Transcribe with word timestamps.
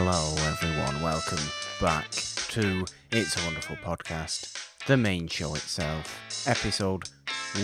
Hello, 0.00 0.32
everyone. 0.46 1.02
Welcome 1.02 1.42
back 1.80 2.08
to 2.50 2.84
It's 3.10 3.36
a 3.36 3.44
Wonderful 3.44 3.74
Podcast, 3.78 4.54
the 4.86 4.96
main 4.96 5.26
show 5.26 5.56
itself, 5.56 6.46
episode 6.46 7.08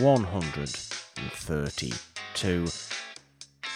132. 0.01 2.67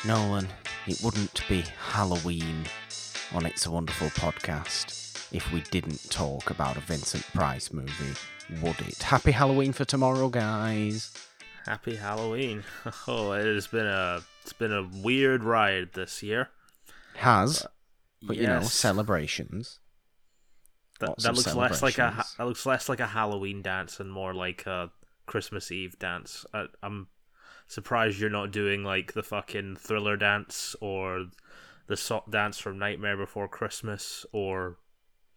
Nolan, 0.05 0.49
it 0.89 1.01
wouldn't 1.05 1.49
be 1.49 1.63
Halloween 1.79 2.65
on 3.33 3.47
It's 3.47 3.67
a 3.67 3.71
Wonderful 3.71 4.09
Podcast 4.09 5.29
if 5.33 5.53
we 5.53 5.61
didn't 5.71 6.11
talk 6.11 6.51
about 6.51 6.77
a 6.77 6.81
Vincent 6.81 7.23
Price 7.33 7.73
movie, 7.73 8.19
would 8.61 8.81
it? 8.81 9.05
Happy 9.05 9.31
Halloween 9.31 9.73
for 9.73 9.85
tomorrow, 9.85 10.29
guys. 10.29 11.13
Happy 11.65 11.95
Halloween. 11.95 12.65
Oh, 13.07 13.31
it 13.31 13.47
has 13.47 13.69
been 13.69 13.87
a 13.87 14.23
it's 14.43 14.53
been 14.53 14.73
a 14.73 14.83
weird 14.83 15.45
ride 15.45 15.93
this 15.93 16.25
year. 16.25 16.49
Has, 17.15 17.63
but 17.63 17.71
you 18.21 18.47
know, 18.47 18.63
celebrations. 18.63 19.81
that, 21.01 21.17
that 21.19 21.35
looks 21.35 21.55
less 21.55 21.83
like 21.83 21.99
a 21.99 22.25
that 22.39 22.45
looks 22.45 22.67
less 22.67 22.89
like 22.89 23.01
a 23.01 23.07
Halloween 23.07 23.63
dance 23.63 24.01
and 24.01 24.11
more 24.11 24.35
like 24.35 24.67
a 24.67 24.91
Christmas 25.27 25.71
Eve 25.71 25.99
dance. 25.99 26.45
I, 26.53 26.67
I'm 26.83 27.09
surprised 27.67 28.19
you're 28.19 28.31
not 28.31 28.51
doing 28.51 28.83
like 28.83 29.13
the 29.13 29.23
fucking 29.23 29.77
thriller 29.77 30.17
dance 30.17 30.75
or 30.81 31.27
the 31.87 31.97
sock 31.97 32.31
dance 32.31 32.59
from 32.59 32.79
Nightmare 32.79 33.17
Before 33.17 33.49
Christmas 33.49 34.27
or 34.33 34.79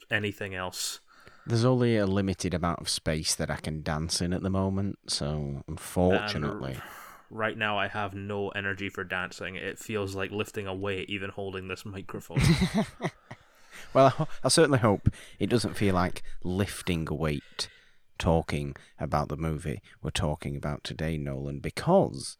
anything 0.09 0.55
else. 0.55 0.99
There's 1.45 1.65
only 1.65 1.97
a 1.97 2.05
limited 2.05 2.53
amount 2.53 2.81
of 2.81 2.89
space 2.89 3.33
that 3.35 3.49
I 3.49 3.55
can 3.55 3.81
dance 3.81 4.21
in 4.21 4.31
at 4.33 4.43
the 4.43 4.49
moment, 4.49 4.99
so 5.07 5.63
unfortunately. 5.67 6.77
Right 7.31 7.57
now, 7.57 7.79
I 7.79 7.87
have 7.87 8.13
no 8.13 8.49
energy 8.49 8.89
for 8.89 9.03
dancing. 9.03 9.55
It 9.55 9.79
feels 9.79 10.15
like 10.15 10.31
lifting 10.31 10.67
a 10.67 10.75
weight, 10.75 11.09
even 11.09 11.29
holding 11.31 11.67
this 11.67 11.85
microphone. 11.85 12.41
Well, 13.93 14.29
I, 14.43 14.47
certainly 14.47 14.79
hope 14.79 15.09
it 15.39 15.49
doesn't 15.49 15.75
feel 15.75 15.95
like 15.95 16.23
lifting 16.43 17.07
a 17.09 17.13
weight 17.13 17.69
talking 18.17 18.75
about 18.99 19.27
the 19.27 19.37
movie 19.37 19.81
we're 20.01 20.11
talking 20.11 20.55
about 20.55 20.83
today, 20.83 21.17
Nolan, 21.17 21.59
because 21.59 22.37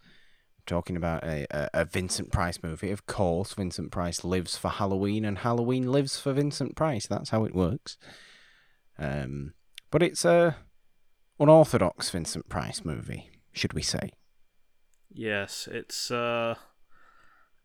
we're 0.58 0.76
talking 0.76 0.96
about 0.96 1.24
a, 1.24 1.46
a, 1.52 1.70
a 1.74 1.86
Vincent 1.86 2.32
Price 2.32 2.60
movie. 2.64 2.92
Of 2.92 3.06
course, 3.06 3.54
Vincent 3.54 3.92
Price 3.92 4.24
lives 4.24 4.56
for 4.56 4.70
Halloween, 4.70 5.26
and 5.26 5.40
Halloween 5.40 5.92
lives 5.92 6.20
for 6.20 6.32
Vincent 6.32 6.76
Price. 6.76 7.08
That's 7.08 7.32
how 7.32 7.44
it 7.44 7.56
works. 7.56 7.98
Um, 8.98 9.54
but 9.90 10.04
it's 10.04 10.24
a 10.24 10.56
unorthodox 11.40 12.10
Vincent 12.12 12.48
Price 12.48 12.86
movie, 12.86 13.30
should 13.52 13.74
we 13.74 13.82
say? 13.82 14.12
Yes, 15.14 15.68
it's 15.72 16.12
uh 16.12 16.56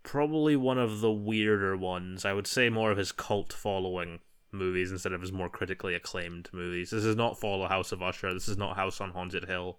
probably 0.03 0.57
one 0.57 0.79
of 0.79 1.01
the 1.01 1.13
weirder 1.13 1.77
ones. 1.77 2.25
I 2.25 2.33
would 2.33 2.47
say 2.47 2.69
more 2.69 2.91
of 2.91 2.99
his 2.99 3.13
cult 3.13 3.53
following 3.53 4.21
movies 4.53 4.93
instead 4.93 5.13
of 5.13 5.21
his 5.21 5.33
more 5.33 5.49
critically 5.49 5.95
acclaimed 5.95 6.49
movies. 6.53 6.91
This 6.91 7.05
is 7.05 7.17
not 7.17 7.41
Follow 7.41 7.69
House 7.69 7.93
of 7.93 8.03
Usher. 8.03 8.33
This 8.33 8.49
is 8.49 8.57
not 8.57 8.77
House 8.77 9.01
on 9.01 9.11
Haunted 9.11 9.47
Hill. 9.47 9.79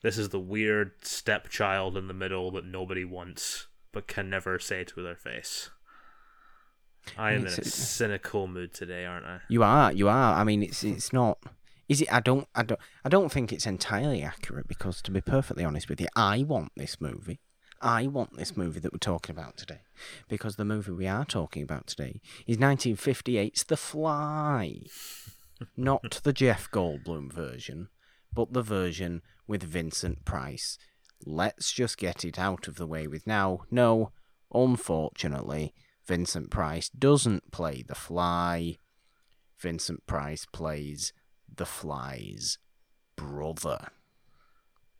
This 0.00 0.16
is 0.16 0.28
the 0.28 0.38
weird 0.38 0.92
stepchild 1.02 1.96
in 1.96 2.06
the 2.06 2.14
middle 2.14 2.50
that 2.52 2.64
nobody 2.64 3.04
wants 3.04 3.66
but 3.92 4.06
can 4.06 4.30
never 4.30 4.58
say 4.58 4.84
to 4.84 5.02
their 5.02 5.16
face. 5.16 5.70
I 7.16 7.32
am 7.32 7.40
in 7.40 7.46
a 7.46 7.64
cynical 7.64 8.46
mood 8.46 8.74
today, 8.74 9.06
aren't 9.06 9.26
I? 9.26 9.40
You 9.48 9.62
are, 9.62 9.92
you 9.92 10.08
are. 10.08 10.34
I 10.34 10.44
mean, 10.44 10.62
it's 10.62 10.84
it's 10.84 11.12
not. 11.12 11.38
Is 11.88 12.02
it? 12.02 12.12
I 12.12 12.20
don't, 12.20 12.46
I 12.54 12.62
don't, 12.62 12.80
I 13.04 13.08
don't 13.08 13.32
think 13.32 13.52
it's 13.52 13.66
entirely 13.66 14.22
accurate 14.22 14.68
because, 14.68 15.00
to 15.02 15.10
be 15.10 15.20
perfectly 15.20 15.64
honest 15.64 15.88
with 15.88 16.00
you, 16.00 16.08
I 16.14 16.42
want 16.42 16.72
this 16.76 17.00
movie. 17.00 17.40
I 17.80 18.08
want 18.08 18.36
this 18.36 18.56
movie 18.56 18.80
that 18.80 18.92
we're 18.92 18.98
talking 18.98 19.34
about 19.34 19.56
today, 19.56 19.80
because 20.28 20.56
the 20.56 20.64
movie 20.64 20.92
we 20.92 21.06
are 21.06 21.24
talking 21.24 21.62
about 21.62 21.86
today 21.86 22.20
is 22.46 22.56
1958's 22.56 23.64
The 23.64 23.76
Fly, 23.76 24.80
not 25.76 26.20
the 26.24 26.32
Jeff 26.32 26.68
Goldblum 26.70 27.32
version, 27.32 27.88
but 28.34 28.52
the 28.52 28.62
version 28.62 29.22
with 29.46 29.62
Vincent 29.62 30.24
Price. 30.24 30.76
Let's 31.24 31.72
just 31.72 31.98
get 31.98 32.24
it 32.24 32.38
out 32.38 32.68
of 32.68 32.76
the 32.76 32.86
way 32.86 33.06
with 33.06 33.26
now. 33.26 33.60
No, 33.70 34.12
unfortunately, 34.52 35.72
Vincent 36.06 36.50
Price 36.50 36.88
doesn't 36.88 37.52
play 37.52 37.84
The 37.86 37.94
Fly. 37.94 38.78
Vincent 39.58 40.06
Price 40.06 40.46
plays 40.52 41.12
the 41.58 41.66
Fly's 41.66 42.58
brother. 43.16 43.88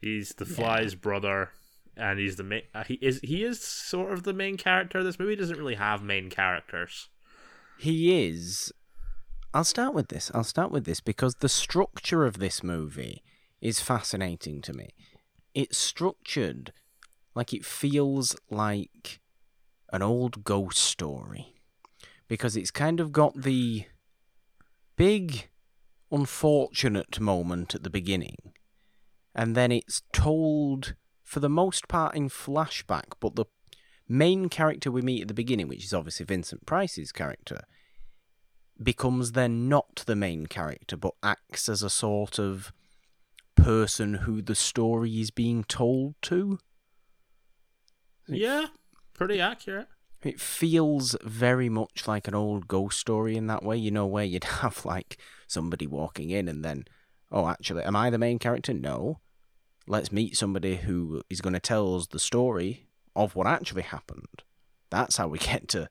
He's 0.00 0.34
the 0.34 0.44
Fly's 0.44 0.94
brother, 0.94 1.50
and 1.96 2.18
he's 2.18 2.36
the 2.36 2.44
main. 2.44 2.62
Uh, 2.74 2.84
he 2.84 2.94
is 2.94 3.20
he 3.22 3.42
is 3.42 3.60
sort 3.60 4.12
of 4.12 4.22
the 4.22 4.32
main 4.32 4.56
character. 4.56 4.98
Of 4.98 5.04
this 5.04 5.18
movie 5.18 5.36
doesn't 5.36 5.58
really 5.58 5.74
have 5.76 6.02
main 6.02 6.30
characters. 6.30 7.08
He 7.78 8.26
is. 8.26 8.72
I'll 9.54 9.64
start 9.64 9.94
with 9.94 10.08
this. 10.08 10.30
I'll 10.34 10.44
start 10.44 10.70
with 10.70 10.84
this 10.84 11.00
because 11.00 11.36
the 11.36 11.48
structure 11.48 12.26
of 12.26 12.38
this 12.38 12.62
movie 12.62 13.22
is 13.60 13.80
fascinating 13.80 14.60
to 14.62 14.72
me. 14.72 14.90
It's 15.54 15.78
structured 15.78 16.72
like 17.34 17.54
it 17.54 17.64
feels 17.64 18.36
like 18.50 19.20
an 19.92 20.02
old 20.02 20.44
ghost 20.44 20.78
story 20.78 21.54
because 22.28 22.56
it's 22.56 22.70
kind 22.70 23.00
of 23.00 23.10
got 23.10 23.42
the 23.42 23.86
big 24.96 25.48
unfortunate 26.10 27.20
moment 27.20 27.74
at 27.74 27.82
the 27.82 27.90
beginning 27.90 28.36
and 29.34 29.54
then 29.54 29.70
it's 29.70 30.02
told 30.12 30.94
for 31.22 31.40
the 31.40 31.48
most 31.48 31.88
part 31.88 32.14
in 32.14 32.28
flashback 32.28 33.12
but 33.20 33.36
the 33.36 33.44
main 34.08 34.48
character 34.48 34.90
we 34.90 35.02
meet 35.02 35.22
at 35.22 35.28
the 35.28 35.34
beginning 35.34 35.68
which 35.68 35.84
is 35.84 35.92
obviously 35.92 36.24
Vincent 36.24 36.64
Price's 36.64 37.12
character 37.12 37.60
becomes 38.82 39.32
then 39.32 39.68
not 39.68 40.02
the 40.06 40.16
main 40.16 40.46
character 40.46 40.96
but 40.96 41.14
acts 41.22 41.68
as 41.68 41.82
a 41.82 41.90
sort 41.90 42.38
of 42.38 42.72
person 43.56 44.14
who 44.14 44.40
the 44.40 44.54
story 44.54 45.20
is 45.20 45.30
being 45.30 45.64
told 45.64 46.14
to 46.22 46.58
Yeah, 48.28 48.66
pretty 49.14 49.40
accurate. 49.40 49.88
It 50.22 50.40
feels 50.40 51.16
very 51.22 51.68
much 51.68 52.06
like 52.06 52.28
an 52.28 52.34
old 52.34 52.68
ghost 52.68 52.98
story 52.98 53.36
in 53.36 53.46
that 53.46 53.62
way, 53.62 53.76
you 53.76 53.90
know, 53.90 54.06
where 54.06 54.24
you'd 54.24 54.44
have 54.62 54.84
like 54.84 55.18
somebody 55.48 55.86
walking 55.86 56.30
in 56.30 56.46
and 56.46 56.64
then, 56.64 56.84
oh, 57.32 57.48
actually, 57.48 57.82
am 57.82 57.96
I 57.96 58.10
the 58.10 58.18
main 58.18 58.38
character? 58.38 58.72
No. 58.72 59.18
Let's 59.86 60.12
meet 60.12 60.36
somebody 60.36 60.76
who 60.76 61.22
is 61.28 61.40
going 61.40 61.54
to 61.54 61.60
tell 61.60 61.96
us 61.96 62.06
the 62.06 62.18
story 62.18 62.86
of 63.16 63.34
what 63.34 63.46
actually 63.46 63.82
happened. 63.82 64.44
That's 64.90 65.16
how 65.16 65.28
we 65.28 65.38
get 65.50 65.68
to 65.68 65.88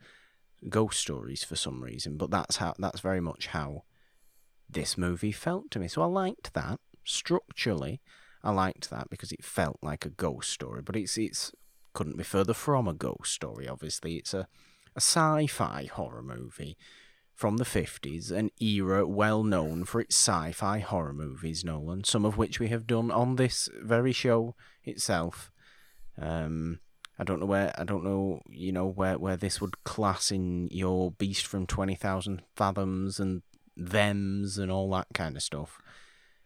ghost 0.70 1.00
stories 1.00 1.44
for 1.44 1.56
some 1.56 1.84
reason, 1.84 2.18
but 2.18 2.32
that's 2.32 2.58
how 2.58 2.74
that's 2.80 3.02
very 3.02 3.20
much 3.20 3.48
how 3.48 3.84
this 4.70 4.98
movie 4.98 5.32
felt 5.32 5.72
to 5.72 5.80
me. 5.80 5.88
So 5.88 6.02
I 6.02 6.06
liked 6.06 6.54
that 6.54 6.80
structurally. 7.04 8.02
I 8.44 8.52
liked 8.52 8.90
that 8.90 9.10
because 9.10 9.32
it 9.32 9.44
felt 9.44 9.80
like 9.82 10.06
a 10.06 10.10
ghost 10.10 10.52
story, 10.52 10.82
but 10.82 10.96
it's 10.96 11.18
it's 11.18 11.52
couldn't 11.94 12.18
be 12.18 12.24
further 12.24 12.54
from 12.54 12.88
a 12.88 12.94
ghost 12.94 13.34
story. 13.34 13.68
Obviously, 13.68 14.18
it's 14.18 14.34
a, 14.34 14.48
a 14.96 15.02
sci-fi 15.02 15.90
horror 15.92 16.22
movie 16.22 16.78
from 17.38 17.58
the 17.58 17.64
50s, 17.64 18.32
an 18.32 18.50
era 18.60 19.08
well 19.08 19.44
known 19.44 19.86
for 19.86 20.02
its 20.02 20.16
sci-fi 20.16 20.80
horror 20.80 21.14
movies, 21.14 21.64
Nolan, 21.64 22.04
some 22.04 22.26
of 22.26 22.36
which 22.36 22.60
we 22.60 22.70
have 22.70 22.88
done 22.88 23.12
on 23.12 23.36
this 23.36 23.70
very 23.80 24.12
show 24.12 24.56
itself. 24.84 25.52
Um, 26.20 26.80
I 27.20 27.24
don't 27.24 27.40
know 27.40 27.46
where 27.46 27.72
I 27.78 27.84
don't 27.84 28.04
know, 28.04 28.42
you 28.50 28.72
know, 28.72 28.88
where 28.88 29.20
where 29.20 29.38
this 29.38 29.62
would 29.62 29.84
class 29.84 30.32
in 30.32 30.68
your 30.72 31.12
Beast 31.12 31.46
from 31.46 31.68
20,000 31.68 32.42
Fathoms 32.56 33.20
and 33.20 33.44
thems 33.78 34.58
and 34.58 34.72
all 34.72 34.90
that 34.92 35.08
kind 35.14 35.36
of 35.36 35.44
stuff. 35.44 35.80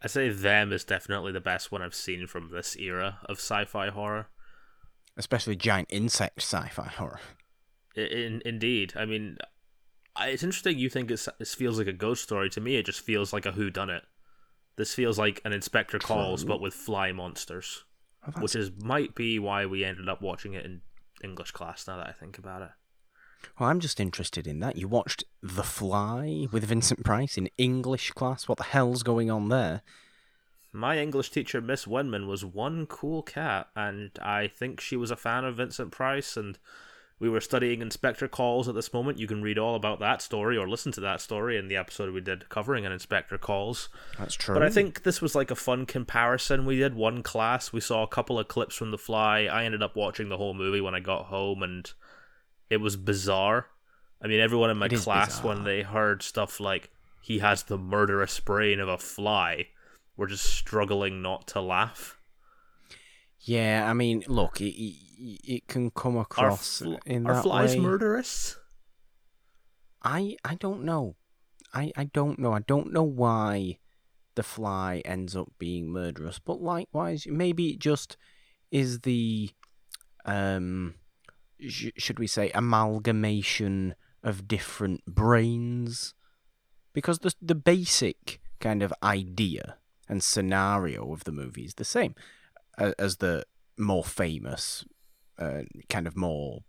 I 0.02 0.08
say 0.08 0.28
them 0.28 0.74
is 0.74 0.84
definitely 0.84 1.32
the 1.32 1.40
best 1.40 1.72
one 1.72 1.80
I've 1.80 1.94
seen 1.94 2.26
from 2.26 2.50
this 2.50 2.76
era 2.76 3.18
of 3.24 3.38
sci-fi 3.38 3.88
horror. 3.88 4.28
Especially 5.16 5.56
giant 5.56 5.88
insect 5.90 6.42
sci-fi 6.42 6.88
horror. 6.88 7.20
In, 7.96 8.42
indeed, 8.44 8.92
I 8.96 9.06
mean, 9.06 9.38
it's 10.20 10.42
interesting. 10.42 10.78
You 10.78 10.90
think 10.90 11.10
it's, 11.10 11.28
this 11.38 11.54
feels 11.54 11.78
like 11.78 11.86
a 11.86 11.92
ghost 11.92 12.22
story. 12.22 12.50
To 12.50 12.60
me, 12.60 12.76
it 12.76 12.86
just 12.86 13.00
feels 13.00 13.32
like 13.32 13.46
a 13.46 13.52
Who 13.52 13.70
Done 13.70 13.90
It. 13.90 14.04
This 14.76 14.94
feels 14.94 15.18
like 15.18 15.40
an 15.44 15.52
Inspector 15.52 15.98
Calls, 15.98 16.44
but 16.44 16.60
with 16.60 16.74
fly 16.74 17.12
monsters, 17.12 17.84
Oh, 18.26 18.40
which 18.40 18.54
is 18.54 18.70
might 18.82 19.14
be 19.14 19.38
why 19.38 19.66
we 19.66 19.84
ended 19.84 20.08
up 20.08 20.22
watching 20.22 20.54
it 20.54 20.64
in 20.64 20.80
English 21.22 21.50
class. 21.50 21.86
Now 21.86 21.98
that 21.98 22.06
I 22.06 22.12
think 22.12 22.38
about 22.38 22.62
it. 22.62 22.70
Well, 23.58 23.68
I'm 23.68 23.80
just 23.80 24.00
interested 24.00 24.46
in 24.46 24.60
that. 24.60 24.76
You 24.76 24.88
watched 24.88 25.24
The 25.42 25.64
Fly 25.64 26.46
with 26.52 26.64
Vincent 26.64 27.04
Price 27.04 27.36
in 27.36 27.48
English 27.58 28.12
class. 28.12 28.48
What 28.48 28.58
the 28.58 28.64
hell's 28.64 29.02
going 29.02 29.30
on 29.30 29.48
there? 29.48 29.82
My 30.72 30.98
English 30.98 31.30
teacher, 31.30 31.60
Miss 31.60 31.86
Wenman, 31.86 32.26
was 32.26 32.44
one 32.44 32.86
cool 32.86 33.22
cat, 33.22 33.68
and 33.76 34.10
I 34.22 34.46
think 34.46 34.80
she 34.80 34.96
was 34.96 35.10
a 35.10 35.16
fan 35.16 35.44
of 35.44 35.56
Vincent 35.56 35.90
Price. 35.90 36.36
And 36.36 36.58
we 37.22 37.28
were 37.28 37.40
studying 37.40 37.82
Inspector 37.82 38.26
Calls 38.28 38.68
at 38.68 38.74
this 38.74 38.92
moment. 38.92 39.16
You 39.16 39.28
can 39.28 39.42
read 39.42 39.56
all 39.56 39.76
about 39.76 40.00
that 40.00 40.20
story 40.20 40.56
or 40.56 40.68
listen 40.68 40.90
to 40.90 41.00
that 41.02 41.20
story 41.20 41.56
in 41.56 41.68
the 41.68 41.76
episode 41.76 42.12
we 42.12 42.20
did 42.20 42.48
covering 42.48 42.84
an 42.84 42.90
Inspector 42.90 43.38
Calls. 43.38 43.90
That's 44.18 44.34
true. 44.34 44.54
But 44.54 44.64
I 44.64 44.70
think 44.70 45.04
this 45.04 45.22
was 45.22 45.36
like 45.36 45.52
a 45.52 45.54
fun 45.54 45.86
comparison. 45.86 46.66
We 46.66 46.80
did 46.80 46.96
one 46.96 47.22
class, 47.22 47.72
we 47.72 47.78
saw 47.78 48.02
a 48.02 48.08
couple 48.08 48.40
of 48.40 48.48
clips 48.48 48.74
from 48.74 48.90
The 48.90 48.98
Fly. 48.98 49.42
I 49.42 49.62
ended 49.62 49.84
up 49.84 49.94
watching 49.94 50.30
the 50.30 50.36
whole 50.36 50.52
movie 50.52 50.80
when 50.80 50.96
I 50.96 50.98
got 51.00 51.26
home, 51.26 51.62
and 51.62 51.88
it 52.68 52.78
was 52.78 52.96
bizarre. 52.96 53.68
I 54.20 54.26
mean, 54.26 54.40
everyone 54.40 54.70
in 54.70 54.76
my 54.76 54.88
class, 54.88 55.36
bizarre. 55.36 55.54
when 55.54 55.62
they 55.62 55.82
heard 55.82 56.24
stuff 56.24 56.58
like 56.58 56.90
he 57.20 57.38
has 57.38 57.62
the 57.62 57.78
murderous 57.78 58.40
brain 58.40 58.80
of 58.80 58.88
a 58.88 58.98
fly, 58.98 59.68
were 60.16 60.26
just 60.26 60.46
struggling 60.46 61.22
not 61.22 61.46
to 61.48 61.60
laugh. 61.60 62.18
Yeah, 63.44 63.88
I 63.88 63.92
mean, 63.92 64.22
look, 64.28 64.60
it 64.60 64.74
it, 64.74 65.40
it 65.44 65.66
can 65.66 65.90
come 65.90 66.16
Are, 66.16 66.22
across 66.22 66.78
fl- 66.78 66.94
in 67.04 67.26
are 67.26 67.34
that 67.34 67.42
flies 67.42 67.74
way. 67.76 67.80
murderous? 67.80 68.58
I 70.02 70.36
I 70.44 70.54
don't 70.54 70.84
know. 70.84 71.16
I 71.74 71.92
I 71.96 72.04
don't 72.04 72.38
know. 72.38 72.52
I 72.52 72.60
don't 72.60 72.92
know 72.92 73.02
why 73.02 73.78
the 74.34 74.42
fly 74.42 75.02
ends 75.04 75.36
up 75.36 75.52
being 75.58 75.90
murderous, 75.90 76.38
but 76.38 76.62
likewise, 76.62 77.26
maybe 77.28 77.70
it 77.70 77.78
just 77.78 78.16
is 78.70 79.00
the 79.00 79.50
um 80.24 80.94
sh- 81.60 81.90
should 81.96 82.18
we 82.18 82.26
say 82.26 82.50
amalgamation 82.54 83.94
of 84.22 84.46
different 84.46 85.04
brains 85.04 86.14
because 86.92 87.18
the 87.20 87.34
the 87.42 87.56
basic 87.56 88.40
kind 88.60 88.82
of 88.82 88.94
idea 89.02 89.78
and 90.08 90.22
scenario 90.22 91.12
of 91.12 91.24
the 91.24 91.32
movie 91.32 91.64
is 91.64 91.74
the 91.74 91.84
same 91.84 92.14
as 92.78 93.16
the 93.18 93.44
more 93.78 94.04
famous 94.04 94.84
uh, 95.38 95.62
kind 95.88 96.06
of 96.06 96.16
more 96.16 96.60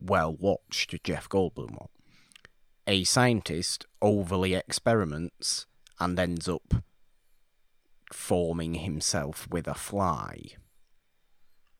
well 0.00 0.34
watched 0.34 0.94
Jeff 1.04 1.28
Goldblum 1.28 1.72
one 1.72 1.88
a 2.86 3.04
scientist 3.04 3.86
overly 4.00 4.54
experiments 4.54 5.66
and 6.00 6.18
ends 6.18 6.48
up 6.48 6.74
forming 8.12 8.74
himself 8.74 9.46
with 9.50 9.66
a 9.68 9.74
fly. 9.74 10.40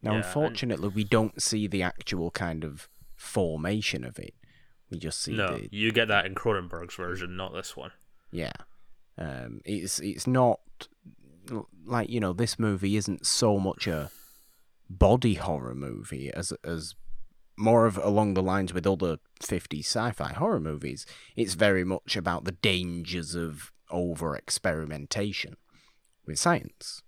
Now, 0.00 0.12
Yeah, 0.12 0.16
and- 0.18 0.24
unfortunately, 0.24 0.88
we 0.88 1.04
don't 1.04 1.40
see 1.42 1.66
the 1.66 1.82
actual 1.82 2.30
kind 2.30 2.64
of 2.64 2.88
formation 3.16 4.04
of 4.04 4.18
it. 4.18 4.34
We 4.90 4.98
just 4.98 5.20
see 5.20 5.34
No, 5.34 5.58
the 5.58 5.68
you 5.72 5.90
get 5.92 6.08
that 6.08 6.26
in 6.26 6.34
Cronenberg's 6.34 6.94
version, 6.94 7.36
not 7.36 7.52
this 7.52 7.76
one. 7.76 7.92
yeah. 8.30 8.52
Um, 9.18 9.60
it's 9.66 10.00
it's 10.00 10.26
not 10.26 10.60
like 11.84 12.08
you 12.08 12.20
know 12.20 12.32
this 12.32 12.58
movie 12.58 12.96
isn't 12.96 13.26
so 13.26 13.58
much 13.58 13.86
a 13.86 14.10
body 14.88 15.34
horror 15.34 15.74
movie 15.74 16.30
as 16.32 16.52
as 16.64 16.94
more 17.56 17.86
of 17.86 17.98
along 17.98 18.34
the 18.34 18.42
lines 18.42 18.72
with 18.72 18.86
other 18.86 19.18
50 19.40 19.80
sci-fi 19.80 20.32
horror 20.32 20.60
movies. 20.60 21.06
It's 21.36 21.54
very 21.54 21.84
much 21.84 22.16
about 22.16 22.44
the 22.44 22.52
dangers 22.52 23.34
of 23.34 23.70
over 23.90 24.34
experimentation 24.34 25.56
with 26.26 26.38
science 26.38 27.02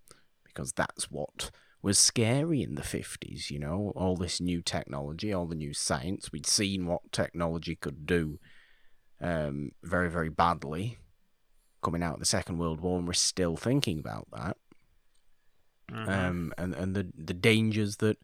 because 0.44 0.72
that's 0.72 1.10
what 1.10 1.50
was 1.82 1.98
scary 1.98 2.62
in 2.62 2.76
the 2.76 2.82
50s, 2.82 3.50
you 3.50 3.58
know, 3.58 3.92
all 3.96 4.16
this 4.16 4.40
new 4.40 4.62
technology, 4.62 5.32
all 5.32 5.46
the 5.46 5.54
new 5.54 5.74
science. 5.74 6.30
We'd 6.30 6.46
seen 6.46 6.86
what 6.86 7.12
technology 7.12 7.74
could 7.74 8.06
do 8.06 8.38
um, 9.20 9.72
very, 9.82 10.10
very 10.10 10.30
badly 10.30 10.98
coming 11.84 12.02
out 12.02 12.14
of 12.14 12.20
the 12.20 12.26
Second 12.26 12.58
World 12.58 12.80
War, 12.80 12.98
and 12.98 13.06
we're 13.06 13.12
still 13.12 13.56
thinking 13.56 13.98
about 14.00 14.26
that. 14.32 14.56
Mhm. 15.90 16.08
Um, 16.08 16.52
and, 16.58 16.74
and 16.74 16.96
the, 16.96 17.12
the 17.16 17.34
dangers 17.34 17.96
that 17.96 18.18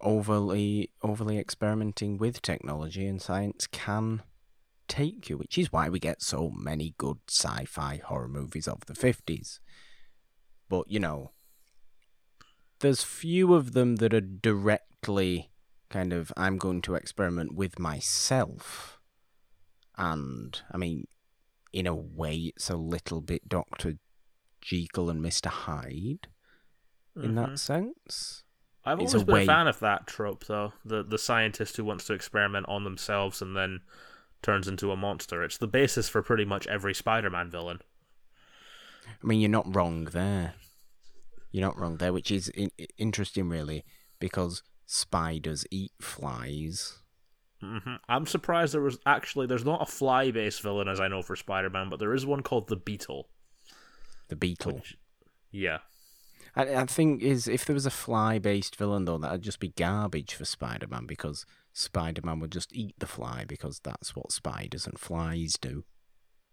overly 0.00 0.90
overly 1.02 1.38
experimenting 1.38 2.18
with 2.18 2.40
technology 2.40 3.04
and 3.04 3.20
science 3.20 3.66
can 3.66 4.22
take 4.86 5.28
you, 5.28 5.36
which 5.36 5.58
is 5.58 5.72
why 5.72 5.88
we 5.88 5.98
get 5.98 6.22
so 6.22 6.50
many 6.50 6.94
good 6.98 7.18
sci-fi 7.28 8.00
horror 8.04 8.28
movies 8.28 8.66
of 8.66 8.86
the 8.86 8.94
50s. 8.94 9.58
But, 10.68 10.90
you 10.90 11.00
know, 11.00 11.32
there's 12.80 13.02
few 13.02 13.54
of 13.54 13.72
them 13.72 13.96
that 13.96 14.14
are 14.14 14.20
directly 14.20 15.50
kind 15.90 16.12
of 16.12 16.32
I'm 16.36 16.58
going 16.58 16.82
to 16.82 16.94
experiment 16.94 17.54
with 17.54 17.78
myself. 17.78 19.00
And 19.96 20.60
I 20.70 20.76
mean, 20.76 21.06
in 21.78 21.86
a 21.86 21.94
way 21.94 22.34
it's 22.56 22.68
a 22.68 22.76
little 22.76 23.20
bit 23.20 23.48
Dr. 23.48 23.98
Jekyll 24.60 25.08
and 25.10 25.22
Mr. 25.24 25.46
Hyde 25.46 26.26
in 27.14 27.32
Mhm. 27.32 27.34
that 27.36 27.58
sense. 27.60 28.42
I've 28.84 29.00
it's 29.00 29.12
always 29.14 29.22
a 29.22 29.26
been 29.26 29.34
way- 29.34 29.42
a 29.44 29.46
fan 29.46 29.66
of 29.68 29.78
that 29.80 30.06
trope, 30.06 30.46
though. 30.46 30.72
The 30.84 31.02
the 31.04 31.18
scientist 31.18 31.76
who 31.76 31.84
wants 31.84 32.06
to 32.06 32.14
experiment 32.14 32.66
on 32.68 32.82
themselves 32.84 33.40
and 33.40 33.56
then 33.56 33.82
turns 34.42 34.66
into 34.66 34.90
a 34.90 34.96
monster. 34.96 35.42
It's 35.44 35.58
the 35.58 35.66
basis 35.68 36.08
for 36.08 36.22
pretty 36.22 36.44
much 36.44 36.66
every 36.66 36.94
Spider-Man 36.94 37.50
villain. 37.50 37.80
I 39.06 39.26
mean, 39.26 39.40
you're 39.40 39.48
not 39.50 39.74
wrong 39.74 40.04
there. 40.06 40.54
You're 41.52 41.66
not 41.66 41.78
wrong 41.78 41.96
there, 41.98 42.12
which 42.12 42.30
is 42.30 42.48
in- 42.50 42.72
interesting, 42.98 43.48
really, 43.48 43.84
because 44.18 44.62
spiders 44.86 45.64
eat 45.70 45.92
flies. 46.00 46.98
Hmm 47.60 47.94
I'm 48.08 48.26
surprised 48.26 48.74
there 48.74 48.80
was 48.80 48.98
actually 49.06 49.46
there's 49.46 49.64
not 49.64 49.82
a 49.82 49.86
fly-based 49.86 50.62
villain 50.62 50.88
as 50.88 51.00
I 51.00 51.08
know 51.08 51.22
for 51.22 51.36
Spider-Man, 51.36 51.88
but 51.90 51.98
there 51.98 52.14
is 52.14 52.24
one 52.26 52.42
called 52.42 52.68
the 52.68 52.76
Beetle. 52.76 53.28
The 54.28 54.36
beetle. 54.36 54.74
Which, 54.74 54.96
yeah, 55.50 55.78
I, 56.54 56.74
I 56.74 56.84
think 56.86 57.22
is 57.22 57.48
if 57.48 57.64
there 57.64 57.74
was 57.74 57.86
a 57.86 57.90
fly-based 57.90 58.76
villain 58.76 59.04
though, 59.04 59.18
that'd 59.18 59.42
just 59.42 59.60
be 59.60 59.68
garbage 59.68 60.34
for 60.34 60.44
Spider-Man 60.44 61.06
because 61.06 61.46
Spider-Man 61.72 62.40
would 62.40 62.52
just 62.52 62.74
eat 62.74 62.94
the 62.98 63.06
fly 63.06 63.44
because 63.46 63.80
that's 63.82 64.14
what 64.14 64.32
spiders 64.32 64.86
and 64.86 64.98
flies 64.98 65.54
do. 65.60 65.84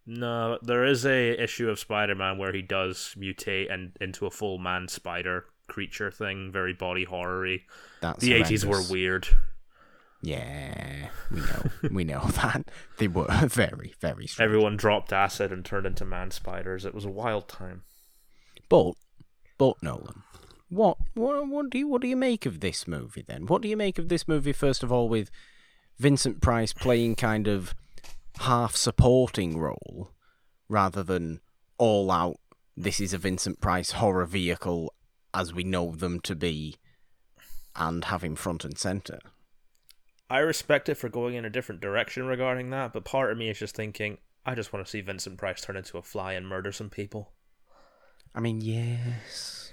no, 0.05 0.59
there 0.61 0.85
is 0.85 1.05
a 1.05 1.41
issue 1.41 1.69
of 1.69 1.79
Spider-Man 1.79 2.37
where 2.37 2.53
he 2.53 2.61
does 2.61 3.15
mutate 3.17 3.73
and 3.73 3.95
into 3.99 4.25
a 4.25 4.31
full 4.31 4.57
man 4.57 4.87
spider 4.87 5.45
creature 5.67 6.11
thing, 6.11 6.51
very 6.51 6.73
body 6.73 7.03
horror-y. 7.03 7.59
That's 8.01 8.23
The 8.23 8.33
80s 8.41 8.65
were 8.65 8.83
weird. 8.89 9.27
Yeah, 10.25 11.09
we 11.31 11.39
know, 11.39 11.63
we 11.91 12.03
know 12.03 12.21
that 12.33 12.71
they 12.97 13.07
were 13.07 13.27
very, 13.47 13.93
very 13.99 14.25
strange. 14.25 14.45
Everyone 14.45 14.75
dropped 14.75 15.13
acid 15.13 15.51
and 15.51 15.63
turned 15.63 15.85
into 15.85 16.03
man 16.03 16.31
spiders. 16.31 16.83
It 16.83 16.95
was 16.95 17.05
a 17.05 17.11
wild 17.11 17.47
time. 17.47 17.83
But, 18.67 18.93
but 19.59 19.75
Nolan, 19.83 20.23
what, 20.69 20.97
what, 21.13 21.47
what 21.47 21.69
do 21.69 21.77
you, 21.77 21.87
what 21.87 22.01
do 22.01 22.07
you 22.07 22.15
make 22.15 22.47
of 22.47 22.59
this 22.59 22.87
movie 22.87 23.23
then? 23.25 23.45
What 23.45 23.61
do 23.61 23.67
you 23.67 23.77
make 23.77 23.99
of 23.99 24.09
this 24.09 24.27
movie 24.27 24.51
first 24.51 24.81
of 24.81 24.91
all 24.91 25.07
with 25.07 25.29
Vincent 25.99 26.41
Price 26.41 26.73
playing 26.73 27.15
kind 27.17 27.47
of 27.47 27.75
half 28.39 28.75
supporting 28.75 29.59
role 29.59 30.09
rather 30.67 31.03
than 31.03 31.39
all 31.77 32.09
out? 32.09 32.37
This 32.75 32.99
is 32.99 33.13
a 33.13 33.19
Vincent 33.19 33.61
Price 33.61 33.91
horror 33.91 34.25
vehicle 34.25 34.91
as 35.35 35.53
we 35.53 35.63
know 35.63 35.91
them 35.91 36.19
to 36.21 36.33
be, 36.33 36.77
and 37.75 38.05
have 38.05 38.23
him 38.23 38.35
front 38.35 38.63
and 38.63 38.77
center. 38.77 39.19
I 40.29 40.39
respect 40.39 40.89
it 40.89 40.95
for 40.95 41.09
going 41.09 41.35
in 41.35 41.45
a 41.45 41.49
different 41.49 41.81
direction 41.81 42.25
regarding 42.25 42.69
that, 42.71 42.93
but 42.93 43.05
part 43.05 43.31
of 43.31 43.37
me 43.37 43.49
is 43.49 43.59
just 43.59 43.75
thinking, 43.75 44.17
I 44.45 44.55
just 44.55 44.73
want 44.73 44.85
to 44.85 44.89
see 44.89 45.01
Vincent 45.01 45.37
Price 45.37 45.61
turn 45.61 45.77
into 45.77 45.97
a 45.97 46.01
fly 46.01 46.33
and 46.33 46.47
murder 46.47 46.71
some 46.71 46.89
people. 46.89 47.31
I 48.33 48.39
mean, 48.39 48.59
yes. 48.61 49.71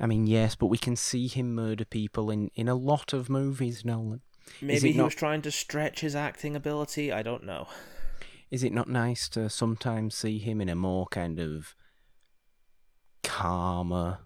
I 0.00 0.06
mean, 0.06 0.26
yes, 0.26 0.54
but 0.54 0.66
we 0.66 0.78
can 0.78 0.96
see 0.96 1.28
him 1.28 1.54
murder 1.54 1.84
people 1.84 2.30
in, 2.30 2.50
in 2.54 2.68
a 2.68 2.74
lot 2.74 3.12
of 3.12 3.28
movies, 3.28 3.84
Nolan. 3.84 4.22
Maybe 4.62 4.92
he 4.92 4.98
not- 4.98 5.04
was 5.06 5.14
trying 5.14 5.42
to 5.42 5.50
stretch 5.50 6.00
his 6.00 6.16
acting 6.16 6.56
ability. 6.56 7.12
I 7.12 7.22
don't 7.22 7.44
know. 7.44 7.68
Is 8.50 8.64
it 8.64 8.72
not 8.72 8.88
nice 8.88 9.28
to 9.30 9.50
sometimes 9.50 10.14
see 10.14 10.38
him 10.38 10.62
in 10.62 10.70
a 10.70 10.74
more 10.74 11.06
kind 11.08 11.38
of 11.38 11.74
calmer, 13.22 14.20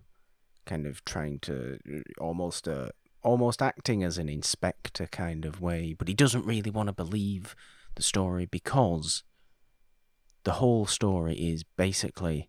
kind 0.65 0.87
of 0.87 1.05
trying 1.05 1.41
to 1.41 1.79
almost 2.21 2.69
uh, 2.69 2.91
almost 3.23 3.63
acting 3.63 4.03
as 4.03 4.19
an 4.19 4.29
inspector 4.29 5.07
kind 5.07 5.45
of 5.45 5.61
way, 5.61 5.95
but 5.97 6.09
he 6.09 6.15
doesn't 6.15 6.47
really 6.47 6.71
want 6.71 6.89
to 6.89 6.93
believe 6.93 7.55
the 7.95 8.03
story 8.03 8.47
because 8.47 9.23
the 10.45 10.53
whole 10.53 10.87
story 10.87 11.35
is 11.35 11.65
basically 11.77 12.49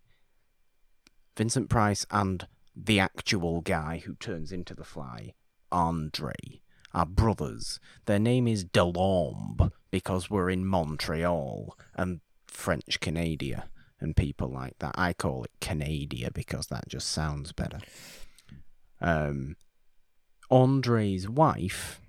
Vincent 1.38 1.70
Price 1.70 2.06
and 2.12 2.48
the 2.76 3.00
actual 3.00 3.62
guy 3.62 4.02
who 4.06 4.16
turns 4.16 4.52
into 4.52 4.74
the 4.74 4.84
fly, 4.84 5.34
Andre, 5.72 6.34
are 6.94 7.06
brothers. 7.06 7.80
Their 8.06 8.20
name 8.20 8.48
is 8.48 8.66
Delorme 8.66 9.72
because 9.92 10.30
we're 10.30 10.50
in 10.50 10.66
Montreal 10.66 11.78
and 11.96 12.22
French 12.48 13.00
Canada 13.00 13.70
and 14.00 14.16
people 14.16 14.50
like 14.50 14.78
that. 14.80 14.96
I 14.96 15.14
call 15.14 15.44
it 15.44 15.52
Canada 15.60 16.30
because 16.34 16.68
that 16.68 16.88
just 16.88 17.10
sounds 17.10 17.52
better. 17.52 17.80
Um, 19.02 19.56
Andre's 20.50 21.28
wife, 21.28 22.00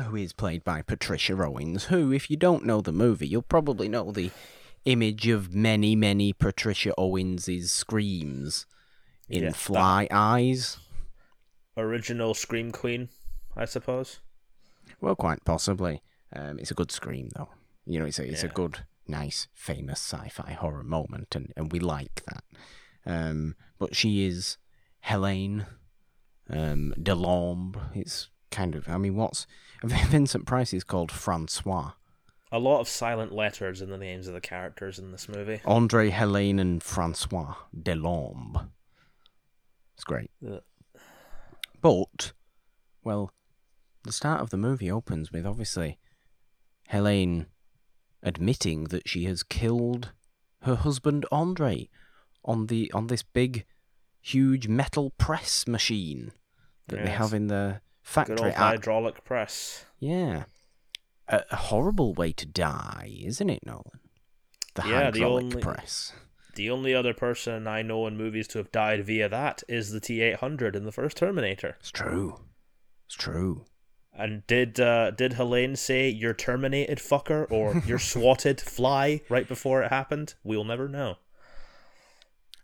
who 0.00 0.16
is 0.16 0.32
played 0.32 0.64
by 0.64 0.82
Patricia 0.82 1.34
Owens, 1.34 1.84
who, 1.84 2.12
if 2.12 2.30
you 2.30 2.36
don't 2.36 2.64
know 2.64 2.80
the 2.80 2.92
movie, 2.92 3.26
you'll 3.26 3.42
probably 3.42 3.88
know 3.88 4.10
the 4.10 4.30
image 4.84 5.28
of 5.28 5.54
many, 5.54 5.94
many 5.94 6.32
Patricia 6.32 6.92
Owens' 6.98 7.70
screams 7.70 8.66
in 9.28 9.44
Yeah, 9.44 9.52
fly 9.52 10.08
eyes. 10.10 10.78
Original 11.76 12.34
Scream 12.34 12.72
Queen, 12.72 13.08
I 13.56 13.64
suppose. 13.64 14.20
Well, 15.00 15.14
quite 15.14 15.44
possibly. 15.44 16.02
Um, 16.34 16.58
it's 16.58 16.70
a 16.70 16.74
good 16.74 16.90
scream, 16.90 17.30
though. 17.34 17.48
You 17.86 17.98
know, 17.98 18.06
it's 18.06 18.18
a, 18.18 18.28
it's 18.28 18.42
a 18.42 18.48
good, 18.48 18.80
nice, 19.06 19.48
famous 19.54 20.00
sci-fi 20.00 20.52
horror 20.52 20.84
moment, 20.84 21.34
and, 21.34 21.52
and 21.56 21.72
we 21.72 21.80
like 21.80 22.22
that. 22.26 22.44
Um, 23.04 23.56
but 23.78 23.96
she 23.96 24.24
is 24.24 24.58
Helene 25.00 25.66
um, 26.50 26.94
Delorme. 26.98 27.76
It's 27.94 28.28
kind 28.50 28.74
of, 28.74 28.88
I 28.88 28.98
mean, 28.98 29.16
what's 29.16 29.46
Vincent 29.84 30.46
Price 30.46 30.72
is 30.72 30.84
called 30.84 31.10
Francois 31.10 31.92
a 32.52 32.58
lot 32.58 32.80
of 32.80 32.88
silent 32.88 33.32
letters 33.32 33.80
in 33.80 33.88
the 33.88 33.96
names 33.96 34.28
of 34.28 34.34
the 34.34 34.40
characters 34.40 34.98
in 34.98 35.10
this 35.10 35.26
movie. 35.26 35.62
Andre, 35.64 36.10
Helene, 36.10 36.58
and 36.58 36.82
Francois 36.82 37.54
Delorme. 37.74 38.68
It's 39.94 40.04
great. 40.04 40.30
Yeah. 40.40 40.58
But, 41.80 42.32
well, 43.02 43.32
the 44.04 44.12
start 44.12 44.42
of 44.42 44.50
the 44.50 44.58
movie 44.58 44.90
opens 44.90 45.32
with 45.32 45.46
obviously 45.46 45.98
Helene 46.88 47.46
admitting 48.22 48.84
that 48.84 49.08
she 49.08 49.24
has 49.24 49.42
killed 49.42 50.12
her 50.62 50.74
husband 50.74 51.24
Andre 51.32 51.88
on 52.44 52.66
the 52.66 52.92
on 52.92 53.06
this 53.06 53.22
big, 53.22 53.64
huge 54.22 54.68
metal 54.68 55.10
press 55.18 55.66
machine 55.66 56.32
that 56.88 57.04
they 57.04 57.10
have 57.10 57.34
in 57.34 57.48
the 57.48 57.80
Good 58.04 58.08
factory. 58.08 58.38
old 58.46 58.54
Ah, 58.56 58.68
hydraulic 58.70 59.24
press. 59.24 59.84
yeah, 59.98 60.44
a, 61.28 61.42
a 61.50 61.56
horrible 61.56 62.14
way 62.14 62.32
to 62.32 62.46
die, 62.46 63.12
isn't 63.24 63.50
it, 63.50 63.60
Nolan? 63.66 64.00
The 64.74 64.82
Yeah, 64.82 65.10
the 65.10 65.20
hydraulic 65.20 65.44
only- 65.44 65.62
press. 65.62 66.12
The 66.54 66.68
only 66.70 66.94
other 66.94 67.14
person 67.14 67.66
I 67.66 67.80
know 67.80 68.06
in 68.06 68.16
movies 68.18 68.46
to 68.48 68.58
have 68.58 68.70
died 68.70 69.06
via 69.06 69.26
that 69.30 69.62
is 69.68 69.90
the 69.90 70.00
T 70.00 70.20
eight 70.20 70.36
hundred 70.36 70.76
in 70.76 70.84
the 70.84 70.92
first 70.92 71.16
Terminator. 71.16 71.76
It's 71.80 71.90
true. 71.90 72.40
It's 73.06 73.14
true. 73.14 73.64
And 74.12 74.46
did 74.46 74.78
uh, 74.78 75.12
did 75.12 75.32
Helene 75.34 75.76
say 75.76 76.10
"you're 76.10 76.34
terminated, 76.34 76.98
fucker" 76.98 77.50
or 77.50 77.82
"you're 77.86 77.98
swatted, 78.14 78.60
fly" 78.60 79.22
right 79.30 79.48
before 79.48 79.82
it 79.82 79.88
happened? 79.88 80.34
We'll 80.44 80.64
never 80.64 80.88
know. 80.90 81.16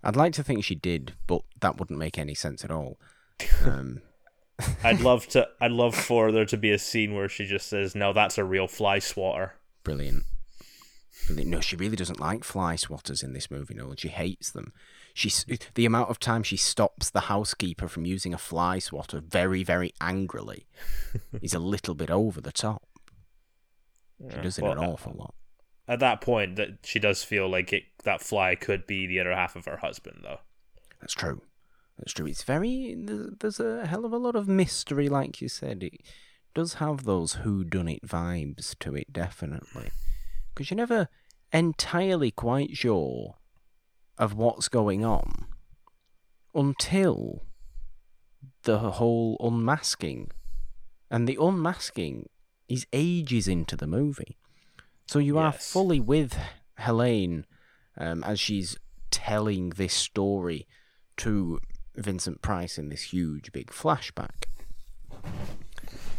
I'd 0.02 0.16
like 0.16 0.32
to 0.34 0.44
think 0.44 0.64
she 0.64 0.74
did, 0.74 1.14
but 1.26 1.42
that 1.60 1.78
wouldn't 1.78 1.98
make 1.98 2.18
any 2.18 2.34
sense 2.34 2.64
at 2.64 2.70
all. 2.70 2.98
Um, 3.64 4.02
I'd 4.82 5.00
love 5.00 5.28
to. 5.28 5.46
I'd 5.60 5.70
love 5.70 5.94
for 5.94 6.32
there 6.32 6.44
to 6.46 6.56
be 6.56 6.72
a 6.72 6.78
scene 6.78 7.14
where 7.14 7.28
she 7.28 7.46
just 7.46 7.68
says, 7.68 7.94
"No, 7.94 8.12
that's 8.12 8.38
a 8.38 8.44
real 8.44 8.66
fly 8.66 8.98
swatter." 8.98 9.54
brilliant. 9.84 10.24
brilliant. 11.26 11.50
No, 11.50 11.60
she 11.60 11.76
really 11.76 11.94
doesn't 11.96 12.18
like 12.20 12.42
fly 12.42 12.74
swatters 12.74 13.22
in 13.22 13.32
this 13.32 13.50
movie. 13.50 13.74
No, 13.74 13.94
she 13.96 14.08
hates 14.08 14.50
them. 14.50 14.72
She's 15.14 15.46
the 15.74 15.86
amount 15.86 16.10
of 16.10 16.18
time 16.18 16.42
she 16.42 16.56
stops 16.56 17.10
the 17.10 17.22
housekeeper 17.22 17.86
from 17.88 18.04
using 18.04 18.34
a 18.34 18.38
fly 18.38 18.80
swatter 18.80 19.20
very, 19.20 19.62
very 19.62 19.92
angrily 20.00 20.66
is 21.42 21.54
a 21.54 21.58
little 21.60 21.94
bit 21.94 22.10
over 22.10 22.40
the 22.40 22.52
top. 22.52 22.82
She 24.20 24.36
Yeah, 24.36 24.42
does 24.42 24.58
it 24.58 24.62
well, 24.62 24.72
an 24.72 24.78
awful 24.78 25.12
lot. 25.16 25.34
At 25.88 26.00
that 26.00 26.20
point, 26.20 26.56
that 26.56 26.80
she 26.84 26.98
does 26.98 27.24
feel 27.24 27.48
like 27.48 27.72
it. 27.72 27.84
That 28.04 28.20
fly 28.20 28.54
could 28.54 28.86
be 28.86 29.06
the 29.06 29.20
other 29.20 29.32
half 29.32 29.56
of 29.56 29.64
her 29.64 29.78
husband, 29.78 30.20
though. 30.22 30.40
That's 31.00 31.14
true. 31.14 31.42
That's 31.96 32.12
true. 32.12 32.26
It's 32.26 32.42
very. 32.42 32.94
There's 32.96 33.58
a 33.58 33.86
hell 33.86 34.04
of 34.04 34.12
a 34.12 34.18
lot 34.18 34.36
of 34.36 34.46
mystery, 34.48 35.08
like 35.08 35.40
you 35.40 35.48
said. 35.48 35.82
It 35.82 36.00
does 36.54 36.74
have 36.74 37.04
those 37.04 37.34
who 37.34 37.64
done 37.64 37.88
it 37.88 38.06
vibes 38.06 38.78
to 38.80 38.94
it, 38.94 39.12
definitely. 39.12 39.90
Because 40.54 40.70
you're 40.70 40.76
never 40.76 41.08
entirely 41.52 42.30
quite 42.30 42.76
sure 42.76 43.36
of 44.18 44.34
what's 44.34 44.68
going 44.68 45.04
on 45.04 45.46
until 46.54 47.44
the 48.64 48.78
whole 48.78 49.36
unmasking. 49.40 50.30
And 51.10 51.26
the 51.26 51.38
unmasking 51.40 52.28
is 52.68 52.86
ages 52.92 53.48
into 53.48 53.76
the 53.76 53.86
movie. 53.86 54.37
So 55.08 55.18
you 55.18 55.38
are 55.38 55.52
fully 55.52 56.00
with 56.00 56.36
Helene 56.76 57.46
um, 57.96 58.22
as 58.24 58.38
she's 58.38 58.76
telling 59.10 59.70
this 59.70 59.94
story 59.94 60.66
to 61.16 61.60
Vincent 61.96 62.42
Price 62.42 62.76
in 62.76 62.90
this 62.90 63.04
huge 63.04 63.50
big 63.50 63.68
flashback. 63.68 64.44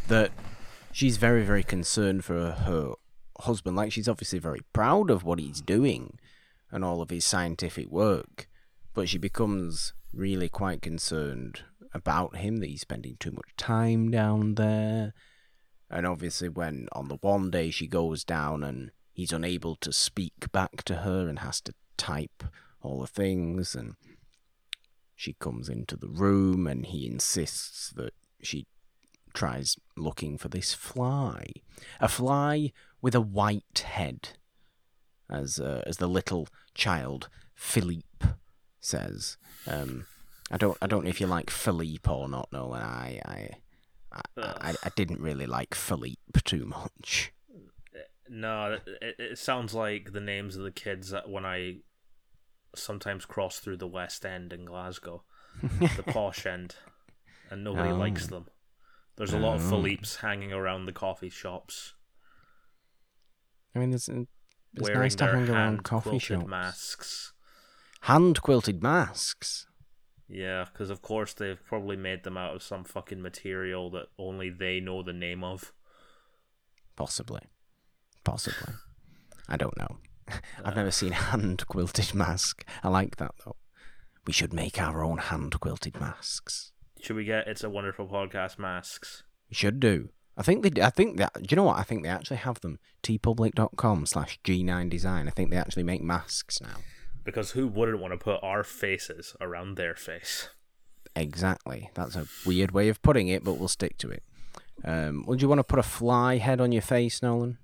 That 0.07 0.31
she's 0.91 1.17
very, 1.17 1.43
very 1.43 1.61
concerned 1.61 2.25
for 2.25 2.53
her 2.53 2.93
husband. 3.41 3.75
Like, 3.75 3.91
she's 3.91 4.09
obviously 4.09 4.39
very 4.39 4.61
proud 4.73 5.11
of 5.11 5.23
what 5.23 5.37
he's 5.37 5.61
doing 5.61 6.17
and 6.71 6.83
all 6.83 6.99
of 6.99 7.11
his 7.11 7.23
scientific 7.23 7.91
work, 7.91 8.49
but 8.95 9.07
she 9.07 9.19
becomes 9.19 9.93
really 10.11 10.49
quite 10.49 10.81
concerned 10.81 11.61
about 11.93 12.37
him, 12.37 12.57
that 12.57 12.69
he's 12.69 12.81
spending 12.81 13.17
too 13.19 13.31
much 13.31 13.55
time 13.55 14.09
down 14.09 14.55
there. 14.55 15.13
And 15.89 16.05
obviously, 16.05 16.49
when 16.49 16.87
on 16.91 17.07
the 17.07 17.17
one 17.21 17.49
day 17.49 17.71
she 17.71 17.87
goes 17.87 18.23
down 18.23 18.63
and 18.63 18.91
he's 19.11 19.31
unable 19.31 19.75
to 19.77 19.91
speak 19.91 20.51
back 20.51 20.83
to 20.83 20.97
her 20.97 21.27
and 21.27 21.39
has 21.39 21.61
to 21.61 21.73
type 21.97 22.43
all 22.81 23.01
the 23.01 23.07
things, 23.07 23.75
and 23.75 23.95
she 25.15 25.33
comes 25.33 25.67
into 25.67 25.97
the 25.97 26.07
room 26.07 26.67
and 26.67 26.85
he 26.85 27.07
insists 27.07 27.89
that 27.91 28.13
she 28.41 28.67
tries 29.33 29.77
looking 29.97 30.37
for 30.37 30.47
this 30.47 30.73
fly. 30.73 31.45
A 31.99 32.07
fly 32.07 32.71
with 33.01 33.15
a 33.15 33.21
white 33.21 33.83
head, 33.85 34.29
as, 35.29 35.59
uh, 35.59 35.83
as 35.85 35.97
the 35.97 36.07
little 36.07 36.47
child, 36.73 37.29
Philippe, 37.55 38.27
says. 38.79 39.37
Um, 39.67 40.05
I 40.51 40.57
don't, 40.57 40.77
I 40.81 40.87
don't 40.87 41.03
know 41.03 41.09
if 41.09 41.21
you 41.21 41.27
like 41.27 41.49
Philippe 41.49 42.09
or 42.09 42.27
not, 42.27 42.49
Nolan. 42.51 42.81
I, 42.81 43.21
I, 43.25 43.49
I, 44.11 44.21
I, 44.37 44.75
I 44.83 44.89
didn't 44.95 45.21
really 45.21 45.45
like 45.45 45.75
Philippe 45.75 46.17
too 46.43 46.65
much. 46.65 47.31
No, 48.29 48.77
it, 49.01 49.15
it 49.17 49.37
sounds 49.39 49.73
like 49.73 50.11
the 50.13 50.19
names 50.21 50.55
of 50.55 50.63
the 50.63 50.71
kids 50.71 51.09
that 51.09 51.29
when 51.29 51.45
I 51.45 51.77
sometimes 52.75 53.25
cross 53.25 53.59
through 53.59 53.77
the 53.77 53.87
West 53.87 54.25
End 54.25 54.53
in 54.53 54.65
Glasgow, 54.65 55.23
the 55.61 56.03
posh 56.07 56.45
end, 56.45 56.75
and 57.49 57.63
nobody 57.63 57.89
Oh. 57.89 57.95
likes 57.97 58.27
them. 58.27 58.47
There's 59.17 59.33
a 59.33 59.39
lot 59.39 59.55
of 59.55 59.65
Oh. 59.65 59.69
Philippes 59.69 60.17
hanging 60.17 60.53
around 60.53 60.85
the 60.85 60.93
coffee 60.93 61.29
shops, 61.31 61.93
I 63.75 63.79
mean, 63.79 63.93
it's, 63.93 64.07
it's 64.09 64.89
nice 64.89 65.15
to 65.15 65.25
hang 65.27 65.49
around 65.49 65.83
coffee 65.83 66.19
shops. 66.19 66.47
masks. 66.47 67.33
Hand 68.01 68.41
quilted 68.41 68.81
masks. 68.81 69.67
Yeah, 70.29 70.65
because 70.71 70.89
of 70.89 71.01
course 71.01 71.33
they've 71.33 71.63
probably 71.65 71.97
made 71.97 72.23
them 72.23 72.37
out 72.37 72.55
of 72.55 72.63
some 72.63 72.83
fucking 72.83 73.21
material 73.21 73.89
that 73.91 74.07
only 74.17 74.49
they 74.49 74.79
know 74.79 75.01
the 75.01 75.13
name 75.13 75.43
of. 75.43 75.73
Possibly. 76.95 77.41
Possibly. 78.23 78.73
I 79.47 79.57
don't 79.57 79.77
know. 79.77 79.97
I've 80.63 80.75
never 80.75 80.91
seen 80.91 81.13
hand 81.13 81.65
quilted 81.67 82.13
mask. 82.13 82.63
I 82.83 82.89
like 82.89 83.17
that 83.17 83.31
though. 83.43 83.55
We 84.27 84.33
should 84.33 84.53
make 84.53 84.79
our 84.79 85.03
own 85.03 85.17
hand 85.17 85.59
quilted 85.59 85.99
masks. 85.99 86.71
Should 87.01 87.15
we 87.15 87.23
get 87.23 87.47
It's 87.47 87.63
a 87.63 87.69
Wonderful 87.69 88.07
Podcast 88.07 88.59
masks? 88.59 89.23
We 89.49 89.55
should 89.55 89.79
do. 89.79 90.09
I 90.37 90.43
think 90.43 90.63
they. 90.63 90.81
I 90.81 90.89
think 90.89 91.17
that. 91.17 91.33
Do 91.33 91.47
you 91.49 91.55
know 91.57 91.63
what? 91.63 91.79
I 91.79 91.83
think 91.83 92.03
they 92.03 92.09
actually 92.09 92.37
have 92.37 92.61
them. 92.61 92.79
teepublic.com 93.03 94.05
slash 94.05 94.39
G9 94.45 94.89
Design. 94.89 95.27
I 95.27 95.31
think 95.31 95.49
they 95.49 95.57
actually 95.57 95.83
make 95.83 96.01
masks 96.01 96.61
now. 96.61 96.77
Because 97.29 97.51
who 97.51 97.67
wouldn't 97.67 97.99
want 97.99 98.13
to 98.13 98.17
put 98.17 98.39
our 98.43 98.63
faces 98.63 99.35
around 99.41 99.75
their 99.75 99.95
face? 99.95 100.49
Exactly. 101.15 101.89
That's 101.95 102.15
a 102.15 102.27
weird 102.45 102.71
way 102.71 102.89
of 102.89 103.01
putting 103.01 103.27
it, 103.27 103.43
but 103.43 103.53
we'll 103.53 103.67
stick 103.67 103.97
to 103.99 104.09
it. 104.09 104.23
Um, 104.83 105.25
would 105.27 105.41
you 105.41 105.49
want 105.49 105.59
to 105.59 105.63
put 105.63 105.79
a 105.79 105.83
fly 105.83 106.37
head 106.37 106.61
on 106.61 106.71
your 106.71 106.81
face, 106.81 107.21
Nolan? 107.21 107.57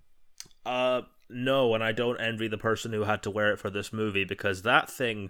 Uh, 0.66 1.04
no, 1.30 1.74
and 1.74 1.84
I 1.84 1.92
don't 1.92 2.20
envy 2.20 2.48
the 2.48 2.58
person 2.58 2.92
who 2.92 3.04
had 3.04 3.24
to 3.24 3.30
wear 3.32 3.54
it 3.54 3.60
for 3.60 3.70
this 3.70 3.94
movie 3.94 4.26
because 4.26 4.64
that 4.64 4.90
thing 4.90 5.30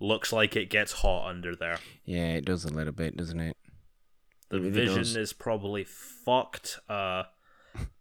looks 0.00 0.32
like 0.32 0.56
it 0.56 0.70
gets 0.70 0.92
hot 0.92 1.28
under 1.28 1.54
there. 1.54 1.78
Yeah, 2.04 2.34
it 2.34 2.44
does 2.44 2.64
a 2.64 2.72
little 2.72 2.92
bit, 2.92 3.16
doesn't 3.16 3.40
it? 3.40 3.56
The 4.48 4.62
It 4.62 4.72
vision 4.72 4.98
does. 4.98 5.16
is 5.16 5.32
probably 5.32 5.84
fucked. 5.84 6.78
Uh, 6.88 7.24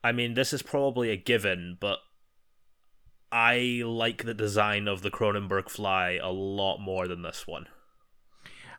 I 0.04 0.12
mean, 0.12 0.36
this 0.36 0.54
is 0.54 0.62
probably 0.62 1.10
a 1.10 1.18
given, 1.18 1.78
but 1.80 2.00
I 3.36 3.82
like 3.86 4.24
the 4.24 4.34
design 4.34 4.88
of 4.88 5.02
the 5.02 5.12
Cronenberg 5.12 5.70
fly 5.70 6.18
a 6.24 6.32
lot 6.32 6.78
more 6.78 7.06
than 7.06 7.22
this 7.22 7.46
one. 7.46 7.68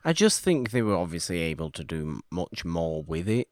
I 0.03 0.13
just 0.13 0.43
think 0.43 0.71
they 0.71 0.81
were 0.81 0.95
obviously 0.95 1.41
able 1.41 1.69
to 1.69 1.83
do 1.83 2.21
much 2.31 2.65
more 2.65 3.03
with 3.03 3.29
it 3.29 3.49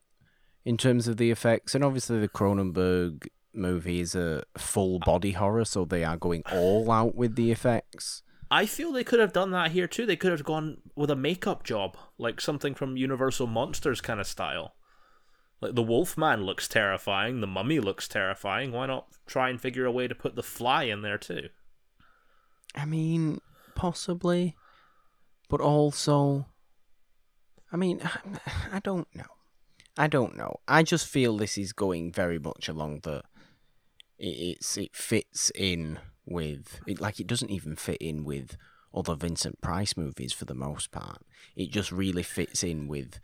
in 0.65 0.77
terms 0.77 1.07
of 1.07 1.17
the 1.17 1.29
effects, 1.29 1.75
and 1.75 1.83
obviously 1.83 2.19
the 2.19 2.27
Cronenberg 2.27 3.27
movie 3.53 3.99
is 3.99 4.15
a 4.15 4.45
full 4.57 4.97
body 4.97 5.33
horror, 5.33 5.63
so 5.65 5.85
they 5.85 6.03
are 6.03 6.17
going 6.17 6.41
all 6.51 6.89
out 6.89 7.13
with 7.13 7.35
the 7.35 7.51
effects. 7.51 8.23
I 8.49 8.65
feel 8.65 8.91
they 8.91 9.03
could 9.03 9.19
have 9.19 9.31
done 9.31 9.51
that 9.51 9.71
here 9.71 9.87
too. 9.87 10.07
They 10.07 10.15
could 10.15 10.31
have 10.31 10.43
gone 10.43 10.77
with 10.95 11.11
a 11.11 11.15
makeup 11.15 11.63
job, 11.63 11.97
like 12.17 12.41
something 12.41 12.73
from 12.73 12.97
Universal 12.97 13.45
Monsters 13.45 14.01
kind 14.01 14.19
of 14.19 14.25
style. 14.25 14.73
Like 15.65 15.75
the 15.75 15.81
Wolfman 15.83 16.43
looks 16.43 16.67
terrifying, 16.67 17.41
the 17.41 17.47
Mummy 17.47 17.79
looks 17.79 18.07
terrifying. 18.07 18.71
Why 18.71 18.85
not 18.85 19.07
try 19.25 19.49
and 19.49 19.59
figure 19.59 19.85
a 19.85 19.91
way 19.91 20.07
to 20.07 20.13
put 20.15 20.35
the 20.35 20.43
fly 20.43 20.83
in 20.83 21.01
there 21.01 21.17
too? 21.17 21.49
I 22.75 22.85
mean, 22.85 23.39
possibly, 23.73 24.55
but 25.49 25.61
also, 25.61 26.45
I 27.71 27.77
mean, 27.77 28.01
I 28.71 28.79
don't 28.79 29.07
know. 29.15 29.23
I 29.97 30.07
don't 30.07 30.35
know. 30.37 30.57
I 30.67 30.83
just 30.83 31.07
feel 31.07 31.37
this 31.37 31.57
is 31.57 31.71
going 31.73 32.11
very 32.11 32.37
much 32.37 32.67
along 32.67 32.99
the. 33.03 33.23
it- 34.19 34.57
It's 34.57 34.77
it 34.77 34.95
fits 34.95 35.51
in 35.55 35.99
with 36.25 36.79
it 36.87 36.99
like 36.99 37.19
it 37.19 37.27
doesn't 37.27 37.51
even 37.51 37.75
fit 37.75 37.97
in 38.01 38.23
with 38.23 38.57
other 38.93 39.15
Vincent 39.15 39.61
Price 39.61 39.95
movies 39.97 40.33
for 40.33 40.45
the 40.45 40.53
most 40.55 40.91
part. 40.91 41.21
It 41.55 41.71
just 41.71 41.91
really 41.91 42.23
fits 42.23 42.63
in 42.63 42.87
with 42.87 43.19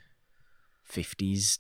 fifties 0.83 1.59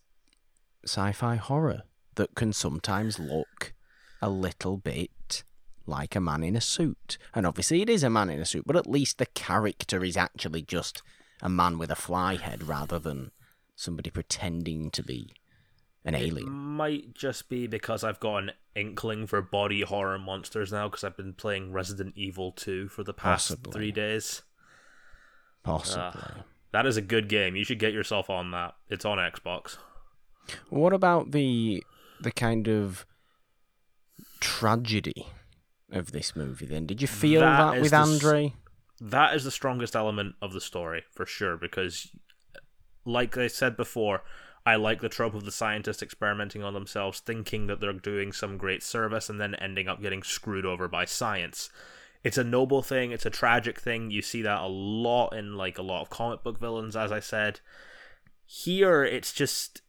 sci-fi 0.85 1.35
horror 1.35 1.83
that 2.15 2.35
can 2.35 2.53
sometimes 2.53 3.19
look 3.19 3.73
a 4.21 4.29
little 4.29 4.77
bit 4.77 5.43
like 5.85 6.15
a 6.15 6.21
man 6.21 6.43
in 6.43 6.55
a 6.55 6.61
suit. 6.61 7.17
And 7.33 7.45
obviously, 7.45 7.81
it 7.81 7.89
is 7.89 8.03
a 8.03 8.09
man 8.09 8.29
in 8.29 8.39
a 8.39 8.45
suit, 8.45 8.65
but 8.65 8.75
at 8.75 8.87
least 8.87 9.17
the 9.17 9.25
character 9.27 10.03
is 10.03 10.17
actually 10.17 10.61
just 10.61 11.01
a 11.41 11.49
man 11.49 11.77
with 11.77 11.91
a 11.91 11.95
fly 11.95 12.35
head 12.35 12.63
rather 12.63 12.99
than 12.99 13.31
somebody 13.75 14.09
pretending 14.09 14.91
to 14.91 15.03
be 15.03 15.33
an 16.05 16.15
alien. 16.15 16.47
It 16.47 16.51
might 16.51 17.13
just 17.13 17.49
be 17.49 17.67
because 17.67 18.03
I've 18.03 18.19
got 18.19 18.37
an 18.37 18.51
inkling 18.75 19.27
for 19.27 19.41
body 19.41 19.81
horror 19.81 20.19
monsters 20.19 20.71
now 20.71 20.87
because 20.87 21.03
I've 21.03 21.17
been 21.17 21.33
playing 21.33 21.73
Resident 21.73 22.13
Evil 22.15 22.51
2 22.51 22.87
for 22.87 23.03
the 23.03 23.13
past 23.13 23.49
Possibly. 23.49 23.71
three 23.73 23.91
days. 23.91 24.43
Possibly. 25.63 26.03
Uh, 26.03 26.41
that 26.71 26.85
is 26.85 26.97
a 26.97 27.01
good 27.01 27.27
game. 27.27 27.55
You 27.55 27.63
should 27.63 27.79
get 27.79 27.93
yourself 27.93 28.29
on 28.29 28.51
that. 28.51 28.75
It's 28.89 29.05
on 29.05 29.17
Xbox. 29.17 29.77
What 30.69 30.93
about 30.93 31.31
the 31.31 31.83
the 32.19 32.31
kind 32.31 32.67
of 32.67 33.05
tragedy 34.39 35.27
of 35.91 36.11
this 36.11 36.35
movie 36.35 36.65
then? 36.65 36.85
Did 36.85 37.01
you 37.01 37.07
feel 37.07 37.41
That 37.41 37.73
that, 37.73 37.81
with 37.81 37.91
the 37.91 37.97
Andre? 37.97 38.53
That 38.99 39.35
is 39.35 39.43
the 39.43 39.51
strongest 39.51 39.95
element 39.95 40.35
of 40.41 40.53
the 40.53 40.61
story, 40.61 41.03
for 41.11 41.25
sure, 41.25 41.57
because, 41.57 42.09
like 43.03 43.35
I 43.37 43.47
said 43.47 43.75
before, 43.75 44.21
I 44.65 44.75
like 44.75 45.01
the 45.01 45.09
trope 45.09 45.33
of 45.33 45.43
the 45.43 45.51
scientist 45.51 46.03
experimenting 46.03 46.63
on 46.63 46.75
themselves, 46.75 47.19
thinking 47.19 47.65
that 47.67 47.79
they're 47.79 47.93
doing 47.93 48.31
some 48.31 48.57
great 48.57 48.83
service, 48.83 49.27
and 49.29 49.41
then 49.41 49.55
ending 49.55 49.87
up 49.87 50.01
getting 50.01 50.21
screwed 50.21 50.65
over 50.65 50.87
by 50.87 51.05
science. 51.05 51.71
It's 52.23 52.37
a 52.37 52.43
noble 52.43 52.83
thing, 52.83 53.11
it's 53.11 53.25
a 53.25 53.31
tragic 53.31 53.79
thing. 53.79 54.11
You 54.11 54.21
see 54.21 54.43
that 54.43 54.61
a 54.61 54.67
lot 54.67 55.29
in 55.29 55.55
like 55.55 55.79
a 55.79 55.81
lot 55.81 56.03
of 56.03 56.11
comic 56.11 56.43
book 56.43 56.59
villains, 56.59 56.95
as 56.95 57.11
I 57.11 57.19
said. 57.19 57.59
Here, 58.45 59.03
it's 59.03 59.33
just. 59.33 59.81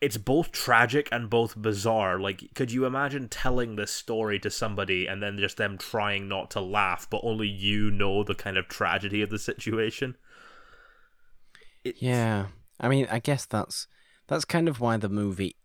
It's 0.00 0.16
both 0.16 0.52
tragic 0.52 1.08
and 1.10 1.28
both 1.28 1.60
bizarre. 1.60 2.20
Like, 2.20 2.50
could 2.54 2.70
you 2.70 2.84
imagine 2.84 3.28
telling 3.28 3.74
this 3.76 3.90
story 3.90 4.38
to 4.40 4.50
somebody 4.50 5.06
and 5.06 5.22
then 5.22 5.38
just 5.38 5.56
them 5.56 5.76
trying 5.76 6.28
not 6.28 6.50
to 6.52 6.60
laugh, 6.60 7.08
but 7.10 7.20
only 7.24 7.48
you 7.48 7.90
know 7.90 8.22
the 8.22 8.34
kind 8.34 8.56
of 8.56 8.68
tragedy 8.68 9.22
of 9.22 9.30
the 9.30 9.38
situation? 9.38 10.16
It, 11.84 11.96
Yeah. 12.00 12.46
I 12.80 12.88
mean, 12.88 13.08
I 13.10 13.18
guess 13.18 13.44
that's 13.44 13.88
that's 14.28 14.44
kind 14.44 14.68
of 14.68 14.80
why 14.80 14.98
the 14.98 15.08
movie 15.08 15.56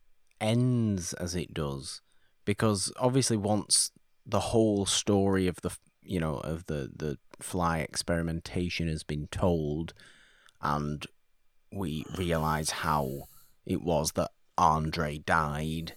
ends 0.41 1.13
as 1.13 1.35
it 1.35 1.53
does 1.53 2.01
because 2.45 2.91
obviously 2.99 3.37
once 3.37 3.91
the 4.25 4.39
whole 4.39 4.85
story 4.85 5.47
of 5.47 5.61
the 5.61 5.75
you 6.01 6.19
know 6.19 6.35
of 6.37 6.65
the 6.65 6.91
the 6.95 7.17
fly 7.39 7.79
experimentation 7.79 8.87
has 8.87 9.03
been 9.03 9.27
told 9.27 9.93
and 10.61 11.07
we 11.71 12.05
realize 12.17 12.69
how 12.69 13.23
it 13.65 13.81
was 13.81 14.13
that 14.13 14.31
Andre 14.57 15.17
died 15.17 15.95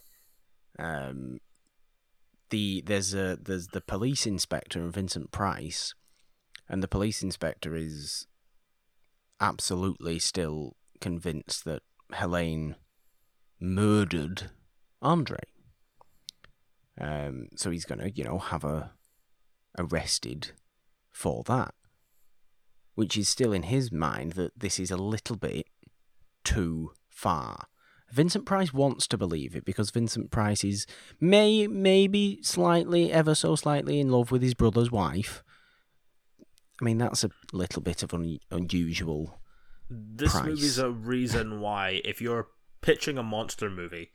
um 0.79 1.39
the 2.51 2.83
there's 2.87 3.15
a 3.15 3.39
there's 3.41 3.69
the 3.69 3.81
police 3.81 4.27
inspector 4.27 4.81
and 4.81 4.93
Vincent 4.93 5.31
Price 5.31 5.95
and 6.69 6.83
the 6.83 6.89
police 6.89 7.23
inspector 7.23 7.75
is 7.77 8.27
absolutely 9.41 10.19
still 10.19 10.77
convinced 11.01 11.65
that 11.65 11.83
Helene 12.13 12.77
murdered 13.61 14.51
Andre. 15.03 15.41
Um, 16.99 17.49
so 17.57 17.71
he's 17.71 17.85
gonna, 17.85 18.11
you 18.15 18.25
know, 18.25 18.39
have 18.39 18.63
her 18.63 18.93
arrested 19.79 20.53
for 21.11 21.43
that, 21.45 21.75
which 22.95 23.17
is 23.17 23.29
still 23.29 23.53
in 23.53 23.65
his 23.65 23.93
mind 23.93 24.33
that 24.33 24.59
this 24.59 24.79
is 24.79 24.91
a 24.91 24.97
little 24.97 25.37
bit 25.37 25.67
too 26.45 26.93
far. 27.17 27.67
Vincent 28.13 28.45
Price 28.47 28.73
wants 28.73 29.09
to 29.09 29.19
believe 29.19 29.57
it 29.57 29.65
because 29.65 29.91
Vincent 29.91 30.31
Price 30.31 30.63
is 30.63 30.87
may 31.19 31.67
maybe 31.67 32.39
slightly, 32.43 33.11
ever 33.11 33.35
so 33.35 33.57
slightly, 33.57 33.99
in 33.99 34.11
love 34.11 34.31
with 34.31 34.43
his 34.43 34.55
brother's 34.55 34.93
wife. 34.93 35.43
I 36.81 36.85
mean, 36.85 36.99
that's 36.99 37.25
a 37.25 37.31
little 37.53 37.83
bit 37.83 38.03
of 38.03 38.15
un- 38.15 38.39
unusual. 38.51 39.41
This 39.91 40.33
Price. 40.33 40.45
movie's 40.45 40.79
a 40.79 40.91
reason 40.91 41.61
why, 41.61 42.01
if 42.05 42.21
you're 42.21 42.49
pitching 42.81 43.19
a 43.19 43.23
monster 43.23 43.71
movie, 43.71 44.11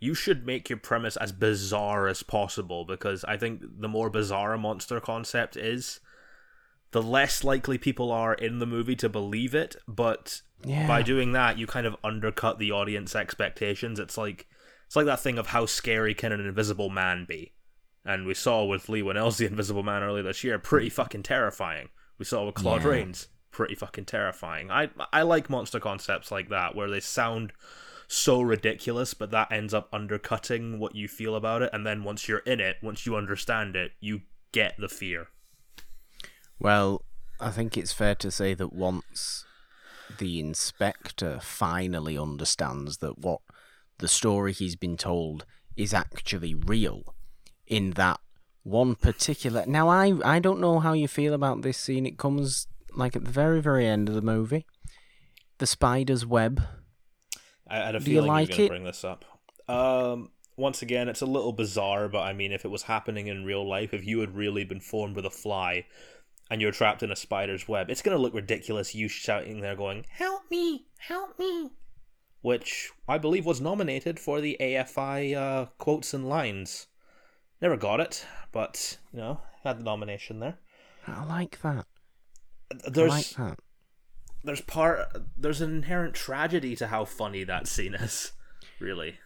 you 0.00 0.14
should 0.14 0.46
make 0.46 0.70
your 0.70 0.78
premise 0.78 1.16
as 1.18 1.30
bizarre 1.30 2.08
as 2.08 2.22
possible 2.22 2.84
because 2.84 3.22
I 3.24 3.36
think 3.36 3.62
the 3.80 3.88
more 3.88 4.08
bizarre 4.08 4.54
a 4.54 4.58
monster 4.58 4.98
concept 4.98 5.56
is, 5.56 6.00
the 6.92 7.02
less 7.02 7.44
likely 7.44 7.78
people 7.78 8.10
are 8.10 8.34
in 8.34 8.58
the 8.58 8.66
movie 8.66 8.96
to 8.96 9.08
believe 9.08 9.54
it. 9.54 9.76
But 9.86 10.42
Yeah. 10.64 10.86
by 10.86 11.02
doing 11.02 11.32
that, 11.32 11.58
you 11.58 11.66
kind 11.66 11.86
of 11.86 11.96
undercut 12.02 12.58
the 12.58 12.72
audience 12.72 13.14
expectations. 13.14 13.98
It's 13.98 14.18
like 14.18 14.46
it's 14.86 14.96
like 14.96 15.06
that 15.06 15.20
thing 15.20 15.38
of 15.38 15.48
how 15.48 15.66
scary 15.66 16.14
can 16.14 16.32
an 16.32 16.40
invisible 16.44 16.90
man 16.90 17.24
be, 17.24 17.52
and 18.04 18.26
we 18.26 18.34
saw 18.34 18.64
with 18.64 18.88
Leigh 18.88 19.02
Whannell's 19.02 19.38
The 19.38 19.46
Invisible 19.46 19.84
Man 19.84 20.02
earlier 20.02 20.24
this 20.24 20.42
year, 20.42 20.58
pretty 20.58 20.88
mm. 20.88 20.92
fucking 20.92 21.22
terrifying. 21.22 21.90
We 22.18 22.24
saw 22.24 22.44
with 22.44 22.56
Claude 22.56 22.82
Yeah. 22.82 22.88
Rains, 22.88 23.28
pretty 23.52 23.76
fucking 23.76 24.06
terrifying. 24.06 24.70
I 24.70 24.90
I 25.12 25.22
like 25.22 25.48
monster 25.48 25.78
concepts 25.80 26.30
like 26.32 26.48
that 26.48 26.74
where 26.74 26.90
they 26.90 27.00
sound 27.00 27.52
so 28.08 28.42
ridiculous, 28.42 29.14
but 29.14 29.30
that 29.30 29.52
ends 29.52 29.72
up 29.72 29.88
undercutting 29.92 30.80
what 30.80 30.96
you 30.96 31.06
feel 31.06 31.36
about 31.36 31.62
it, 31.62 31.70
and 31.72 31.86
then 31.86 32.02
once 32.02 32.26
you're 32.26 32.38
in 32.38 32.58
it, 32.58 32.76
once 32.82 33.06
you 33.06 33.14
understand 33.14 33.76
it, 33.76 33.92
you 34.00 34.22
get 34.50 34.74
the 34.76 34.88
fear. 34.88 35.28
Well, 36.60 37.02
I 37.40 37.50
think 37.50 37.76
it's 37.76 37.92
fair 37.92 38.14
to 38.16 38.30
say 38.30 38.54
that 38.54 38.72
once 38.72 39.44
the 40.18 40.38
inspector 40.38 41.38
finally 41.40 42.18
understands 42.18 42.98
that 42.98 43.18
what 43.18 43.40
the 43.98 44.08
story 44.08 44.52
he's 44.52 44.76
been 44.76 44.96
told 44.96 45.46
is 45.76 45.94
actually 45.94 46.54
real, 46.54 47.14
in 47.66 47.92
that 47.92 48.20
one 48.62 48.94
particular. 48.94 49.64
Now, 49.66 49.88
I 49.88 50.12
I 50.24 50.38
don't 50.38 50.60
know 50.60 50.80
how 50.80 50.92
you 50.92 51.08
feel 51.08 51.32
about 51.32 51.62
this 51.62 51.78
scene. 51.78 52.04
It 52.06 52.18
comes 52.18 52.66
like 52.94 53.16
at 53.16 53.24
the 53.24 53.30
very 53.30 53.60
very 53.62 53.86
end 53.86 54.08
of 54.08 54.14
the 54.14 54.22
movie, 54.22 54.66
the 55.58 55.66
spider's 55.66 56.26
web. 56.26 56.62
I 57.66 57.76
had 57.76 57.94
a 57.94 58.00
Do 58.00 58.10
you 58.10 58.16
feeling 58.16 58.28
like 58.28 58.48
you 58.48 58.54
were 58.54 58.56
going 58.56 58.60
it? 58.60 58.68
to 58.68 58.68
bring 58.68 58.84
this 58.84 59.04
up. 59.04 59.24
Um, 59.68 60.30
once 60.56 60.82
again, 60.82 61.08
it's 61.08 61.22
a 61.22 61.26
little 61.26 61.52
bizarre, 61.52 62.08
but 62.08 62.20
I 62.20 62.32
mean, 62.32 62.52
if 62.52 62.64
it 62.64 62.68
was 62.68 62.82
happening 62.82 63.28
in 63.28 63.44
real 63.44 63.66
life, 63.66 63.94
if 63.94 64.04
you 64.04 64.20
had 64.20 64.34
really 64.36 64.64
been 64.64 64.80
formed 64.80 65.16
with 65.16 65.24
a 65.24 65.30
fly 65.30 65.86
and 66.50 66.60
you're 66.60 66.72
trapped 66.72 67.02
in 67.02 67.12
a 67.12 67.16
spider's 67.16 67.68
web, 67.68 67.88
it's 67.88 68.02
going 68.02 68.16
to 68.16 68.20
look 68.20 68.34
ridiculous. 68.34 68.94
You 68.94 69.08
shouting 69.08 69.60
there, 69.60 69.76
going, 69.76 70.04
"Help 70.10 70.42
me! 70.50 70.86
Help 70.98 71.38
me!" 71.38 71.70
Which 72.42 72.90
I 73.08 73.16
believe 73.18 73.46
was 73.46 73.60
nominated 73.60 74.18
for 74.18 74.40
the 74.40 74.56
AFI 74.60 75.36
uh, 75.36 75.66
quotes 75.78 76.12
and 76.12 76.28
lines. 76.28 76.88
Never 77.62 77.76
got 77.76 78.00
it, 78.00 78.26
but 78.52 78.98
you 79.12 79.20
know, 79.20 79.40
had 79.62 79.78
the 79.78 79.84
nomination 79.84 80.40
there. 80.40 80.58
I 81.06 81.24
like 81.24 81.60
that. 81.62 81.86
There's 82.88 83.12
I 83.12 83.16
like 83.16 83.30
that. 83.30 83.58
there's 84.44 84.60
part 84.60 85.06
there's 85.36 85.60
an 85.60 85.70
inherent 85.74 86.14
tragedy 86.14 86.74
to 86.76 86.88
how 86.88 87.04
funny 87.04 87.44
that 87.44 87.66
scene 87.66 87.94
is. 87.94 88.32
Really. 88.78 89.18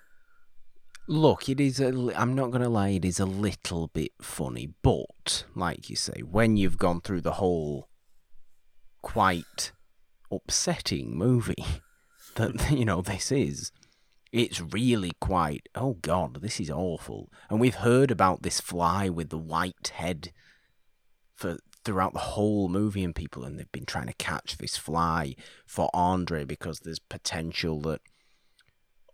Look, 1.07 1.51
it 1.51 1.61
is 1.61 1.81
a. 1.81 1.89
I'm 2.17 2.35
not 2.35 2.51
gonna 2.51 2.71
lie. 2.71 2.89
It 2.91 3.05
is 3.05 3.21
a 3.21 3.27
little 3.27 3.89
bit 3.89 4.13
funny, 4.23 4.71
but 4.83 5.45
like 5.55 5.91
you 5.91 5.97
say, 5.97 6.23
when 6.23 6.57
you've 6.57 6.79
gone 6.79 7.03
through 7.03 7.21
the 7.21 7.33
whole 7.33 7.89
quite 9.03 9.73
upsetting 10.33 11.17
movie 11.17 11.65
that 12.37 12.71
you 12.71 12.87
know 12.87 13.03
this 13.03 13.31
is, 13.31 13.71
it's 14.33 14.63
really 14.63 15.13
quite. 15.21 15.69
Oh 15.75 15.99
God, 16.01 16.41
this 16.41 16.59
is 16.59 16.71
awful. 16.71 17.31
And 17.51 17.61
we've 17.61 17.75
heard 17.75 18.11
about 18.11 18.43
this 18.43 18.61
fly 18.61 19.11
with 19.11 19.29
the 19.29 19.39
white 19.39 19.93
head 19.97 20.33
for 21.37 21.59
throughout 21.85 22.15
the 22.15 22.19
whole 22.21 22.71
movie, 22.71 23.05
and 23.05 23.15
people, 23.15 23.45
and 23.45 23.59
they've 23.59 23.71
been 23.73 23.85
trying 23.85 24.07
to 24.07 24.15
catch 24.15 24.57
this 24.57 24.79
fly 24.79 25.37
for 25.67 25.91
Andre 25.93 26.47
because 26.47 26.81
there's 26.81 26.99
potential 26.99 27.83
that 27.83 28.01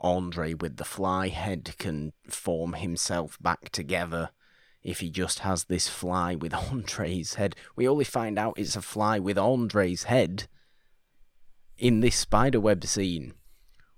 Andre 0.01 0.55
with 0.55 0.77
the 0.77 0.85
fly 0.85 1.29
head 1.29 1.75
can 1.79 2.13
form 2.29 2.75
himself 2.75 3.39
back 3.41 3.71
together 3.71 4.31
if 4.83 5.01
he 5.01 5.11
just 5.11 5.41
has 5.41 5.65
this 5.65 5.89
fly 5.89 6.35
with 6.35 6.55
Andre's 6.73 7.35
head. 7.35 7.55
We 7.77 7.89
only 7.89 8.05
find 8.05 8.39
out 8.39 8.59
it's 8.59 8.77
a 8.77 8.83
fly 8.83 9.19
with 9.19 9.39
Andre's 9.39 10.05
head 10.05 10.49
in 11.77 12.01
this 12.01 12.17
spiderweb 12.17 12.85
scene 12.85 13.35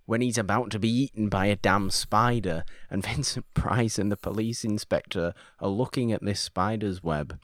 when 0.04 0.20
he's 0.20 0.38
about 0.38 0.70
to 0.70 0.78
be 0.78 0.88
eaten 0.88 1.28
by 1.28 1.46
a 1.46 1.56
damn 1.56 1.90
spider, 1.90 2.64
and 2.90 3.02
Vincent 3.06 3.46
Price 3.54 3.98
and 3.98 4.10
the 4.10 4.16
police 4.16 4.64
inspector 4.64 5.32
are 5.60 5.68
looking 5.68 6.12
at 6.12 6.24
this 6.24 6.40
spider's 6.40 7.02
web, 7.02 7.38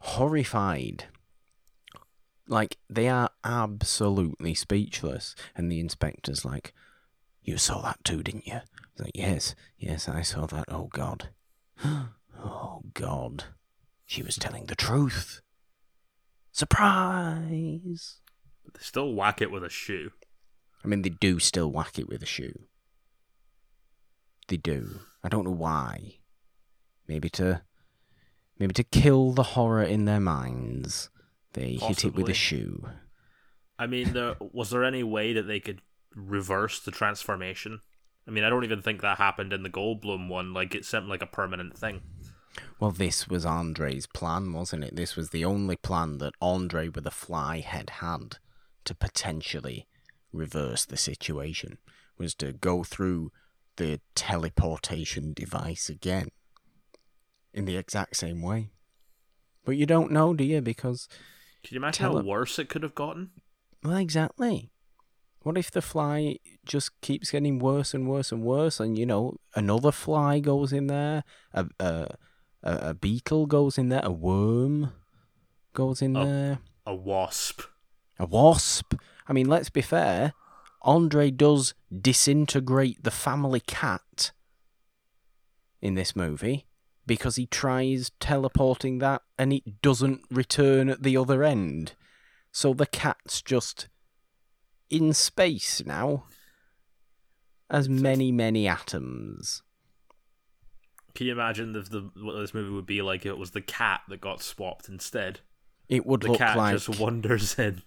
horrified. 0.00 1.04
Like, 2.48 2.78
they 2.88 3.08
are 3.08 3.30
absolutely 3.44 4.54
speechless, 4.54 5.34
and 5.54 5.70
the 5.70 5.80
inspector's 5.80 6.44
like, 6.44 6.72
you 7.46 7.56
saw 7.58 7.80
that 7.82 8.02
too, 8.04 8.22
didn't 8.22 8.46
you? 8.46 8.60
Like, 8.98 9.12
yes, 9.14 9.54
yes, 9.78 10.08
I 10.08 10.22
saw 10.22 10.46
that. 10.46 10.64
Oh, 10.68 10.88
God. 10.92 11.30
oh, 11.84 12.82
God. 12.92 13.44
She 14.04 14.22
was 14.22 14.36
telling 14.36 14.66
the 14.66 14.74
truth. 14.74 15.40
Surprise! 16.52 18.18
But 18.64 18.74
They 18.74 18.80
still 18.80 19.12
whack 19.14 19.40
it 19.40 19.50
with 19.50 19.62
a 19.62 19.68
shoe. 19.68 20.10
I 20.84 20.88
mean, 20.88 21.02
they 21.02 21.10
do 21.10 21.38
still 21.38 21.70
whack 21.70 21.98
it 21.98 22.08
with 22.08 22.22
a 22.22 22.26
shoe. 22.26 22.64
They 24.48 24.56
do. 24.56 25.00
I 25.22 25.28
don't 25.28 25.44
know 25.44 25.50
why. 25.50 26.18
maybe 27.08 27.28
to 27.30 27.62
maybe 28.58 28.72
to 28.74 28.84
kill 28.84 29.32
the 29.32 29.42
horror 29.42 29.82
in 29.82 30.04
their 30.04 30.20
minds, 30.20 31.10
they 31.52 31.74
hit 31.74 32.04
it 32.04 32.14
with 32.14 32.28
a 32.28 32.34
shoe. 32.34 32.88
I 33.78 33.86
mean, 33.86 34.12
there, 34.12 34.36
was 34.40 34.70
there 34.70 34.84
any 34.84 35.02
way 35.02 35.32
that 35.34 35.42
they 35.42 35.60
could 35.60 35.82
reverse 36.16 36.80
the 36.80 36.90
transformation? 36.90 37.80
I 38.26 38.32
mean, 38.32 38.42
I 38.42 38.50
don't 38.50 38.64
even 38.64 38.82
think 38.82 39.02
that 39.02 39.18
happened 39.18 39.52
in 39.52 39.62
the 39.62 39.70
Goldblum 39.70 40.28
one. 40.28 40.52
Like, 40.52 40.74
it 40.74 40.84
seemed 40.84 41.06
like 41.06 41.22
a 41.22 41.26
permanent 41.26 41.78
thing. 41.78 42.00
Well, 42.80 42.90
this 42.90 43.28
was 43.28 43.46
Andre's 43.46 44.06
plan, 44.06 44.52
wasn't 44.52 44.82
it? 44.84 44.96
This 44.96 45.14
was 45.14 45.30
the 45.30 45.44
only 45.44 45.76
plan 45.76 46.18
that 46.18 46.34
Andre 46.40 46.88
with 46.88 47.06
a 47.06 47.10
fly 47.10 47.60
had 47.60 47.90
had 47.90 48.38
to 48.84 48.94
potentially 48.94 49.86
reverse 50.32 50.84
the 50.84 50.96
situation, 50.96 51.78
was 52.18 52.34
to 52.36 52.52
go 52.52 52.82
through 52.82 53.30
the 53.76 54.00
teleportation 54.14 55.32
device 55.34 55.88
again 55.88 56.28
in 57.52 57.64
the 57.66 57.76
exact 57.76 58.16
same 58.16 58.40
way. 58.42 58.70
But 59.64 59.76
you 59.76 59.86
don't 59.86 60.12
know, 60.12 60.32
do 60.34 60.44
you? 60.44 60.60
Because, 60.60 61.08
Can 61.62 61.74
you 61.74 61.80
imagine 61.80 62.06
Tele- 62.06 62.22
how 62.22 62.26
worse 62.26 62.58
it 62.58 62.68
could 62.68 62.82
have 62.82 62.94
gotten? 62.94 63.30
well, 63.82 63.96
exactly. 63.96 64.70
What 65.46 65.56
if 65.56 65.70
the 65.70 65.80
fly 65.80 66.38
just 66.64 67.00
keeps 67.02 67.30
getting 67.30 67.60
worse 67.60 67.94
and 67.94 68.08
worse 68.08 68.32
and 68.32 68.42
worse, 68.42 68.80
and 68.80 68.98
you 68.98 69.06
know 69.06 69.36
another 69.54 69.92
fly 69.92 70.40
goes 70.40 70.72
in 70.72 70.88
there, 70.88 71.22
a 71.54 71.66
a 71.78 72.08
a, 72.64 72.72
a 72.90 72.94
beetle 72.94 73.46
goes 73.46 73.78
in 73.78 73.88
there, 73.88 74.00
a 74.02 74.10
worm 74.10 74.90
goes 75.72 76.02
in 76.02 76.16
Oh. 76.16 76.24
there, 76.24 76.58
A 76.84 76.96
wasp. 76.96 77.60
a 78.18 78.26
wasp. 78.26 78.94
I 79.28 79.32
mean, 79.32 79.46
let's 79.46 79.70
be 79.70 79.82
fair. 79.82 80.32
Andre 80.82 81.30
does 81.30 81.74
disintegrate 81.96 83.04
the 83.04 83.12
family 83.12 83.60
cat 83.60 84.32
in 85.80 85.94
this 85.94 86.16
movie 86.16 86.66
because 87.06 87.36
he 87.36 87.46
tries 87.46 88.10
teleporting 88.18 88.98
that 88.98 89.22
and 89.38 89.52
it 89.52 89.80
doesn't 89.80 90.22
return 90.28 90.88
at 90.88 91.04
the 91.04 91.16
other 91.16 91.44
end. 91.44 91.92
So 92.50 92.74
the 92.74 92.86
cat's 92.86 93.42
just 93.42 93.86
in 94.90 95.12
space 95.12 95.82
now 95.84 96.24
as 97.70 97.88
many, 97.88 98.30
many 98.30 98.68
atoms. 98.68 99.62
Can 101.14 101.26
you 101.26 101.32
imagine 101.32 101.74
if 101.74 101.88
the 101.90 102.10
what 102.16 102.34
this 102.38 102.52
movie 102.54 102.70
would 102.70 102.86
be 102.86 103.00
like 103.02 103.20
if 103.24 103.30
it 103.32 103.38
was 103.38 103.52
the 103.52 103.62
cat 103.62 104.02
that 104.08 104.20
got 104.20 104.42
swapped 104.42 104.88
instead? 104.88 105.40
It 105.88 106.04
would 106.04 106.20
The 106.22 106.28
look 106.28 106.38
cat 106.38 106.56
like 106.56 106.74
just 106.74 107.00
wanders 107.00 107.58
in. 107.58 107.82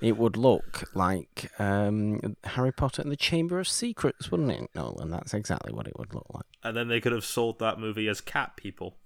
it 0.00 0.16
would 0.16 0.36
look 0.36 0.84
like 0.94 1.50
um, 1.60 2.36
Harry 2.44 2.72
Potter 2.72 3.02
and 3.02 3.12
the 3.12 3.16
Chamber 3.16 3.60
of 3.60 3.68
Secrets, 3.68 4.30
wouldn't 4.30 4.50
it, 4.50 4.70
Nolan? 4.74 5.10
That's 5.10 5.32
exactly 5.34 5.72
what 5.72 5.86
it 5.86 5.98
would 5.98 6.12
look 6.14 6.26
like. 6.34 6.46
And 6.64 6.76
then 6.76 6.88
they 6.88 7.00
could 7.00 7.12
have 7.12 7.24
sold 7.24 7.58
that 7.60 7.78
movie 7.78 8.08
as 8.08 8.20
cat 8.20 8.56
people. 8.56 8.96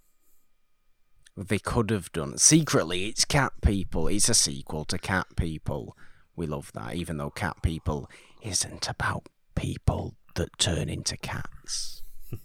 They 1.37 1.59
could 1.59 1.90
have 1.90 2.11
done. 2.12 2.38
Secretly, 2.38 3.09
it's 3.09 3.26
Cat 3.26 3.52
People. 3.61 4.09
It's 4.09 4.30
a 4.30 4.35
sequel 4.35 4.87
to 4.87 4.96
Cat 4.96 5.26
People. 5.37 5.94
We 6.37 6.46
love 6.46 6.70
that, 6.75 6.94
even 6.94 7.16
though 7.16 7.31
Cat 7.31 7.62
People 7.62 8.11
isn't 8.42 8.88
about 8.88 9.29
people 9.55 10.14
that 10.35 10.59
turn 10.59 10.88
into 10.88 11.16
cats. 11.16 12.03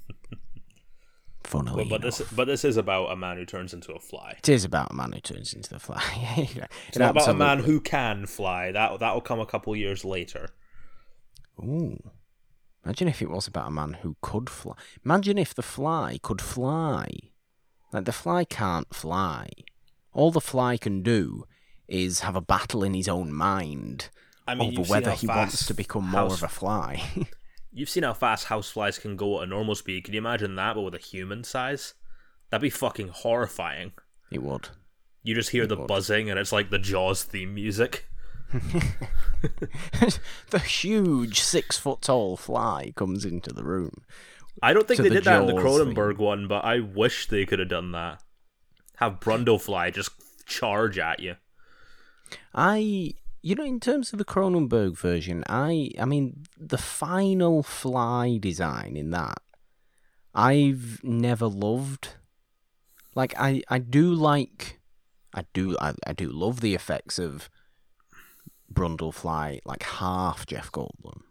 Funnily 1.44 1.84
But, 1.84 1.90
but 1.90 2.02
this 2.02 2.20
enough. 2.22 2.36
but 2.36 2.48
this 2.48 2.64
is 2.64 2.78
about 2.78 3.12
a 3.12 3.16
man 3.16 3.36
who 3.38 3.46
turns 3.46 3.74
into 3.74 3.92
a 3.94 4.00
fly. 4.00 4.36
It 4.38 4.48
is 4.48 4.64
about 4.64 4.92
a 4.92 4.94
man 4.94 5.12
who 5.12 5.20
turns 5.20 5.54
into 5.54 5.70
the 5.70 5.80
fly. 5.80 6.02
It's 6.88 6.98
not 6.98 7.12
about 7.12 7.28
a 7.28 7.34
man 7.34 7.60
who 7.60 7.82
can 7.82 8.26
fly. 8.26 8.72
That 8.72 9.00
that'll 9.00 9.22
come 9.22 9.40
a 9.40 9.46
couple 9.46 9.76
years 9.76 10.06
later. 10.06 10.50
Ooh. 11.60 11.98
Imagine 12.86 13.08
if 13.10 13.22
it 13.22 13.30
was 13.30 13.48
about 13.48 13.68
a 13.68 13.72
man 13.72 13.98
who 14.02 14.16
could 14.22 14.50
fly. 14.50 14.74
Imagine 15.04 15.38
if 15.38 15.54
the 15.54 15.62
fly 15.62 16.18
could 16.22 16.42
fly. 16.42 17.08
Like, 17.92 18.06
the 18.06 18.12
fly 18.14 18.46
can't 18.46 18.94
fly. 18.96 19.50
All 20.14 20.32
the 20.32 20.42
fly 20.42 20.78
can 20.78 21.04
do 21.04 21.44
is 21.92 22.22
have 22.22 22.36
a 22.36 22.42
battle 22.42 22.84
in 22.84 22.94
his 22.94 23.08
own 23.08 23.34
mind 23.34 24.10
I 24.48 24.56
mean, 24.56 24.80
over 24.80 24.90
whether 24.90 25.12
he 25.12 25.28
wants 25.28 25.66
to 25.66 25.74
become 25.74 26.10
more 26.10 26.22
house- 26.22 26.38
of 26.38 26.44
a 26.44 26.48
fly. 26.48 27.04
You've 27.74 27.90
seen 27.90 28.04
how 28.04 28.14
fast 28.14 28.48
houseflies 28.48 29.00
can 29.00 29.16
go 29.16 29.38
at 29.38 29.44
a 29.44 29.48
normal 29.48 29.76
speed. 29.76 30.04
Can 30.04 30.14
you 30.14 30.18
imagine 30.18 30.56
that, 30.56 30.76
but 30.76 30.82
with 30.82 30.96
a 30.96 31.00
human 31.00 31.46
size? 31.46 31.94
That'd 32.50 32.64
be 32.64 32.70
fucking 32.70 33.10
horrifying. 33.10 33.94
it 34.30 34.44
would. 34.44 34.70
You 35.24 35.36
just 35.36 35.52
hear 35.52 35.68
the 35.68 35.78
would. 35.78 35.88
buzzing, 35.88 36.30
and 36.30 36.38
it's 36.38 36.52
like 36.52 36.70
the 36.70 36.80
Jaws 36.80 37.24
theme 37.24 37.54
music. 37.54 38.08
the 40.50 40.60
huge 40.60 41.40
six 41.40 41.78
foot 41.78 42.02
tall 42.02 42.36
fly 42.36 42.92
comes 42.96 43.24
into 43.24 43.54
the 43.54 43.64
room. 43.64 44.04
I 44.62 44.74
don't 44.74 44.86
think 44.88 45.02
they 45.02 45.10
the 45.10 45.16
did 45.16 45.24
that 45.24 45.42
in 45.42 45.48
the 45.48 45.62
Jaws 45.62 45.80
Cronenberg 45.80 46.18
one, 46.18 46.48
but 46.50 46.66
I 46.66 46.80
wish 46.80 47.28
they 47.28 47.46
could 47.46 47.60
have 47.60 47.70
done 47.70 47.94
that. 47.94 48.22
Have 48.98 49.22
Brundlefly 49.22 49.94
just 49.94 50.12
charge 50.46 50.98
at 50.98 51.22
you. 51.22 51.36
I, 52.54 53.14
you 53.42 53.56
know, 53.56 53.64
in 53.64 53.80
terms 53.80 54.14
of 54.14 54.20
the 54.20 54.26
Cronenberg 54.26 54.98
version, 54.98 55.44
I, 55.48 55.92
I 56.00 56.06
mean, 56.06 56.44
the 56.58 56.78
final 56.78 57.64
fly 57.64 58.38
design 58.38 58.96
in 58.96 59.12
that, 59.12 59.42
I've 60.34 61.00
never 61.04 61.48
loved. 61.48 62.16
Like, 63.16 63.34
I, 63.38 63.62
I 63.68 63.80
do 63.80 64.14
like, 64.14 64.80
I 65.34 65.46
do, 65.54 65.78
I, 65.82 65.94
I 66.06 66.14
do 66.14 66.30
love 66.30 66.62
the 66.62 66.76
effects 66.76 67.20
of 67.20 67.50
Brundlefly, 68.72 69.60
like 69.66 69.84
half 69.84 70.46
Jeff 70.46 70.72
Goldblum, 70.72 71.22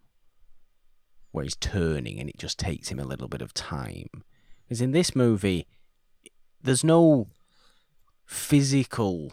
where 1.30 1.44
he's 1.44 1.56
turning 1.56 2.20
and 2.20 2.28
it 2.28 2.38
just 2.38 2.58
takes 2.58 2.88
him 2.88 2.98
a 2.98 3.06
little 3.06 3.28
bit 3.28 3.42
of 3.42 3.54
time. 3.54 4.08
Because 4.64 4.80
in 4.80 4.92
this 4.92 5.16
movie, 5.16 5.66
there's 6.62 6.84
no 6.84 7.28
physical 8.26 9.32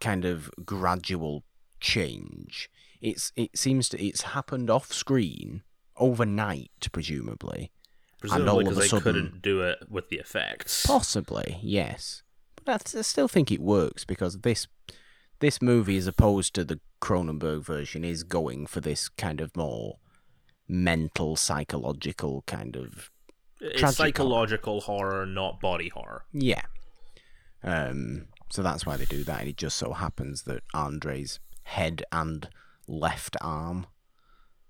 kind 0.00 0.24
of 0.24 0.50
gradual 0.64 1.44
change. 1.80 2.70
It's 3.00 3.32
it 3.36 3.56
seems 3.56 3.88
to 3.90 4.02
it's 4.02 4.22
happened 4.22 4.70
off 4.70 4.92
screen 4.92 5.62
overnight, 5.96 6.88
presumably. 6.92 7.72
Presumably 8.20 8.64
because 8.64 8.78
they 8.78 8.88
sudden- 8.88 9.02
couldn't 9.02 9.42
do 9.42 9.62
it 9.62 9.78
with 9.88 10.08
the 10.08 10.16
effects. 10.16 10.86
Possibly, 10.86 11.58
yes. 11.62 12.22
But 12.64 12.94
I, 12.94 12.98
I 12.98 13.02
still 13.02 13.28
think 13.28 13.52
it 13.52 13.60
works 13.60 14.04
because 14.04 14.40
this 14.40 14.66
this 15.40 15.60
movie, 15.60 15.98
as 15.98 16.06
opposed 16.06 16.54
to 16.54 16.64
the 16.64 16.80
Cronenberg 17.00 17.62
version, 17.62 18.04
is 18.04 18.22
going 18.22 18.66
for 18.66 18.80
this 18.80 19.08
kind 19.08 19.40
of 19.40 19.54
more 19.56 19.98
mental, 20.66 21.36
psychological 21.36 22.42
kind 22.46 22.74
of 22.76 23.10
It's 23.60 23.96
psychological 23.96 24.80
horror, 24.80 25.26
not 25.26 25.60
body 25.60 25.90
horror. 25.90 26.24
Yeah. 26.32 26.62
Um, 27.62 28.28
so 28.50 28.62
that's 28.62 28.86
why 28.86 28.96
they 28.96 29.04
do 29.04 29.24
that. 29.24 29.40
And 29.40 29.48
it 29.48 29.56
just 29.56 29.76
so 29.76 29.92
happens 29.92 30.42
that 30.42 30.62
Andre's 30.74 31.40
head 31.64 32.04
and 32.12 32.48
left 32.86 33.36
arm 33.40 33.86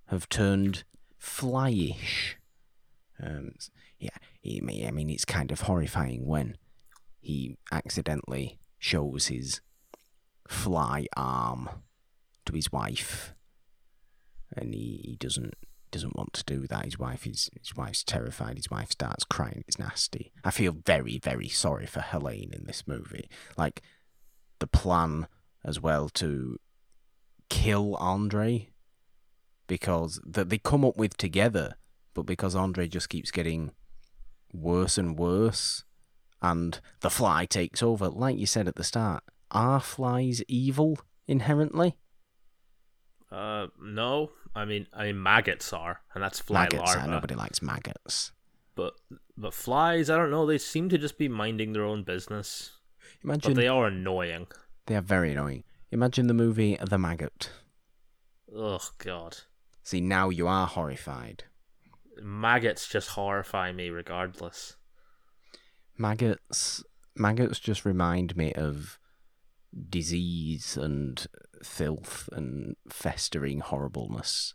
have 0.06 0.28
turned 0.28 0.84
flyish. 1.20 2.34
Um, 3.22 3.52
yeah, 3.98 4.10
I 4.44 4.90
mean, 4.90 5.10
it's 5.10 5.24
kind 5.24 5.50
of 5.50 5.62
horrifying 5.62 6.26
when 6.26 6.56
he 7.20 7.56
accidentally 7.72 8.58
shows 8.78 9.26
his 9.26 9.60
fly 10.46 11.06
arm 11.16 11.68
to 12.44 12.52
his 12.52 12.70
wife, 12.70 13.34
and 14.56 14.72
he, 14.74 15.00
he 15.04 15.16
doesn't 15.16 15.54
doesn't 15.90 16.16
want 16.16 16.32
to 16.34 16.44
do 16.44 16.66
that. 16.66 16.84
His 16.84 16.98
wife 16.98 17.26
is 17.26 17.50
his 17.58 17.76
wife's 17.76 18.04
terrified. 18.04 18.56
His 18.56 18.70
wife 18.70 18.90
starts 18.92 19.24
crying. 19.24 19.64
It's 19.66 19.78
nasty. 19.78 20.32
I 20.44 20.50
feel 20.50 20.76
very 20.84 21.18
very 21.18 21.48
sorry 21.48 21.86
for 21.86 22.00
Helene 22.00 22.50
in 22.52 22.66
this 22.66 22.84
movie. 22.86 23.28
Like 23.56 23.82
the 24.58 24.66
plan 24.66 25.26
as 25.64 25.80
well 25.80 26.08
to 26.08 26.58
kill 27.48 27.96
Andre 27.96 28.70
because 29.66 30.20
that 30.24 30.48
they 30.48 30.58
come 30.58 30.84
up 30.84 30.96
with 30.96 31.16
together, 31.16 31.74
but 32.14 32.22
because 32.22 32.54
Andre 32.54 32.88
just 32.88 33.08
keeps 33.08 33.30
getting 33.30 33.72
worse 34.52 34.96
and 34.96 35.18
worse, 35.18 35.84
and 36.40 36.80
the 37.00 37.10
fly 37.10 37.46
takes 37.46 37.82
over. 37.82 38.08
Like 38.08 38.38
you 38.38 38.46
said 38.46 38.68
at 38.68 38.76
the 38.76 38.84
start, 38.84 39.24
are 39.50 39.80
flies 39.80 40.42
evil 40.48 40.98
inherently? 41.26 41.96
Uh, 43.30 43.66
no. 43.80 44.30
I 44.56 44.64
mean, 44.64 44.86
I 44.92 45.04
mean 45.04 45.22
maggots 45.22 45.72
are, 45.72 46.00
and 46.14 46.24
that's 46.24 46.40
fly 46.40 46.62
maggots. 46.62 46.94
uh, 46.94 46.96
larvae. 46.96 47.10
Nobody 47.10 47.34
likes 47.34 47.60
maggots. 47.60 48.32
But 48.74 48.94
but 49.36 49.54
flies, 49.54 50.08
I 50.10 50.16
don't 50.16 50.30
know. 50.30 50.46
They 50.46 50.58
seem 50.58 50.88
to 50.88 50.98
just 50.98 51.18
be 51.18 51.28
minding 51.28 51.72
their 51.72 51.84
own 51.84 52.04
business, 52.04 52.72
Imagine 53.22 53.52
but 53.52 53.60
they 53.60 53.68
are 53.68 53.86
annoying. 53.86 54.46
They 54.86 54.96
are 54.96 55.02
very 55.02 55.32
annoying. 55.32 55.64
Imagine 55.90 56.26
the 56.26 56.34
movie 56.34 56.78
The 56.80 56.98
Maggot. 56.98 57.50
Oh 58.54 58.80
God. 58.98 59.38
See, 59.82 60.00
now 60.00 60.30
you 60.30 60.48
are 60.48 60.66
horrified. 60.66 61.44
Maggots 62.20 62.88
just 62.88 63.10
horrify 63.10 63.72
me, 63.72 63.90
regardless. 63.90 64.76
Maggots. 65.98 66.82
Maggots 67.14 67.58
just 67.58 67.84
remind 67.84 68.36
me 68.36 68.52
of 68.54 68.98
disease 69.88 70.76
and 70.76 71.26
filth 71.62 72.28
and 72.32 72.76
festering 72.88 73.60
horribleness. 73.60 74.54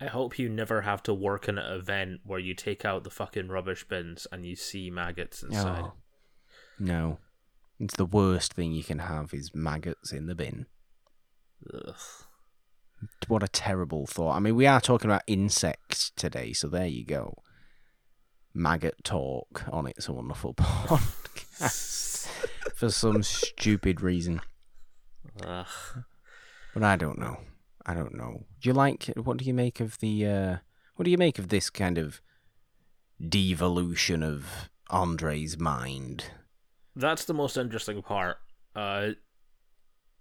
I 0.00 0.06
hope 0.06 0.38
you 0.38 0.48
never 0.48 0.82
have 0.82 1.02
to 1.04 1.14
work 1.14 1.48
in 1.48 1.58
an 1.58 1.72
event 1.72 2.22
where 2.24 2.38
you 2.38 2.54
take 2.54 2.84
out 2.84 3.04
the 3.04 3.10
fucking 3.10 3.48
rubbish 3.48 3.84
bins 3.84 4.26
and 4.32 4.44
you 4.44 4.56
see 4.56 4.90
maggots 4.90 5.42
inside. 5.42 5.84
Oh, 5.84 5.92
no. 6.78 7.18
It's 7.78 7.96
the 7.96 8.06
worst 8.06 8.54
thing 8.54 8.72
you 8.72 8.82
can 8.82 8.98
have 8.98 9.32
is 9.32 9.54
maggots 9.54 10.12
in 10.12 10.26
the 10.26 10.34
bin. 10.34 10.66
Ugh. 11.72 11.94
What 13.28 13.42
a 13.42 13.48
terrible 13.48 14.06
thought. 14.06 14.36
I 14.36 14.40
mean, 14.40 14.56
we 14.56 14.66
are 14.66 14.80
talking 14.80 15.10
about 15.10 15.22
insects 15.26 16.10
today, 16.16 16.52
so 16.52 16.68
there 16.68 16.86
you 16.86 17.04
go. 17.04 17.34
Maggot 18.54 19.02
talk 19.04 19.64
on 19.70 19.86
It's 19.86 20.08
a 20.08 20.12
Wonderful 20.12 20.54
Podcast 20.54 22.26
for 22.74 22.90
some 22.90 23.22
stupid 23.22 24.00
reason. 24.00 24.40
Ugh. 25.44 25.66
But 26.74 26.82
I 26.82 26.96
don't 26.96 27.18
know. 27.18 27.38
I 27.84 27.94
don't 27.94 28.14
know. 28.14 28.44
Do 28.60 28.68
you 28.68 28.72
like? 28.72 29.04
What 29.16 29.36
do 29.38 29.44
you 29.44 29.54
make 29.54 29.80
of 29.80 29.98
the? 29.98 30.26
Uh, 30.26 30.56
what 30.96 31.04
do 31.04 31.10
you 31.10 31.18
make 31.18 31.38
of 31.38 31.48
this 31.48 31.68
kind 31.70 31.98
of 31.98 32.20
devolution 33.26 34.22
of 34.22 34.70
Andre's 34.90 35.58
mind? 35.58 36.26
That's 36.94 37.24
the 37.24 37.34
most 37.34 37.56
interesting 37.56 38.02
part. 38.02 38.38
Uh, 38.76 39.10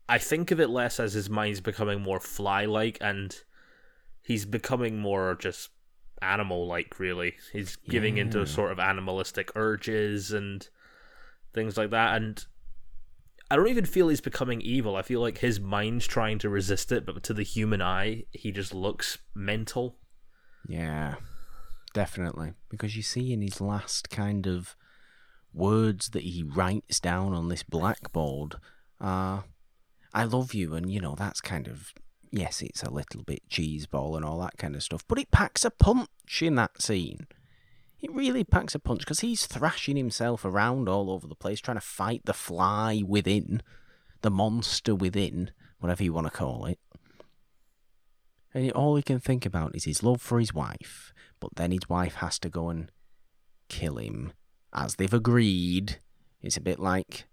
I 0.08 0.18
think 0.18 0.52
of 0.52 0.60
it 0.60 0.70
less 0.70 1.00
as 1.00 1.14
his 1.14 1.30
mind's 1.30 1.62
becoming 1.62 2.02
more 2.02 2.20
fly-like, 2.20 2.98
and 3.02 3.36
he's 4.22 4.46
becoming 4.46 5.00
more 5.00 5.36
just 5.36 5.70
animal-like. 6.22 7.00
Really, 7.00 7.36
he's 7.54 7.76
giving 7.76 8.18
Yeah. 8.18 8.24
into 8.24 8.46
sort 8.46 8.72
of 8.72 8.80
animalistic 8.80 9.52
urges 9.56 10.32
and 10.32 10.68
things 11.54 11.78
like 11.78 11.92
that. 11.92 12.16
And 12.22 12.44
I 13.52 13.58
don't 13.58 13.68
even 13.68 13.84
feel 13.84 14.08
he's 14.08 14.22
becoming 14.22 14.62
evil. 14.62 14.96
I 14.96 15.02
feel 15.02 15.20
like 15.20 15.40
his 15.40 15.60
mind's 15.60 16.08
trying 16.08 16.40
to 16.40 16.48
resist 16.48 16.90
it, 16.90 17.06
but 17.06 17.22
to 17.24 17.34
the 17.34 17.44
human 17.44 17.82
eye, 17.82 18.24
he 18.32 18.50
just 18.50 18.74
looks 18.74 19.18
mental. 19.36 19.98
Yeah, 20.66 21.16
definitely. 21.94 22.54
Because 22.70 22.96
you 22.96 23.04
see 23.04 23.34
in 23.34 23.42
his 23.42 23.60
last 23.60 24.10
kind 24.10 24.48
of 24.48 24.78
words 25.54 26.12
that 26.12 26.24
he 26.24 26.44
writes 26.44 27.02
down 27.02 27.34
on 27.34 27.50
this 27.50 27.62
blackboard 27.62 28.56
are, 29.02 29.44
I 30.14 30.24
love 30.24 30.54
you, 30.54 30.74
and 30.74 30.90
you 30.90 31.02
know, 31.02 31.16
that's 31.16 31.42
kind 31.42 31.68
of, 31.68 31.94
yes, 32.32 32.62
it's 32.62 32.84
a 32.84 32.90
little 32.90 33.22
bit 33.22 33.50
cheeseball 33.50 34.16
and 34.16 34.24
all 34.24 34.40
that 34.40 34.58
kind 34.58 34.78
of 34.78 34.84
stuff, 34.84 35.04
but 35.10 35.20
it 35.20 35.30
packs 35.30 35.66
a 35.66 35.72
punch 35.72 36.42
in 36.42 36.56
that 36.56 36.82
scene. 36.82 37.28
It 38.02 38.12
really 38.14 38.44
packs 38.44 38.74
a 38.74 38.80
punch 38.80 39.02
because 39.02 39.20
he's 39.20 39.46
thrashing 39.46 39.96
himself 39.96 40.44
around 40.44 40.90
all 40.90 41.12
over 41.12 41.28
the 41.28 41.36
place, 41.36 41.60
trying 41.60 41.78
to 41.78 41.82
fight 41.82 42.22
the 42.26 42.34
fly 42.34 43.04
within, 43.06 43.62
the 44.22 44.32
monster 44.32 44.96
within, 44.96 45.52
whatever 45.80 46.04
you 46.04 46.14
want 46.14 46.28
to 46.28 46.32
call 46.32 46.66
it. 46.66 46.80
And 48.54 48.72
all 48.72 48.96
he 48.96 49.04
can 49.04 49.20
think 49.20 49.46
about 49.46 49.76
is 49.76 49.86
his 49.86 50.04
love 50.04 50.22
for 50.22 50.40
his 50.40 50.54
wife, 50.54 51.14
but 51.40 51.56
then 51.56 51.72
his 51.72 51.88
wife 51.88 52.16
has 52.16 52.40
to 52.40 52.50
go 52.50 52.70
and 52.70 52.92
kill 53.70 53.98
him, 53.98 54.34
as 54.74 54.96
they've 54.96 55.14
agreed. 55.14 56.00
It's 56.42 56.58
a 56.58 56.62
bit 56.62 56.80
like, 56.80 57.26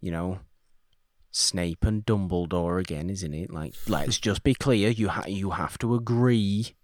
you 0.00 0.10
know, 0.12 0.38
Snape 1.32 1.84
and 1.84 2.06
Dumbledore 2.06 2.80
again, 2.80 3.10
isn't 3.10 3.34
it? 3.34 3.52
Like, 3.52 3.74
let's 3.88 4.18
just 4.18 4.42
be 4.42 4.54
clear. 4.54 4.88
You 4.88 5.08
ha- 5.08 5.24
you 5.26 5.50
have 5.50 5.76
to 5.78 5.94
agree. 5.94 6.74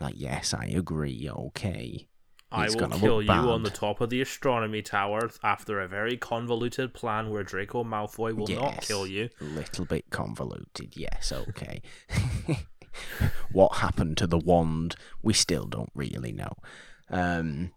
Like, 0.00 0.14
yes, 0.16 0.54
I 0.54 0.66
agree. 0.66 1.28
Okay. 1.28 2.08
I 2.52 2.68
will 2.68 2.88
kill 2.88 3.22
you 3.22 3.30
on 3.30 3.62
the 3.62 3.70
top 3.70 4.00
of 4.00 4.10
the 4.10 4.20
astronomy 4.20 4.82
tower 4.82 5.30
after 5.42 5.80
a 5.80 5.88
very 5.88 6.16
convoluted 6.16 6.94
plan 6.94 7.30
where 7.30 7.42
Draco 7.42 7.82
Malfoy 7.82 8.34
will 8.34 8.46
not 8.46 8.82
kill 8.82 9.06
you. 9.06 9.30
A 9.40 9.44
little 9.44 9.84
bit 9.84 10.10
convoluted, 10.10 10.96
yes, 10.96 11.32
okay. 11.32 11.82
what 13.52 13.76
happened 13.76 14.16
to 14.18 14.26
the 14.26 14.38
wand, 14.38 14.96
we 15.22 15.32
still 15.32 15.66
don't 15.66 15.92
really 15.94 16.32
know. 16.32 16.52
Um, 17.10 17.72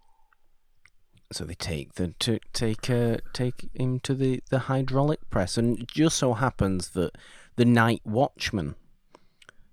so 1.32 1.44
they 1.44 1.54
take 1.54 1.94
the 1.94 2.08
to 2.20 2.38
take 2.52 2.88
uh, 2.88 3.18
take 3.32 3.68
him 3.74 4.00
to 4.00 4.14
the, 4.14 4.42
the 4.50 4.60
hydraulic 4.60 5.28
press, 5.30 5.58
and 5.58 5.78
it 5.78 5.88
just 5.88 6.16
so 6.16 6.34
happens 6.34 6.90
that 6.90 7.16
the 7.56 7.64
night 7.64 8.02
watchman 8.04 8.76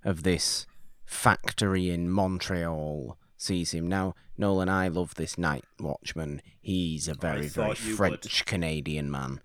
of 0.03 0.23
this 0.23 0.65
factory 1.05 1.89
in 1.89 2.09
Montreal 2.09 3.17
sees 3.43 3.73
him. 3.73 3.87
Now, 3.87 4.15
Nolan, 4.37 4.69
I 4.69 4.87
love 4.87 5.15
this 5.15 5.37
night 5.37 5.65
watchman. 5.79 6.41
He's 6.61 7.07
a 7.07 7.11
oh, 7.11 7.17
very, 7.19 7.47
very 7.47 7.69
would. 7.69 7.77
French 7.77 8.45
Canadian 8.45 9.11
man. 9.11 9.41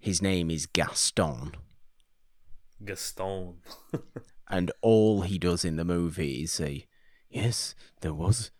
His 0.00 0.20
name 0.20 0.50
is 0.50 0.66
Gaston, 0.66 1.52
Gaston. 2.84 3.56
and 4.48 4.72
all 4.80 5.22
he 5.22 5.38
does 5.38 5.64
in 5.64 5.76
the 5.76 5.84
movie 5.84 6.42
is 6.42 6.52
say, 6.52 6.86
"Yes, 7.28 7.74
there 8.00 8.14
was. 8.14 8.50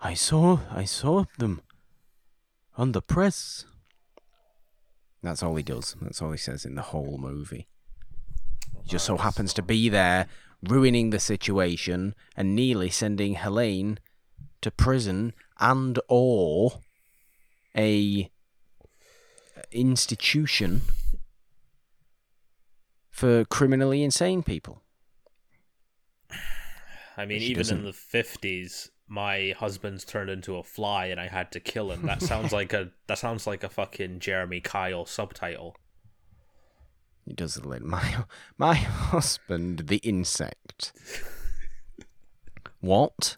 I 0.00 0.14
saw. 0.14 0.60
I 0.70 0.84
saw 0.84 1.24
them 1.38 1.62
on 2.76 2.92
the 2.92 3.02
press." 3.02 3.64
That's 5.22 5.42
all 5.42 5.56
he 5.56 5.62
does. 5.62 5.96
That's 6.00 6.22
all 6.22 6.30
he 6.30 6.38
says 6.38 6.64
in 6.64 6.74
the 6.76 6.82
whole 6.82 7.18
movie. 7.18 7.66
He 8.82 8.88
just 8.88 9.04
so 9.06 9.16
happens 9.16 9.52
to 9.54 9.62
be 9.62 9.88
there, 9.88 10.28
ruining 10.62 11.10
the 11.10 11.18
situation 11.18 12.14
and 12.36 12.54
nearly 12.54 12.90
sending 12.90 13.34
Helene 13.34 13.98
to 14.60 14.70
prison 14.70 15.32
and 15.58 15.98
or 16.08 16.80
a 17.76 18.30
institution 19.72 20.82
for 23.10 23.44
criminally 23.46 24.02
insane 24.02 24.42
people. 24.42 24.82
I 27.16 27.24
mean, 27.24 27.40
She 27.40 27.46
even 27.46 27.60
doesn't. 27.60 27.78
in 27.78 27.84
the 27.84 27.92
fifties, 27.92 28.90
my 29.08 29.54
husband's 29.58 30.04
turned 30.04 30.28
into 30.28 30.56
a 30.56 30.62
fly, 30.62 31.06
and 31.06 31.18
I 31.20 31.28
had 31.28 31.50
to 31.52 31.60
kill 31.60 31.90
him. 31.90 32.02
That 32.02 32.20
sounds 32.20 32.52
like 32.52 32.72
a 32.72 32.90
that 33.06 33.18
sounds 33.18 33.46
like 33.46 33.64
a 33.64 33.68
fucking 33.68 34.20
Jeremy 34.20 34.60
Kyle 34.60 35.06
subtitle. 35.06 35.76
He 37.24 37.32
does 37.32 37.56
a 37.56 37.66
little. 37.66 37.88
My 37.88 38.24
my 38.58 38.74
husband, 38.74 39.84
the 39.86 39.98
insect. 39.98 40.92
what? 42.80 43.36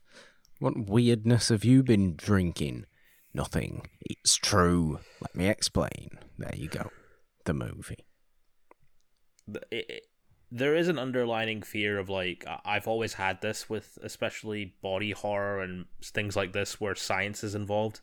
What 0.58 0.88
weirdness 0.88 1.48
have 1.50 1.64
you 1.64 1.82
been 1.82 2.14
drinking? 2.16 2.86
Nothing. 3.34 3.86
It's 4.00 4.36
true. 4.36 4.98
Let 5.20 5.34
me 5.34 5.48
explain. 5.48 6.18
There 6.38 6.54
you 6.56 6.68
go. 6.68 6.90
The 7.44 7.54
movie. 7.54 8.06
The- 9.46 9.62
it, 9.70 9.86
it- 9.88 10.02
there 10.50 10.74
is 10.74 10.88
an 10.88 10.98
underlining 10.98 11.60
fear 11.60 11.98
of 11.98 12.08
like 12.08 12.42
I've 12.64 12.88
always 12.88 13.12
had 13.12 13.42
this 13.42 13.68
with 13.68 13.98
especially 14.02 14.74
body 14.80 15.10
horror 15.10 15.60
and 15.60 15.84
things 16.02 16.36
like 16.36 16.54
this 16.54 16.80
where 16.80 16.94
science 16.94 17.44
is 17.44 17.54
involved. 17.54 18.00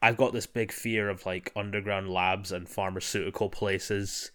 I've 0.00 0.16
got 0.16 0.32
this 0.32 0.46
big 0.46 0.70
fear 0.70 1.08
of 1.08 1.26
like 1.26 1.50
underground 1.56 2.08
labs 2.08 2.52
and 2.52 2.68
pharmaceutical 2.68 3.50
places 3.50 4.30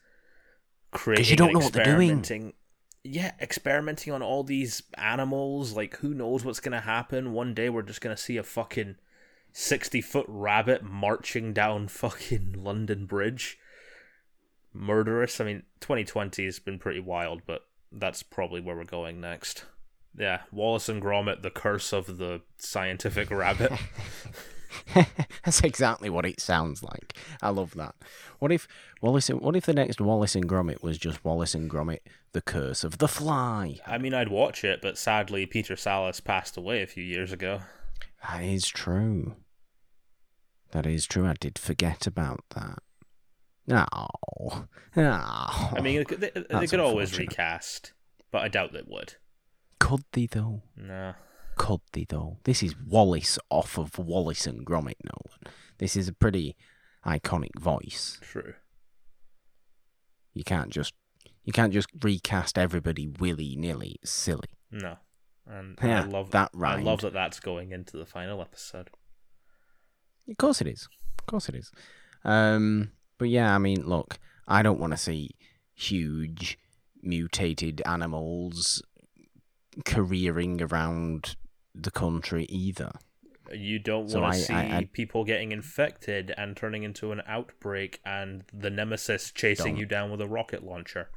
creating 0.91 1.25
you 1.29 1.35
don't 1.37 1.53
know 1.53 1.59
what 1.59 1.71
they're 1.71 1.85
doing. 1.85 2.53
Yeah, 3.03 3.31
experimenting 3.41 4.13
on 4.13 4.21
all 4.21 4.43
these 4.43 4.83
animals. 4.95 5.75
Like, 5.75 5.97
who 5.97 6.13
knows 6.13 6.45
what's 6.45 6.59
gonna 6.59 6.81
happen? 6.81 7.33
One 7.33 7.53
day 7.53 7.69
we're 7.69 7.81
just 7.81 8.01
gonna 8.01 8.17
see 8.17 8.37
a 8.37 8.43
fucking 8.43 8.95
sixty 9.53 10.01
foot 10.01 10.25
rabbit 10.27 10.83
marching 10.83 11.53
down 11.53 11.87
fucking 11.89 12.63
London 12.63 13.05
Bridge 13.05 13.57
murderous. 14.73 15.39
I 15.39 15.45
mean, 15.45 15.63
2020 15.79 16.45
has 16.45 16.59
been 16.59 16.79
pretty 16.79 16.99
wild, 16.99 17.41
but 17.45 17.65
that's 17.91 18.23
probably 18.23 18.61
where 18.61 18.75
we're 18.75 18.83
going 18.83 19.19
next. 19.19 19.65
Yeah, 20.17 20.41
Wallace 20.51 20.89
and 20.89 21.01
Gromit: 21.01 21.41
The 21.41 21.49
Curse 21.49 21.93
of 21.93 22.17
the 22.17 22.41
Scientific 22.57 23.31
Rabbit. 23.31 23.71
That's 25.43 25.61
exactly 25.63 26.09
what 26.09 26.25
it 26.25 26.39
sounds 26.39 26.83
like. 26.83 27.13
I 27.41 27.49
love 27.49 27.73
that. 27.75 27.95
What 28.39 28.51
if 28.51 28.67
Wallace? 29.01 29.29
What 29.29 29.55
if 29.55 29.65
the 29.65 29.73
next 29.73 29.99
Wallace 30.01 30.35
and 30.35 30.47
Gromit 30.47 30.81
was 30.81 30.97
just 30.97 31.23
Wallace 31.23 31.53
and 31.55 31.69
Gromit: 31.69 31.99
The 32.33 32.41
Curse 32.41 32.83
of 32.83 32.97
the 32.97 33.07
Fly? 33.07 33.79
I 33.85 33.97
mean, 33.97 34.13
I'd 34.13 34.29
watch 34.29 34.63
it, 34.63 34.81
but 34.81 34.97
sadly, 34.97 35.45
Peter 35.45 35.75
Sallis 35.75 36.23
passed 36.23 36.57
away 36.57 36.81
a 36.81 36.87
few 36.87 37.03
years 37.03 37.31
ago. 37.31 37.61
That 38.29 38.43
is 38.43 38.67
true. 38.67 39.35
That 40.71 40.85
is 40.85 41.05
true. 41.05 41.27
I 41.27 41.33
did 41.33 41.57
forget 41.59 42.07
about 42.07 42.43
that. 42.55 42.79
No. 43.67 43.85
No. 44.95 45.11
I 45.23 45.79
mean, 45.81 45.97
they, 45.97 46.05
could- 46.05 46.21
they, 46.21 46.67
could 46.67 46.79
always 46.79 47.17
recast, 47.17 47.93
but 48.31 48.41
I 48.41 48.47
doubt 48.47 48.73
they 48.73 48.83
would. 48.85 49.15
Could 49.79 50.03
they 50.13 50.25
though? 50.27 50.61
Nah. 50.77 51.13
Could 51.61 51.81
they 51.93 52.07
though? 52.09 52.39
This 52.43 52.63
is 52.63 52.75
Wallace 52.75 53.37
off 53.51 53.77
of 53.77 53.99
Wallace 53.99 54.47
and 54.47 54.65
Gromit 54.65 54.95
Nolan. 55.03 55.53
This 55.77 55.95
is 55.95 56.07
a 56.07 56.11
pretty 56.11 56.55
iconic 57.05 57.51
voice. 57.59 58.17
True. 58.19 58.55
You 60.33 60.43
can't 60.43 60.71
just 60.71 60.95
you 61.43 61.53
can't 61.53 61.71
just 61.71 61.87
recast 62.01 62.57
everybody 62.57 63.07
willy 63.07 63.55
nilly. 63.55 63.97
It's 64.01 64.09
silly. 64.09 64.57
No. 64.71 64.95
And 65.45 65.77
Yeah, 65.83 66.01
I 66.01 66.05
love 66.05 66.31
that 66.31 66.49
I 66.59 66.81
love 66.81 67.01
that 67.01 67.13
that's 67.13 67.39
going 67.39 67.71
into 67.71 67.95
the 67.95 68.07
final 68.07 68.41
episode. 68.41 68.89
Of 70.27 70.37
course 70.37 70.61
it 70.61 70.67
is. 70.67 70.89
Of 71.19 71.27
course 71.27 71.47
it 71.47 71.53
is. 71.53 71.71
Um, 72.25 72.93
but 73.19 73.29
yeah, 73.29 73.53
I 73.53 73.59
mean, 73.59 73.87
look, 73.87 74.17
I 74.47 74.63
don't 74.63 74.79
want 74.79 74.93
to 74.93 74.97
see 74.97 75.35
huge 75.75 76.57
mutated 77.03 77.83
animals 77.85 78.81
careering 79.85 80.59
around 80.59 81.35
the 81.75 81.91
country 81.91 82.45
either. 82.45 82.91
You 83.51 83.79
don't 83.79 84.09
So 84.09 84.21
want 84.21 84.33
to 84.35 84.39
see 84.39 84.53
I- 84.53 84.77
I- 84.79 84.89
people 84.93 85.25
getting 85.25 85.51
infected 85.51 86.33
and 86.37 86.55
turning 86.55 86.83
into 86.83 87.11
an 87.11 87.21
outbreak 87.27 87.99
and 88.05 88.43
the 88.53 88.69
nemesis 88.69 89.31
chasing 89.31 89.75
you 89.77 89.85
down 89.85 90.09
with 90.11 90.21
a 90.21 90.27
rocket 90.27 90.63
launcher. 90.63 91.09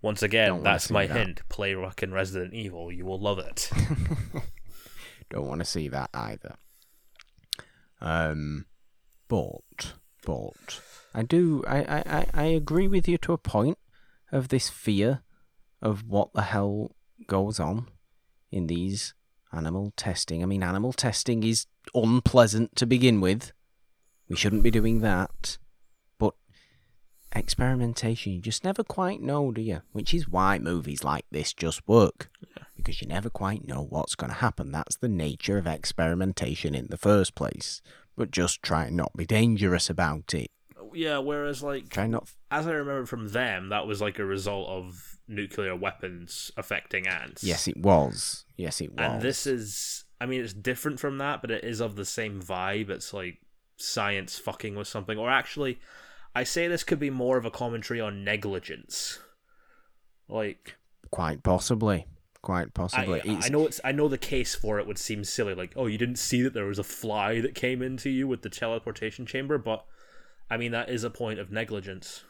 Once 0.00 0.22
again, 0.22 0.62
that's 0.62 0.90
my 0.90 1.06
that. 1.06 1.16
hint. 1.16 1.48
Play 1.48 1.74
fucking 1.74 2.10
Resident 2.12 2.54
Evil. 2.54 2.90
You 2.92 3.04
will 3.04 3.20
love 3.20 3.38
it. 3.38 3.70
Don't 5.30 5.46
want 5.46 5.60
to 5.60 5.64
see 5.64 5.88
that 5.88 6.10
either. 6.12 6.56
Um, 8.00 8.66
but 9.28 9.94
but 10.26 10.80
I 11.14 11.22
do 11.22 11.64
I, 11.66 12.02
I- 12.04 12.26
I 12.34 12.44
agree 12.44 12.88
with 12.88 13.06
you 13.08 13.18
to 13.18 13.32
a 13.32 13.38
point 13.38 13.78
of 14.30 14.48
this 14.48 14.68
fear 14.68 15.22
of 15.80 16.06
what 16.08 16.32
the 16.32 16.42
hell 16.42 16.96
goes 17.26 17.58
on 17.60 17.88
in 18.50 18.66
these 18.66 19.14
animal 19.52 19.92
testing. 19.96 20.42
I 20.42 20.46
mean, 20.46 20.62
animal 20.62 20.92
testing 20.92 21.42
is 21.44 21.66
unpleasant 21.94 22.76
to 22.76 22.86
begin 22.86 23.20
with. 23.20 23.52
We 24.28 24.36
shouldn't 24.36 24.62
be 24.62 24.70
doing 24.70 25.00
that. 25.00 25.58
But 26.18 26.34
experimentation, 27.34 28.32
you 28.32 28.40
just 28.40 28.64
never 28.64 28.82
quite 28.82 29.20
know, 29.20 29.52
do 29.52 29.60
you? 29.60 29.82
Which 29.92 30.14
is 30.14 30.28
why 30.28 30.58
movies 30.58 31.04
like 31.04 31.24
this 31.30 31.52
just 31.52 31.86
work. 31.88 32.30
Because 32.76 33.00
you 33.00 33.08
never 33.08 33.30
quite 33.30 33.66
know 33.66 33.82
what's 33.88 34.14
going 34.14 34.30
to 34.30 34.36
happen. 34.38 34.72
That's 34.72 34.96
the 34.96 35.08
nature 35.08 35.58
of 35.58 35.66
experimentation 35.66 36.74
in 36.74 36.88
the 36.88 36.96
first 36.96 37.34
place. 37.34 37.80
But 38.16 38.30
just 38.30 38.62
try 38.62 38.84
and 38.86 38.96
not 38.96 39.16
be 39.16 39.24
dangerous 39.24 39.88
about 39.88 40.34
it. 40.34 40.50
yeah, 40.92 41.18
whereas 41.18 41.62
like 41.62 41.88
Try 41.88 42.06
not. 42.06 42.30
as 42.50 42.66
I 42.66 42.72
remember 42.72 43.06
from 43.06 43.28
them, 43.28 43.68
that 43.70 43.86
was 43.86 44.00
like 44.00 44.18
a 44.18 44.24
result 44.24 44.68
of 44.68 45.11
nuclear 45.28 45.74
weapons 45.76 46.50
affecting 46.56 47.06
ants. 47.06 47.42
Yes, 47.44 47.68
it 47.68 47.76
was. 47.76 48.44
Yes, 48.56 48.80
it 48.80 48.92
was. 48.92 49.00
And 49.00 49.22
this 49.22 49.46
is, 49.46 50.04
I 50.20 50.26
mean, 50.26 50.42
it's 50.42 50.52
different 50.52 51.00
from 51.00 51.18
that, 51.18 51.40
but 51.40 51.50
it 51.50 51.64
is 51.64 51.80
of 51.80 51.96
the 51.96 52.04
same 52.04 52.40
vibe. 52.42 52.90
It's 52.90 53.12
like 53.14 53.38
science 53.76 54.38
fucking 54.38 54.74
with 54.74 54.88
something. 54.88 55.18
Or 55.18 55.30
actually, 55.30 55.78
I 56.34 56.44
say 56.44 56.68
this 56.68 56.84
could 56.84 56.98
be 56.98 57.10
more 57.10 57.36
of 57.36 57.44
a 57.44 57.50
commentary 57.50 58.00
on 58.00 58.24
negligence. 58.24 59.18
Like, 60.28 60.76
quite 61.10 61.42
possibly. 61.42 62.06
Quite 62.42 62.74
possibly. 62.74 63.20
It's- 63.20 63.46
I 63.46 63.48
know 63.50 63.66
it's, 63.66 63.80
I 63.84 63.92
know 63.92 64.08
the 64.08 64.18
case 64.18 64.54
for 64.54 64.78
it 64.80 64.86
would 64.86 64.98
seem 64.98 65.22
silly. 65.24 65.54
Like, 65.54 65.72
oh, 65.76 65.86
you 65.86 65.98
didn't 65.98 66.18
see 66.18 66.42
that 66.42 66.54
there 66.54 66.66
was 66.66 66.78
a 66.78 66.84
fly 66.84 67.40
that 67.40 67.54
came 67.54 67.82
into 67.82 68.10
you 68.10 68.26
with 68.26 68.42
the 68.42 68.48
teleportation 68.50 69.26
chamber, 69.26 69.58
but 69.58 69.84
I 70.50 70.56
mean, 70.56 70.72
that 70.72 70.88
is 70.90 71.04
a 71.04 71.10
point 71.10 71.38
of 71.38 71.52
negligence. 71.52 72.24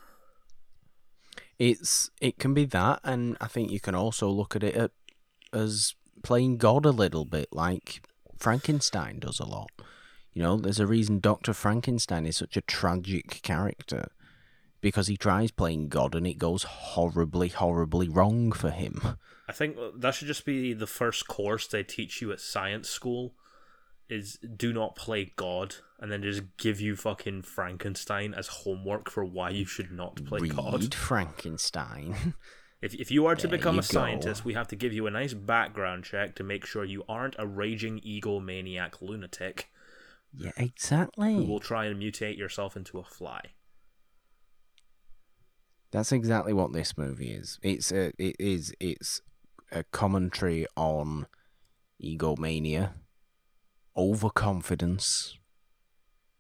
It's 1.59 2.11
it 2.21 2.39
can 2.39 2.55
be 2.55 2.65
that 2.65 3.01
and 3.05 3.37
i 3.41 3.47
think 3.47 3.71
you 3.71 3.81
can 3.81 3.95
also 3.95 4.29
look 4.29 4.57
at 4.57 4.65
it 4.65 4.75
at, 4.75 4.91
as 5.53 5.95
playing 6.23 6.57
god 6.57 6.85
a 6.85 6.91
little 6.91 7.25
bit 7.25 7.49
like 7.53 8.07
frankenstein 8.39 9.19
does 9.19 9.39
a 9.39 9.45
lot. 9.45 9.71
You 10.33 10.43
know 10.43 10.57
there's 10.57 10.81
a 10.81 10.87
reason 10.87 11.21
dr 11.21 11.53
frankenstein 11.53 12.27
is 12.27 12.39
such 12.39 12.57
a 12.57 12.63
tragic 12.63 13.43
character 13.43 14.11
because 14.81 15.07
he 15.07 15.17
tries 15.17 15.51
playing 15.51 15.89
god 15.89 16.15
and 16.15 16.27
it 16.27 16.39
goes 16.39 16.63
horribly 16.63 17.49
horribly 17.49 18.09
wrong 18.09 18.53
for 18.53 18.71
him. 18.71 19.19
I 19.49 19.53
think 19.53 19.77
that 19.97 20.15
should 20.15 20.29
just 20.29 20.47
be 20.47 20.73
the 20.73 20.87
first 20.87 21.29
course 21.29 21.67
they 21.67 21.83
teach 21.83 22.23
you 22.23 22.33
at 22.33 22.41
science 22.41 22.89
school 22.89 23.35
is 24.09 24.39
do 24.57 24.73
not 24.73 24.95
play 24.97 25.33
God 25.37 25.77
and 25.99 26.11
then 26.11 26.23
just 26.23 26.43
give 26.59 26.81
you 26.81 26.97
fucking 26.97 27.43
Frankenstein 27.43 28.35
as 28.35 28.49
homework 28.49 29.11
for 29.11 29.25
why 29.25 29.51
you 29.51 29.65
should 29.65 29.91
not 29.93 30.17
play 30.25 30.41
read 30.41 30.57
God. 30.57 30.95
frankenstein 30.95 32.35
If 32.83 32.95
if 32.95 33.13
you 33.13 33.27
are 33.27 33.37
to 33.37 33.47
There 33.47 33.57
become 33.57 33.77
a 33.77 33.83
go. 33.83 33.83
scientist, 33.83 34.45
we 34.45 34.55
have 34.55 34.67
to 34.69 34.75
give 34.77 34.93
you 34.93 35.07
a 35.07 35.11
nice 35.13 35.35
background 35.35 36.03
check 36.03 36.35
to 36.35 36.43
make 36.43 36.67
sure 36.67 36.85
you 36.85 37.05
aren't 37.09 37.37
a 37.39 37.47
raging 37.47 38.01
egomaniac 38.01 39.01
lunatic 39.01 39.69
yeah 40.37 40.51
exactly. 40.57 41.37
who 41.37 41.45
will 41.45 41.61
try 41.61 41.85
and 41.87 42.03
mutate 42.03 42.37
yourself 42.37 42.77
into 42.77 42.99
a 42.99 43.05
fly. 43.05 43.41
That's 45.93 46.11
exactly 46.13 46.53
what 46.53 46.73
this 46.73 46.97
movie 46.99 47.31
is. 47.31 47.59
It's 47.63 47.93
a, 47.93 48.13
it 48.19 48.37
is 48.41 48.75
it's 48.81 49.21
a 49.71 49.85
commentary 49.85 50.67
on 50.77 51.27
egomania, 52.03 52.95
overconfidence, 53.97 55.39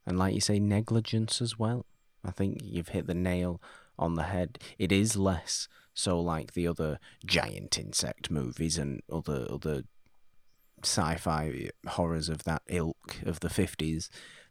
and 0.07 0.19
like 0.19 0.35
you 0.35 0.41
say, 0.41 0.59
negligence 0.59 1.41
as 1.41 1.59
well. 1.59 1.87
I 2.25 2.31
think 2.31 2.61
you've 2.62 2.88
hit 2.88 3.07
the 3.07 3.15
nail 3.15 3.61
on 3.99 4.15
the 4.15 4.25
head. 4.25 4.59
It 4.79 4.93
is 4.93 5.17
less 5.17 5.69
so 5.95 6.19
like 6.21 6.53
the 6.53 6.67
other 6.67 6.99
giant 7.25 7.79
insect 7.79 8.31
movies 8.31 8.79
and 8.79 9.03
other 9.12 9.47
other 9.51 9.83
sci-fi 10.83 11.71
horrors 11.87 12.29
of 12.29 12.45
that 12.45 12.62
ilk 12.67 13.21
of 13.25 13.41
the 13.41 13.49
50s 13.49 14.09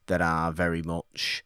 that 0.08 0.22
are 0.22 0.52
very 0.52 0.82
much 0.82 1.44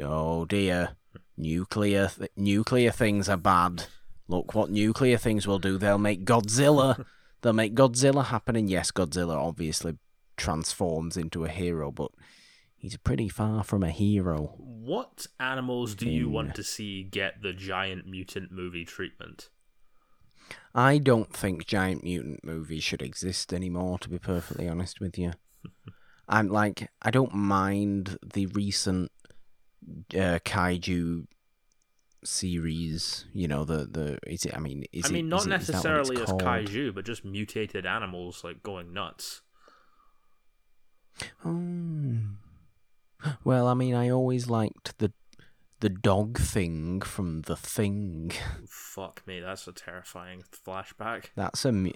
oh 0.00 0.44
dear 0.46 0.96
nuclear 1.36 2.08
th- 2.16 2.30
nuclear 2.36 2.90
things 2.90 3.28
are 3.28 3.36
bad. 3.36 3.84
Look 4.28 4.54
what 4.54 4.70
nuclear 4.70 5.18
things 5.18 5.46
will 5.46 5.58
do. 5.58 5.76
They'll 5.76 5.98
make 5.98 6.24
godzilla. 6.24 7.04
They'll 7.42 7.52
make 7.52 7.74
godzilla 7.74 8.26
happen. 8.26 8.54
And 8.54 8.70
yes 8.70 8.92
godzilla 8.92 9.36
obviously 9.36 9.98
transforms 10.40 11.16
into 11.16 11.44
a 11.44 11.48
hero 11.48 11.90
but 11.90 12.10
he's 12.76 12.96
pretty 12.96 13.28
far 13.28 13.62
from 13.62 13.82
a 13.82 13.90
hero 13.90 14.54
What 14.58 15.26
animals 15.38 15.94
do 15.94 16.08
you 16.08 16.28
want 16.30 16.54
to 16.54 16.62
see 16.64 17.02
get 17.02 17.42
the 17.42 17.52
giant 17.52 18.06
mutant 18.06 18.50
movie 18.50 18.84
treatment? 18.86 19.50
i 20.74 20.98
don't 20.98 21.32
think 21.40 21.66
giant 21.66 22.02
mutant 22.02 22.42
movies 22.44 22.82
should 22.82 23.02
exist 23.02 23.52
anymore 23.52 23.98
to 23.98 24.08
be 24.08 24.18
perfectly 24.18 24.66
honest 24.68 25.00
with 25.00 25.18
you 25.18 25.32
i'm 26.28 26.48
like 26.48 26.90
i 27.02 27.10
don't 27.10 27.34
mind 27.34 28.16
the 28.34 28.46
recent 28.46 29.10
uh, 30.14 30.38
kaiju 30.44 31.26
series 32.22 33.24
you 33.32 33.48
know 33.48 33.64
the 33.64 33.86
the 33.90 34.18
is 34.26 34.44
it 34.44 34.54
i 34.54 34.60
mean 34.60 34.84
is 34.92 35.06
I 35.06 35.08
mean, 35.08 35.28
not 35.28 35.46
it- 35.46 35.48
what 35.50 35.58
necessarily 35.58 36.16
as 36.20 36.26
called? 36.28 36.42
kaiju, 36.42 36.94
but 36.94 37.04
just 37.04 37.24
mutated 37.24 37.86
animals 37.86 38.44
like 38.44 38.62
going 38.62 38.92
nuts. 38.92 39.40
Oh. 41.44 42.16
Well, 43.44 43.66
I 43.66 43.74
mean, 43.74 43.94
I 43.94 44.08
always 44.10 44.48
liked 44.48 44.98
the 44.98 45.12
the 45.80 45.88
dog 45.88 46.38
thing 46.38 47.00
from 47.00 47.42
the 47.42 47.56
thing. 47.56 48.32
Fuck 48.68 49.26
me, 49.26 49.40
that's 49.40 49.66
a 49.66 49.72
terrifying 49.72 50.42
flashback. 50.52 51.26
That's 51.34 51.64
a 51.64 51.72
mu- 51.72 51.92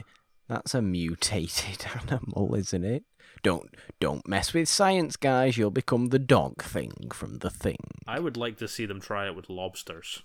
that's 0.48 0.74
a 0.74 0.82
mutated 0.82 1.86
animal, 2.02 2.54
isn't 2.54 2.84
it? 2.84 3.04
Don't 3.42 3.74
don't 4.00 4.26
mess 4.26 4.54
with 4.54 4.68
science, 4.68 5.16
guys. 5.16 5.56
You'll 5.56 5.70
become 5.70 6.08
the 6.08 6.18
dog 6.18 6.62
thing 6.62 7.10
from 7.12 7.38
the 7.38 7.50
thing. 7.50 7.78
I 8.06 8.20
would 8.20 8.36
like 8.36 8.56
to 8.58 8.68
see 8.68 8.86
them 8.86 9.00
try 9.00 9.26
it 9.26 9.36
with 9.36 9.50
lobsters. 9.50 10.22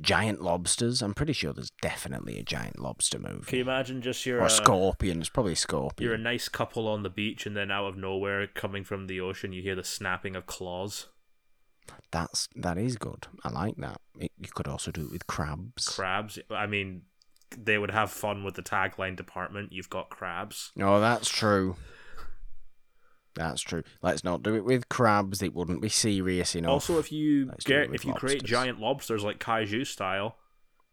Giant 0.00 0.40
lobsters. 0.40 1.02
I'm 1.02 1.14
pretty 1.14 1.32
sure 1.32 1.52
there's 1.52 1.72
definitely 1.82 2.38
a 2.38 2.42
giant 2.42 2.78
lobster 2.78 3.18
movie. 3.18 3.44
Can 3.46 3.58
you 3.58 3.64
imagine 3.64 4.02
just 4.02 4.24
your 4.24 4.40
or 4.40 4.44
uh, 4.44 4.48
scorpions, 4.48 5.28
probably 5.28 5.52
a 5.52 5.56
scorpion. 5.56 6.06
you're 6.06 6.14
a 6.14 6.18
nice 6.18 6.48
couple 6.48 6.88
on 6.88 7.02
the 7.02 7.10
beach, 7.10 7.46
and 7.46 7.56
then 7.56 7.70
out 7.70 7.86
of 7.86 7.96
nowhere, 7.96 8.46
coming 8.46 8.84
from 8.84 9.06
the 9.06 9.20
ocean, 9.20 9.52
you 9.52 9.62
hear 9.62 9.74
the 9.74 9.84
snapping 9.84 10.36
of 10.36 10.46
claws. 10.46 11.06
That's 12.12 12.48
that 12.56 12.78
is 12.78 12.96
good. 12.96 13.26
I 13.44 13.50
like 13.50 13.76
that. 13.76 14.00
It, 14.18 14.32
you 14.38 14.48
could 14.54 14.68
also 14.68 14.90
do 14.90 15.06
it 15.06 15.12
with 15.12 15.26
crabs. 15.26 15.88
Crabs. 15.88 16.38
I 16.50 16.66
mean, 16.66 17.02
they 17.56 17.78
would 17.78 17.90
have 17.90 18.10
fun 18.10 18.44
with 18.44 18.54
the 18.54 18.62
tagline 18.62 19.16
department. 19.16 19.72
You've 19.72 19.90
got 19.90 20.10
crabs. 20.10 20.72
Oh, 20.80 21.00
that's 21.00 21.28
true. 21.28 21.76
That's 23.34 23.60
true. 23.62 23.82
Let's 24.02 24.24
not 24.24 24.42
do 24.42 24.54
it 24.56 24.64
with 24.64 24.88
crabs. 24.88 25.40
It 25.42 25.54
wouldn't 25.54 25.80
be 25.80 25.88
serious 25.88 26.54
enough. 26.54 26.70
Also, 26.72 26.98
if 26.98 27.12
you 27.12 27.46
Let's 27.46 27.64
get 27.64 27.94
if 27.94 28.04
you 28.04 28.12
create 28.14 28.42
giant 28.42 28.80
lobsters 28.80 29.22
like 29.22 29.38
kaiju 29.38 29.86
style, 29.86 30.36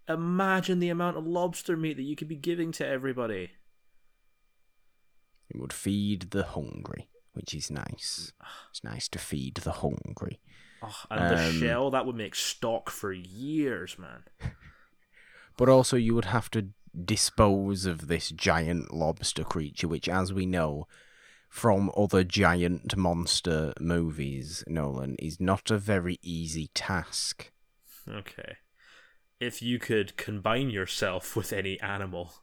imagine 0.07 0.79
the 0.79 0.89
amount 0.89 1.17
of 1.17 1.25
lobster 1.27 1.75
meat 1.75 1.97
that 1.97 2.03
you 2.03 2.15
could 2.15 2.27
be 2.27 2.35
giving 2.35 2.71
to 2.73 2.85
everybody. 2.87 3.51
it 5.49 5.59
would 5.59 5.73
feed 5.73 6.31
the 6.31 6.43
hungry, 6.43 7.09
which 7.33 7.53
is 7.55 7.71
nice. 7.71 8.33
It's 8.69 8.83
nice 8.83 9.07
to 9.09 9.19
feed 9.19 9.55
the 9.55 9.71
hungry. 9.71 10.39
Oh, 10.83 11.03
and 11.09 11.35
the 11.35 11.43
Um, 11.47 11.51
shell 11.53 11.89
that 11.91 12.05
would 12.05 12.15
make 12.15 12.35
stock 12.35 12.89
for 12.91 13.11
years, 13.11 13.97
man. 13.97 14.23
But 15.57 15.69
also, 15.69 15.97
you 15.97 16.13
would 16.13 16.25
have 16.25 16.51
to 16.51 16.67
dispose 17.03 17.87
of 17.87 18.07
this 18.07 18.29
giant 18.29 18.93
lobster 18.93 19.43
creature, 19.43 19.87
which, 19.87 20.07
as 20.07 20.31
we 20.31 20.45
know 20.45 20.87
from 21.57 21.89
other 21.97 22.23
giant 22.23 22.95
monster 22.95 23.73
movies, 23.79 24.63
Nolan, 24.67 25.15
is 25.17 25.39
not 25.39 25.71
a 25.71 25.79
very 25.79 26.19
easy 26.21 26.69
task. 26.75 27.51
Okay. 28.07 28.57
If 29.39 29.63
you 29.63 29.79
could 29.79 30.17
combine 30.17 30.69
yourself 30.69 31.35
with 31.35 31.51
any 31.51 31.79
animal. 31.81 32.33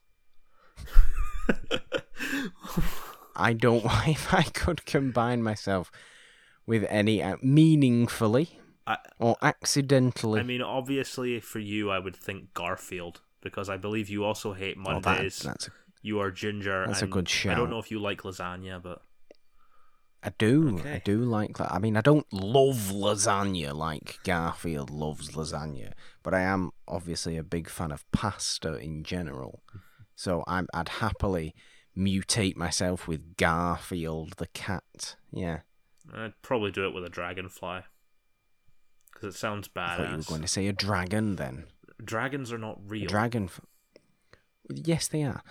I 3.37 3.53
don't 3.53 3.85
know 3.85 4.01
if 4.07 4.35
I 4.35 4.43
could 4.43 4.85
combine 4.85 5.43
myself 5.45 5.93
with 6.67 6.85
any 6.89 7.23
uh, 7.23 7.37
meaningfully 7.41 8.59
I, 8.87 8.97
or 9.21 9.37
accidentally. 9.43 10.41
I 10.41 10.43
mean, 10.43 10.63
obviously, 10.63 11.39
for 11.39 11.61
you, 11.61 11.91
I 11.91 12.01
would 12.01 12.17
think 12.17 12.53
Garfield 12.55 13.21
because 13.43 13.69
I 13.69 13.77
believe 13.77 14.09
you 14.09 14.25
also 14.25 14.55
hate 14.55 14.77
Oh, 14.85 14.95
that- 14.95 15.05
Mondays. 15.05 15.39
that's 15.39 15.69
a, 15.69 15.71
you 16.05 16.21
are 16.21 16.31
ginger. 16.31 16.85
that's 16.87 17.01
a 17.01 17.05
and 17.05 17.13
good 17.13 17.33
I 17.47 17.55
don't 17.55 17.71
know 17.71 17.79
if 17.79 17.91
you 17.91 17.99
like 17.99 18.23
lasagna, 18.23 18.81
but 18.81 19.03
I 20.23 20.33
do. 20.39 20.81
I 20.85 21.01
do 21.05 21.19
like 21.19 21.57
that. 21.59 21.73
I 21.73 21.79
mean, 21.79 21.97
I 21.97 22.01
don't 22.01 22.31
love 22.33 22.77
lasagna 22.93 23.75
like 23.75 24.19
Garfield 24.23 24.91
loves 24.91 25.31
lasagna, 25.31 25.93
but 26.23 26.33
I 26.35 26.41
am 26.43 26.71
obviously 26.87 27.37
a 27.37 27.43
big 27.43 27.69
fan 27.69 27.91
of 27.91 28.11
pasta 28.13 28.75
in 28.77 29.03
general. 29.03 29.63
So 30.15 30.45
I'm, 30.47 30.67
I'd 30.73 30.89
happily 30.89 31.55
mutate 31.97 32.57
myself 32.57 33.09
with 33.09 33.37
Garfield 33.37 34.35
the 34.37 34.47
cat. 34.49 35.17
Yeah. 35.33 35.61
I'd 36.15 36.35
probably 36.43 36.71
do 36.71 36.87
it 36.87 36.95
with 36.95 37.05
a 37.05 37.09
dragonfly 37.09 37.81
because 39.13 39.35
it 39.35 39.39
sounds 39.39 39.69
I 39.75 39.97
thought 39.97 40.11
you 40.11 40.17
were 40.19 40.23
going 40.23 40.43
to 40.43 40.49
say 40.49 40.67
a 40.69 40.73
dragon 40.73 41.37
then. 41.37 41.65
Dragons 42.05 42.53
are 42.53 42.59
not 42.59 42.79
A 42.79 42.89
real. 42.89 43.07
dragon. 43.07 43.49
Yes, 44.71 45.09
they 45.09 45.23
are. 45.23 45.43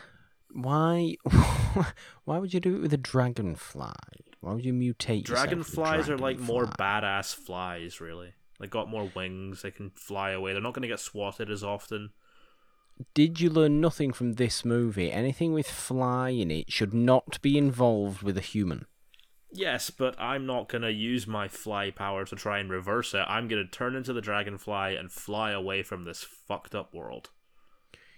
Why? 0.53 1.15
Why 2.25 2.37
would 2.37 2.53
you 2.53 2.59
do 2.59 2.75
it 2.75 2.81
with 2.81 2.93
a 2.93 2.97
dragonfly? 2.97 3.91
Why 4.39 4.53
would 4.53 4.65
you 4.65 4.73
mutate? 4.73 5.27
yourself 5.27 5.49
with 5.49 5.53
a 5.61 5.63
Dragonflies 5.63 6.09
are 6.09 6.17
like 6.17 6.39
more 6.39 6.65
badass 6.65 7.33
flies, 7.33 7.99
really. 7.99 8.33
They 8.59 8.67
got 8.67 8.89
more 8.89 9.09
wings. 9.15 9.61
They 9.61 9.71
can 9.71 9.89
fly 9.91 10.31
away. 10.31 10.53
They're 10.53 10.61
not 10.61 10.73
going 10.73 10.83
to 10.83 10.87
get 10.87 10.99
swatted 10.99 11.49
as 11.49 11.63
often. 11.63 12.11
Did 13.13 13.41
you 13.41 13.49
learn 13.49 13.81
nothing 13.81 14.13
from 14.13 14.33
this 14.33 14.63
movie? 14.63 15.11
Anything 15.11 15.53
with 15.53 15.67
fly 15.67 16.29
in 16.29 16.51
it 16.51 16.71
should 16.71 16.93
not 16.93 17.41
be 17.41 17.57
involved 17.57 18.21
with 18.21 18.37
a 18.37 18.41
human. 18.41 18.85
Yes, 19.51 19.89
but 19.89 20.19
I'm 20.19 20.45
not 20.45 20.67
going 20.69 20.81
to 20.81 20.91
use 20.91 21.27
my 21.27 21.47
fly 21.47 21.91
power 21.91 22.25
to 22.25 22.35
try 22.35 22.59
and 22.59 22.69
reverse 22.69 23.13
it. 23.13 23.25
I'm 23.27 23.47
going 23.47 23.63
to 23.63 23.69
turn 23.69 23.95
into 23.95 24.13
the 24.13 24.21
dragonfly 24.21 24.95
and 24.95 25.11
fly 25.11 25.51
away 25.51 25.83
from 25.83 26.05
this 26.05 26.23
fucked 26.23 26.73
up 26.73 26.93
world. 26.93 27.29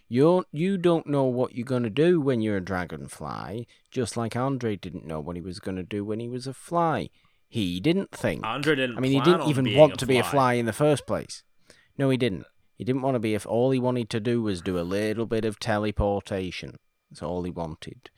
You're, 0.07 0.45
you 0.51 0.77
don't 0.77 1.07
know 1.07 1.23
what 1.23 1.55
you're 1.55 1.65
going 1.65 1.83
to 1.83 1.89
do 1.89 2.21
when 2.21 2.41
you're 2.41 2.57
a 2.57 2.61
dragonfly, 2.61 3.67
just 3.89 4.15
like 4.15 4.35
Andre 4.35 4.75
didn't 4.75 5.05
know 5.05 5.19
what 5.19 5.35
he 5.35 5.41
was 5.41 5.59
going 5.59 5.77
to 5.77 5.83
do 5.83 6.05
when 6.05 6.19
he 6.19 6.29
was 6.29 6.45
a 6.45 6.53
fly. 6.53 7.09
He 7.47 7.79
didn't 7.79 8.11
think. 8.11 8.45
Andre 8.45 8.75
didn't 8.75 8.97
I 8.97 8.99
mean, 9.01 9.13
he 9.13 9.21
didn't 9.21 9.47
even 9.47 9.75
want 9.75 9.97
to 9.99 10.05
be 10.05 10.17
a 10.17 10.23
fly. 10.23 10.31
fly 10.31 10.53
in 10.53 10.65
the 10.65 10.73
first 10.73 11.07
place. 11.07 11.43
No, 11.97 12.09
he 12.09 12.17
didn't. 12.17 12.45
He 12.75 12.83
didn't 12.83 13.01
want 13.01 13.15
to 13.15 13.19
be. 13.19 13.33
If 13.33 13.45
all 13.45 13.71
he 13.71 13.79
wanted 13.79 14.09
to 14.11 14.19
do 14.19 14.41
was 14.41 14.61
do 14.61 14.77
a 14.77 14.81
little 14.81 15.25
bit 15.25 15.45
of 15.45 15.59
teleportation, 15.59 16.75
that's 17.09 17.23
all 17.23 17.43
he 17.43 17.51
wanted. 17.51 18.09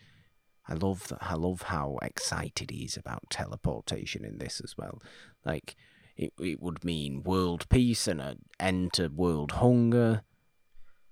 I 0.68 0.74
love 0.74 1.08
that. 1.10 1.20
I 1.22 1.36
love 1.36 1.64
how 1.64 2.00
excited 2.02 2.72
he 2.72 2.84
is 2.84 2.98
about 2.98 3.30
teleportation 3.30 4.26
in 4.26 4.40
this 4.40 4.60
as 4.64 4.76
well. 4.78 5.02
Like 5.46 5.76
it, 6.18 6.34
it 6.40 6.62
would 6.62 6.84
mean 6.84 7.24
world 7.24 7.70
peace 7.70 8.08
and 8.08 8.20
an 8.20 8.40
end 8.60 8.94
to 8.94 9.08
world 9.08 9.54
hunger, 9.54 10.24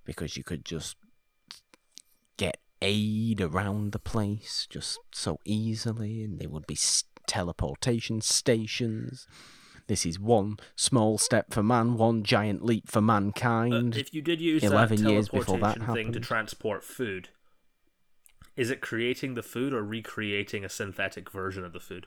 because 0.06 0.36
you 0.36 0.44
could 0.44 0.64
just 0.64 0.96
get 2.36 2.56
aid 2.80 3.40
around 3.40 3.92
the 3.92 3.98
place 3.98 4.66
just 4.70 4.98
so 5.12 5.38
easily, 5.44 6.22
and 6.22 6.38
there 6.38 6.48
would 6.48 6.66
be 6.66 6.74
s- 6.74 7.04
teleportation 7.26 8.20
stations. 8.20 9.26
This 9.88 10.04
is 10.04 10.18
one 10.18 10.56
small 10.74 11.16
step 11.18 11.52
for 11.52 11.62
man, 11.62 11.96
one 11.96 12.22
giant 12.24 12.64
leap 12.64 12.88
for 12.88 12.98
Uh, 12.98 13.02
mankind. 13.02 13.96
if 13.96 14.12
you 14.14 14.20
did 14.22 14.40
use 14.40 14.62
11 14.62 15.02
that 15.04 15.10
years 15.10 15.28
before 15.28 15.58
that 15.58 15.76
teleportation 15.76 15.94
thing 15.94 16.12
to 16.12 16.20
transport 16.20 16.82
food, 16.84 17.28
is 18.56 18.70
it 18.70 18.80
creating 18.80 19.34
the 19.34 19.42
food 19.42 19.72
or 19.72 19.82
recreating 19.84 20.64
a 20.64 20.68
synthetic 20.68 21.30
version 21.30 21.64
of 21.64 21.72
the 21.72 21.80
food? 21.80 22.06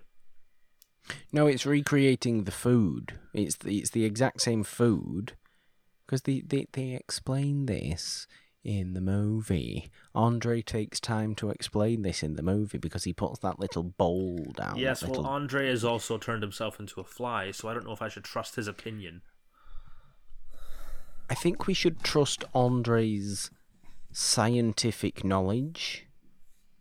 No, 1.31 1.47
it's 1.47 1.65
recreating 1.65 2.43
the 2.43 2.51
food. 2.51 3.17
It's 3.33 3.55
the, 3.57 3.79
it's 3.79 3.91
the 3.91 4.03
exact 4.05 4.41
same 4.41 4.63
food 4.63 5.33
because 6.09 6.23
they, 6.23 6.41
they 6.41 6.65
they 6.73 6.95
explain 6.95 7.67
this 7.67 8.25
in 8.63 8.93
the 8.93 9.01
movie. 9.01 9.91
Andre 10.15 10.63
takes 10.63 10.99
time 10.99 11.35
to 11.35 11.51
explain 11.51 12.01
this 12.01 12.23
in 12.23 12.35
the 12.35 12.41
movie 12.41 12.79
because 12.79 13.03
he 13.03 13.13
puts 13.13 13.37
that 13.39 13.59
little 13.59 13.83
bowl 13.83 14.43
down. 14.57 14.77
yes, 14.77 15.03
well, 15.03 15.11
little- 15.11 15.27
Andre 15.27 15.69
has 15.69 15.85
also 15.85 16.17
turned 16.17 16.41
himself 16.41 16.79
into 16.79 16.99
a 16.99 17.03
fly, 17.03 17.51
so 17.51 17.69
I 17.69 17.75
don't 17.75 17.85
know 17.85 17.91
if 17.91 18.01
I 18.01 18.09
should 18.09 18.23
trust 18.23 18.55
his 18.55 18.67
opinion. 18.67 19.21
I 21.29 21.35
think 21.35 21.67
we 21.67 21.75
should 21.75 22.01
trust 22.03 22.43
Andre's 22.55 23.51
scientific 24.11 25.23
knowledge, 25.23 26.07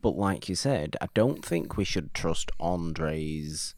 but 0.01 0.17
like 0.17 0.49
you 0.49 0.55
said, 0.55 0.97
I 1.03 1.09
don't 1.13 1.45
think 1.45 1.77
we 1.77 1.85
should 1.85 2.15
trust 2.15 2.51
Andre's 2.59 3.75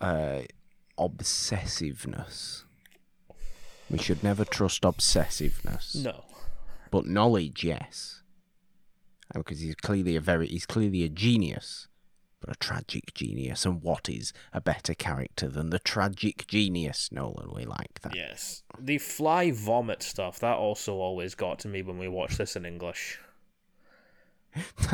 uh, 0.00 0.40
obsessiveness. 0.98 2.64
We 3.94 4.02
should 4.02 4.24
never 4.24 4.44
trust 4.44 4.82
obsessiveness. 4.82 5.94
No. 5.94 6.24
But 6.90 7.06
knowledge, 7.06 7.62
yes. 7.62 8.22
Uh, 9.32 9.38
Because 9.38 9.60
he's 9.60 9.76
clearly 9.76 10.16
a 10.16 10.20
very 10.20 10.48
he's 10.48 10.66
clearly 10.66 11.04
a 11.04 11.08
genius, 11.08 11.86
but 12.40 12.50
a 12.50 12.58
tragic 12.58 13.14
genius. 13.14 13.64
And 13.64 13.82
what 13.82 14.08
is 14.08 14.32
a 14.52 14.60
better 14.60 14.94
character 14.94 15.46
than 15.46 15.70
the 15.70 15.78
tragic 15.78 16.48
genius? 16.48 17.10
Nolan, 17.12 17.54
we 17.54 17.66
like 17.66 18.00
that. 18.02 18.16
Yes. 18.16 18.64
The 18.76 18.98
fly 18.98 19.52
vomit 19.52 20.02
stuff, 20.02 20.40
that 20.40 20.56
also 20.56 20.94
always 20.94 21.36
got 21.36 21.60
to 21.60 21.68
me 21.68 21.82
when 21.82 21.96
we 21.96 22.08
watched 22.08 22.38
this 22.38 22.56
in 22.56 22.66
English. 22.66 23.20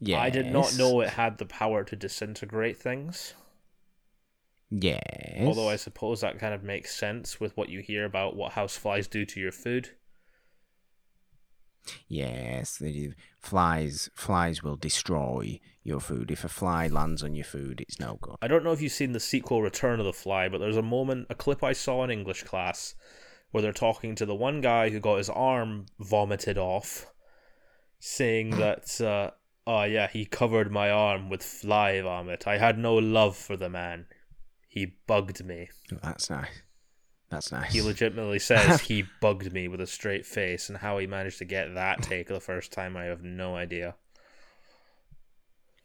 yes. 0.00 0.20
I 0.20 0.28
did 0.28 0.52
not 0.52 0.76
know 0.76 1.00
it 1.00 1.08
had 1.08 1.38
the 1.38 1.46
power 1.46 1.82
to 1.82 1.96
disintegrate 1.96 2.76
things. 2.76 3.32
Yes. 4.70 5.46
Although 5.46 5.68
I 5.68 5.76
suppose 5.76 6.20
that 6.20 6.38
kind 6.38 6.52
of 6.52 6.62
makes 6.62 6.94
sense 6.94 7.40
with 7.40 7.56
what 7.56 7.68
you 7.68 7.80
hear 7.80 8.04
about 8.04 8.36
what 8.36 8.52
houseflies 8.52 9.08
do 9.08 9.24
to 9.24 9.40
your 9.40 9.52
food. 9.52 9.90
Yes. 12.06 12.82
Flies 13.40 14.10
flies 14.14 14.62
will 14.62 14.76
destroy 14.76 15.58
your 15.84 16.00
food. 16.00 16.30
If 16.30 16.44
a 16.44 16.48
fly 16.48 16.86
lands 16.86 17.22
on 17.22 17.34
your 17.34 17.44
food, 17.44 17.80
it's 17.80 17.98
no 17.98 18.18
good. 18.20 18.36
I 18.42 18.48
don't 18.48 18.62
know 18.62 18.72
if 18.72 18.82
you've 18.82 18.92
seen 18.92 19.12
the 19.12 19.20
sequel 19.20 19.62
Return 19.62 20.00
of 20.00 20.06
the 20.06 20.12
Fly, 20.12 20.48
but 20.48 20.58
there's 20.58 20.76
a 20.76 20.82
moment, 20.82 21.28
a 21.30 21.34
clip 21.34 21.64
I 21.64 21.72
saw 21.72 22.04
in 22.04 22.10
English 22.10 22.42
class, 22.42 22.94
where 23.50 23.62
they're 23.62 23.72
talking 23.72 24.14
to 24.16 24.26
the 24.26 24.34
one 24.34 24.60
guy 24.60 24.90
who 24.90 25.00
got 25.00 25.16
his 25.16 25.30
arm 25.30 25.86
vomited 25.98 26.58
off, 26.58 27.06
saying 27.98 28.50
that, 28.58 29.00
uh, 29.00 29.30
oh 29.66 29.84
yeah, 29.84 30.08
he 30.08 30.26
covered 30.26 30.70
my 30.70 30.90
arm 30.90 31.30
with 31.30 31.42
fly 31.42 32.00
vomit. 32.02 32.46
I 32.46 32.58
had 32.58 32.78
no 32.78 32.94
love 32.94 33.36
for 33.36 33.56
the 33.56 33.70
man. 33.70 34.06
He 34.68 34.94
bugged 35.06 35.44
me. 35.44 35.70
That's 36.02 36.30
nice. 36.30 36.62
That's 37.30 37.50
nice. 37.50 37.72
He 37.72 37.82
legitimately 37.82 38.38
says 38.50 38.82
he 38.82 39.04
bugged 39.20 39.52
me 39.52 39.66
with 39.66 39.80
a 39.80 39.86
straight 39.86 40.26
face, 40.26 40.68
and 40.68 40.78
how 40.78 40.98
he 40.98 41.06
managed 41.06 41.38
to 41.38 41.44
get 41.44 41.74
that 41.74 42.02
take 42.02 42.28
the 42.28 42.40
first 42.40 42.70
time, 42.70 42.96
I 42.96 43.04
have 43.04 43.22
no 43.22 43.56
idea. 43.56 43.96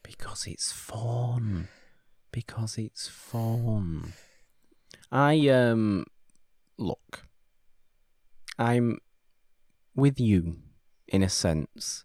Because 0.04 0.46
it's 0.48 0.72
fun. 0.72 1.70
Because 2.32 2.78
it's 2.78 3.08
fun. 3.08 4.14
I 5.12 5.48
um 5.48 6.06
look. 6.78 7.28
I'm 8.60 9.00
with 9.96 10.20
you 10.20 10.58
in 11.08 11.24
a 11.24 11.30
sense 11.30 12.04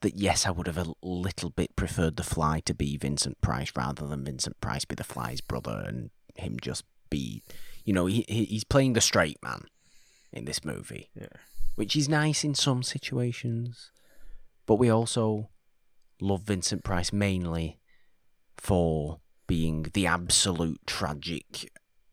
that 0.00 0.16
yes, 0.18 0.46
I 0.46 0.50
would 0.50 0.66
have 0.66 0.78
a 0.78 0.92
little 1.02 1.50
bit 1.50 1.74
preferred 1.76 2.16
the 2.16 2.22
fly 2.22 2.60
to 2.60 2.74
be 2.74 2.96
Vincent 2.96 3.40
Price 3.40 3.72
rather 3.76 4.06
than 4.06 4.24
Vincent 4.24 4.60
Price 4.60 4.84
be 4.84 4.94
the 4.94 5.04
fly's 5.04 5.40
brother 5.40 5.84
and 5.86 6.10
him 6.34 6.58
just 6.60 6.84
be 7.10 7.42
you 7.84 7.92
know, 7.92 8.06
he 8.06 8.24
he- 8.28 8.44
he's 8.46 8.64
playing 8.64 8.92
the 8.94 9.00
straight 9.00 9.38
man 9.42 9.62
in 10.32 10.44
this 10.44 10.64
movie. 10.64 11.10
Yeah. 11.14 11.28
Which 11.76 11.94
is 11.94 12.08
nice 12.08 12.42
in 12.44 12.54
some 12.54 12.82
situations. 12.82 13.90
But 14.66 14.76
we 14.76 14.90
also 14.90 15.50
love 16.20 16.42
Vincent 16.42 16.82
Price 16.82 17.12
mainly 17.12 17.78
for 18.56 19.20
being 19.46 19.86
the 19.94 20.06
absolute 20.06 20.80
tragic 20.86 21.70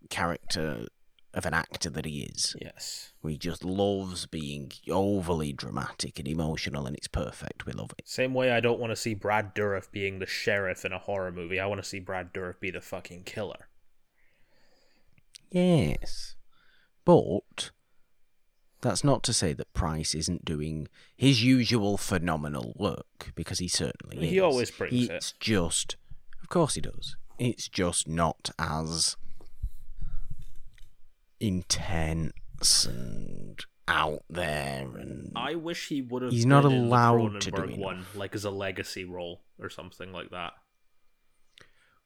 character 0.09 0.88
of 1.34 1.45
an 1.45 1.53
actor 1.53 1.89
that 1.89 2.05
he 2.05 2.23
is. 2.23 2.55
Yes. 2.61 3.13
He 3.25 3.38
just 3.38 3.63
loves 3.63 4.25
being 4.25 4.71
overly 4.89 5.51
dramatic 5.53 6.19
and 6.19 6.27
emotional, 6.27 6.86
and 6.86 6.95
it's 6.95 7.07
perfect. 7.07 7.65
We 7.65 7.73
love 7.73 7.91
it. 7.97 8.07
Same 8.07 8.34
way 8.34 8.51
I 8.51 8.59
don't 8.59 8.79
want 8.79 8.91
to 8.91 8.95
see 8.95 9.13
Brad 9.13 9.55
Dourif 9.55 9.91
being 9.91 10.19
the 10.19 10.25
sheriff 10.27 10.86
in 10.86 10.91
a 10.91 10.99
horror 10.99 11.31
movie. 11.31 11.59
I 11.59 11.65
want 11.65 11.81
to 11.81 11.88
see 11.88 11.99
Brad 11.99 12.34
Dourif 12.34 12.59
be 12.59 12.69
the 12.69 12.81
fucking 12.81 13.23
killer. 13.23 13.67
Yes. 15.49 16.36
But 17.05 17.71
that's 18.81 19.03
not 19.03 19.23
to 19.23 19.34
say 19.34 19.53
that 19.53 19.73
Price 19.73 20.13
isn't 20.13 20.45
doing 20.45 20.88
his 21.15 21.43
usual 21.43 21.97
phenomenal 21.97 22.73
work, 22.77 23.31
because 23.34 23.59
he 23.59 23.67
certainly 23.67 24.17
is. 24.17 24.29
He 24.29 24.39
always 24.39 24.69
brings 24.69 25.09
it. 25.09 25.11
It's 25.11 25.34
just, 25.39 25.95
of 26.41 26.49
course 26.49 26.75
he 26.75 26.81
does. 26.81 27.15
It's 27.39 27.67
just 27.67 28.07
not 28.07 28.51
as 28.59 29.17
intense 31.39 32.86
and 32.86 33.59
out 33.88 34.23
there 34.29 34.88
and 34.97 35.31
I 35.36 35.55
wish 35.55 35.89
he 35.89 36.01
would 36.01 36.21
have. 36.21 36.31
He's 36.31 36.45
not 36.45 36.63
been 36.63 36.71
in 36.71 36.81
the 36.84 36.88
allowed 36.88 37.41
to 37.41 37.51
do 37.51 37.61
Cronenberg 37.61 37.67
enough. 37.73 37.79
one, 37.79 38.05
like 38.15 38.34
as 38.36 38.45
a 38.45 38.49
legacy 38.49 39.03
role 39.03 39.41
or 39.59 39.69
something 39.69 40.11
like 40.13 40.29
that. 40.31 40.53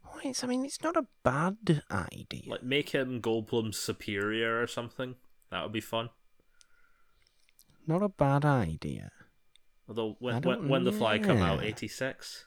Well, 0.03 0.21
it's, 0.23 0.43
I 0.43 0.47
mean, 0.47 0.65
it's 0.65 0.81
not 0.81 0.95
a 0.95 1.05
bad 1.23 1.83
idea. 1.91 2.49
Like 2.49 2.63
make 2.63 2.89
him 2.89 3.21
Goldblum's 3.21 3.77
superior 3.77 4.61
or 4.61 4.67
something. 4.67 5.15
That 5.51 5.63
would 5.63 5.73
be 5.73 5.81
fun. 5.81 6.09
not 7.85 8.01
a 8.01 8.09
bad 8.09 8.43
idea. 8.43 9.11
Although 9.87 10.17
when 10.19 10.41
when, 10.41 10.67
when 10.67 10.83
the 10.83 10.91
fly 10.91 11.19
come 11.19 11.37
out, 11.37 11.61
yeah. 11.61 11.69
eighty 11.69 11.87
six, 11.87 12.45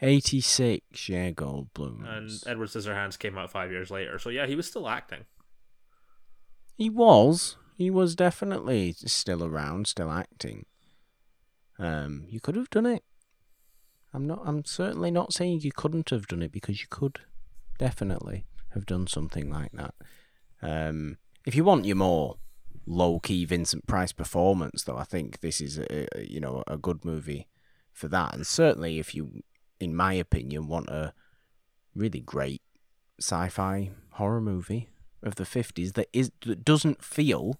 86, 0.00 1.08
yeah, 1.08 1.30
Goldblum. 1.30 2.06
and 2.08 2.30
Edward 2.46 2.68
Scissorhands 2.68 3.18
came 3.18 3.38
out 3.38 3.50
five 3.50 3.70
years 3.70 3.90
later. 3.90 4.18
So 4.18 4.30
yeah, 4.30 4.46
he 4.46 4.54
was 4.54 4.66
still 4.66 4.88
acting. 4.88 5.24
He 6.76 6.90
was. 6.90 7.56
He 7.76 7.90
was 7.90 8.14
definitely 8.14 8.92
still 8.92 9.42
around, 9.42 9.86
still 9.86 10.10
acting. 10.10 10.66
Um, 11.78 12.26
you 12.28 12.40
could 12.40 12.56
have 12.56 12.70
done 12.70 12.86
it. 12.86 13.02
I'm 14.12 14.26
not. 14.26 14.42
I'm 14.44 14.64
certainly 14.64 15.10
not 15.10 15.32
saying 15.32 15.60
you 15.60 15.72
couldn't 15.72 16.10
have 16.10 16.26
done 16.26 16.42
it 16.42 16.52
because 16.52 16.80
you 16.80 16.86
could, 16.88 17.20
definitely 17.78 18.46
have 18.70 18.86
done 18.86 19.06
something 19.06 19.50
like 19.50 19.72
that. 19.72 19.94
Um, 20.62 21.18
if 21.46 21.54
you 21.54 21.64
want 21.64 21.84
your 21.84 21.96
more 21.96 22.36
low 22.86 23.20
key 23.20 23.44
Vincent 23.44 23.86
Price 23.86 24.12
performance, 24.12 24.84
though, 24.84 24.96
I 24.96 25.04
think 25.04 25.40
this 25.40 25.60
is 25.60 25.78
a, 25.78 26.06
a 26.16 26.24
you 26.24 26.40
know 26.40 26.62
a 26.66 26.78
good 26.78 27.04
movie 27.04 27.48
for 27.92 28.08
that. 28.08 28.34
And 28.34 28.46
certainly, 28.46 28.98
if 28.98 29.14
you, 29.14 29.42
in 29.80 29.94
my 29.94 30.14
opinion, 30.14 30.68
want 30.68 30.88
a 30.88 31.12
really 31.94 32.20
great 32.20 32.62
sci-fi 33.18 33.90
horror 34.12 34.40
movie 34.40 34.88
of 35.22 35.36
the 35.36 35.44
50s 35.44 35.94
that 35.94 36.08
is 36.12 36.30
that 36.44 36.64
doesn't 36.64 37.02
feel 37.02 37.58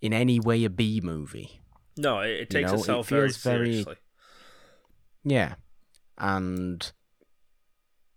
in 0.00 0.12
any 0.12 0.38
way 0.40 0.64
a 0.64 0.70
B 0.70 1.00
movie. 1.02 1.60
No, 1.96 2.20
it, 2.20 2.30
it 2.30 2.38
You 2.40 2.46
takes 2.46 2.68
know, 2.70 2.76
it 2.76 2.80
itself 2.80 3.08
very 3.08 3.28
feels 3.28 3.36
very- 3.42 3.66
seriously. 3.72 3.96
Yeah. 5.24 5.54
And 6.18 6.92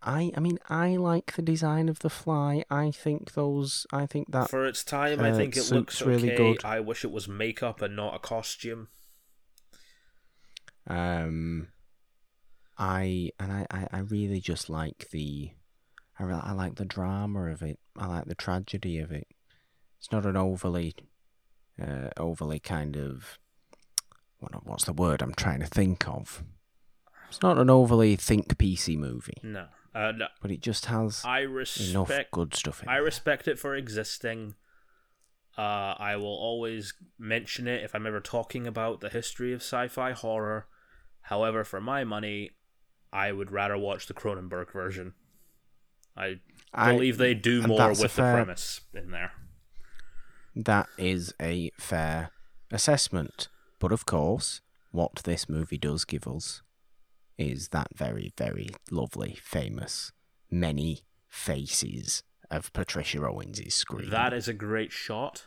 I 0.02 0.32
I 0.36 0.40
mean 0.40 0.60
I 0.70 0.96
like 0.98 1.34
the 1.36 1.42
design 1.42 1.90
of 1.90 2.00
the 2.00 2.10
fly. 2.10 2.64
I 2.70 2.92
think 2.92 3.34
those 3.34 3.86
I 3.92 4.06
think 4.06 4.32
that 4.32 4.50
For 4.50 4.66
its 4.66 4.84
time, 4.84 5.20
I 5.20 5.32
uh, 5.32 5.36
think 5.36 5.58
it 5.58 5.72
looks 5.72 6.02
really 6.02 6.36
good. 6.36 6.64
I 6.64 6.80
wish 6.80 7.04
it 7.04 7.12
was 7.12 7.28
makeup 7.28 7.82
and 7.82 7.96
not 7.96 8.16
a 8.16 8.20
costume. 8.20 8.88
um 10.88 11.68
I 12.78 13.32
and 13.40 13.52
I, 13.52 13.66
I, 13.72 13.88
I 13.92 14.00
really 14.00 14.40
just 14.40 14.70
like 14.70 15.10
the 15.12 15.52
I, 16.20 16.24
re- 16.24 16.42
I 16.44 16.52
like 16.52 16.76
the 16.76 16.86
drama 16.86 17.46
of 17.52 17.62
it. 17.62 17.80
I 17.98 18.08
like 18.08 18.26
the 18.26 18.36
tragedy 18.36 19.00
of 19.00 19.12
it. 19.12 19.28
It's 19.98 20.12
not 20.12 20.26
an 20.26 20.36
overly 20.38 20.96
uh, 21.82 22.10
overly 22.18 22.60
kind 22.60 22.98
of 22.98 23.40
what 24.40 24.66
what's 24.66 24.86
the 24.86 24.94
word 24.94 25.22
I'm 25.22 25.34
trying 25.34 25.60
to 25.62 25.68
think 25.68 26.08
of. 26.08 26.44
It's 27.30 27.42
not 27.42 27.58
an 27.58 27.70
overly 27.70 28.16
think 28.16 28.48
piecey 28.58 28.98
movie, 28.98 29.38
No, 29.44 29.68
uh, 29.94 30.12
no. 30.14 30.28
but 30.42 30.50
it 30.52 30.62
just 30.62 30.86
has 30.88 31.24
I 31.24 31.42
enough 31.42 31.54
respect. 32.10 32.32
good 32.32 32.56
stuff 32.56 32.82
in 32.82 32.90
I 32.90 32.98
it. 32.98 33.02
respect 33.02 33.48
it 33.48 33.60
for 33.60 33.76
existing. 33.76 34.56
Uh, 35.58 35.94
I 36.00 36.16
will 36.16 36.26
always 36.26 36.94
mention 37.20 37.68
it 37.68 37.84
if 37.84 37.94
I'm 37.94 38.08
ever 38.08 38.20
talking 38.22 38.66
about 38.66 39.02
the 39.02 39.10
history 39.10 39.54
of 39.54 39.62
sci-fi 39.62 40.12
horror. 40.14 40.68
However, 41.24 41.64
for 41.64 41.80
my 41.82 42.04
money, 42.04 42.52
I 43.12 43.32
would 43.32 43.52
rather 43.52 43.78
watch 43.78 44.08
the 44.08 44.14
Cronenberg 44.14 44.72
version. 44.72 45.14
I 46.20 46.40
I- 46.74 46.92
believe 46.92 47.18
they 47.18 47.34
do 47.34 47.66
more 47.66 47.90
with 47.90 48.00
the 48.02 48.10
premise 48.10 48.82
in 48.94 49.10
there. 49.12 49.32
That 50.56 50.88
is 50.98 51.34
a 51.40 51.72
fair 51.80 52.32
assessment. 52.72 53.48
But 53.80 53.92
of 53.92 54.06
course, 54.06 54.62
what 54.92 55.16
this 55.24 55.48
movie 55.48 55.78
does 55.78 56.04
give 56.06 56.28
us 56.28 56.62
is 57.38 57.70
that 57.70 57.88
very, 57.96 58.34
very 58.38 58.70
lovely, 58.92 59.38
famous, 59.42 60.12
many 60.52 61.02
faces 61.30 62.24
of 62.52 62.74
Patricia 62.74 63.26
Owens' 63.26 63.74
screen. 63.74 64.10
That 64.10 64.34
is 64.34 64.48
a 64.48 64.54
great 64.54 64.92
shot. 64.92 65.46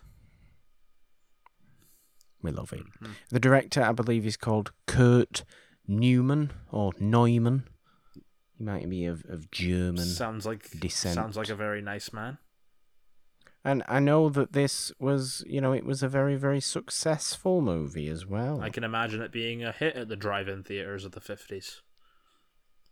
we 2.45 2.51
love 2.51 2.73
it. 2.73 2.83
Mhm. 3.01 3.15
The 3.29 3.39
director, 3.39 3.83
I 3.85 3.93
believe, 3.93 4.27
is 4.27 4.37
called 4.37 4.73
Kurt 4.87 5.45
Newman 5.87 6.51
or 6.73 6.93
Neumann. 6.99 7.69
He 8.63 8.67
might 8.67 8.89
be 8.89 9.07
of, 9.07 9.25
of 9.29 9.51
German. 9.51 10.05
Sounds 10.05 10.47
like 10.47 10.71
descent. 10.79 11.17
sounds 11.17 11.37
like 11.37 11.49
a 11.49 11.57
very 11.57 11.83
nice 11.83 12.13
man. 12.13 12.39
And 13.65 13.83
I 13.89 13.99
know 13.99 14.29
that 14.29 14.53
this 14.53 14.93
was, 15.01 15.43
you 15.49 15.61
know, 15.61 15.73
it 15.73 15.85
was 15.85 16.01
a 16.01 16.09
very, 16.09 16.37
very 16.37 16.61
successful 16.61 17.61
movie 17.61 18.07
as 18.09 18.25
well. 18.25 18.61
I 18.61 18.71
can 18.71 18.85
imagine 18.85 19.21
it 19.21 19.33
being 19.33 19.65
a 19.65 19.73
hit 19.73 19.97
at 19.97 20.09
the 20.09 20.15
drive-in 20.15 20.63
theaters 20.63 21.05
of 21.05 21.11
the 21.11 21.21
fifties. 21.21 21.83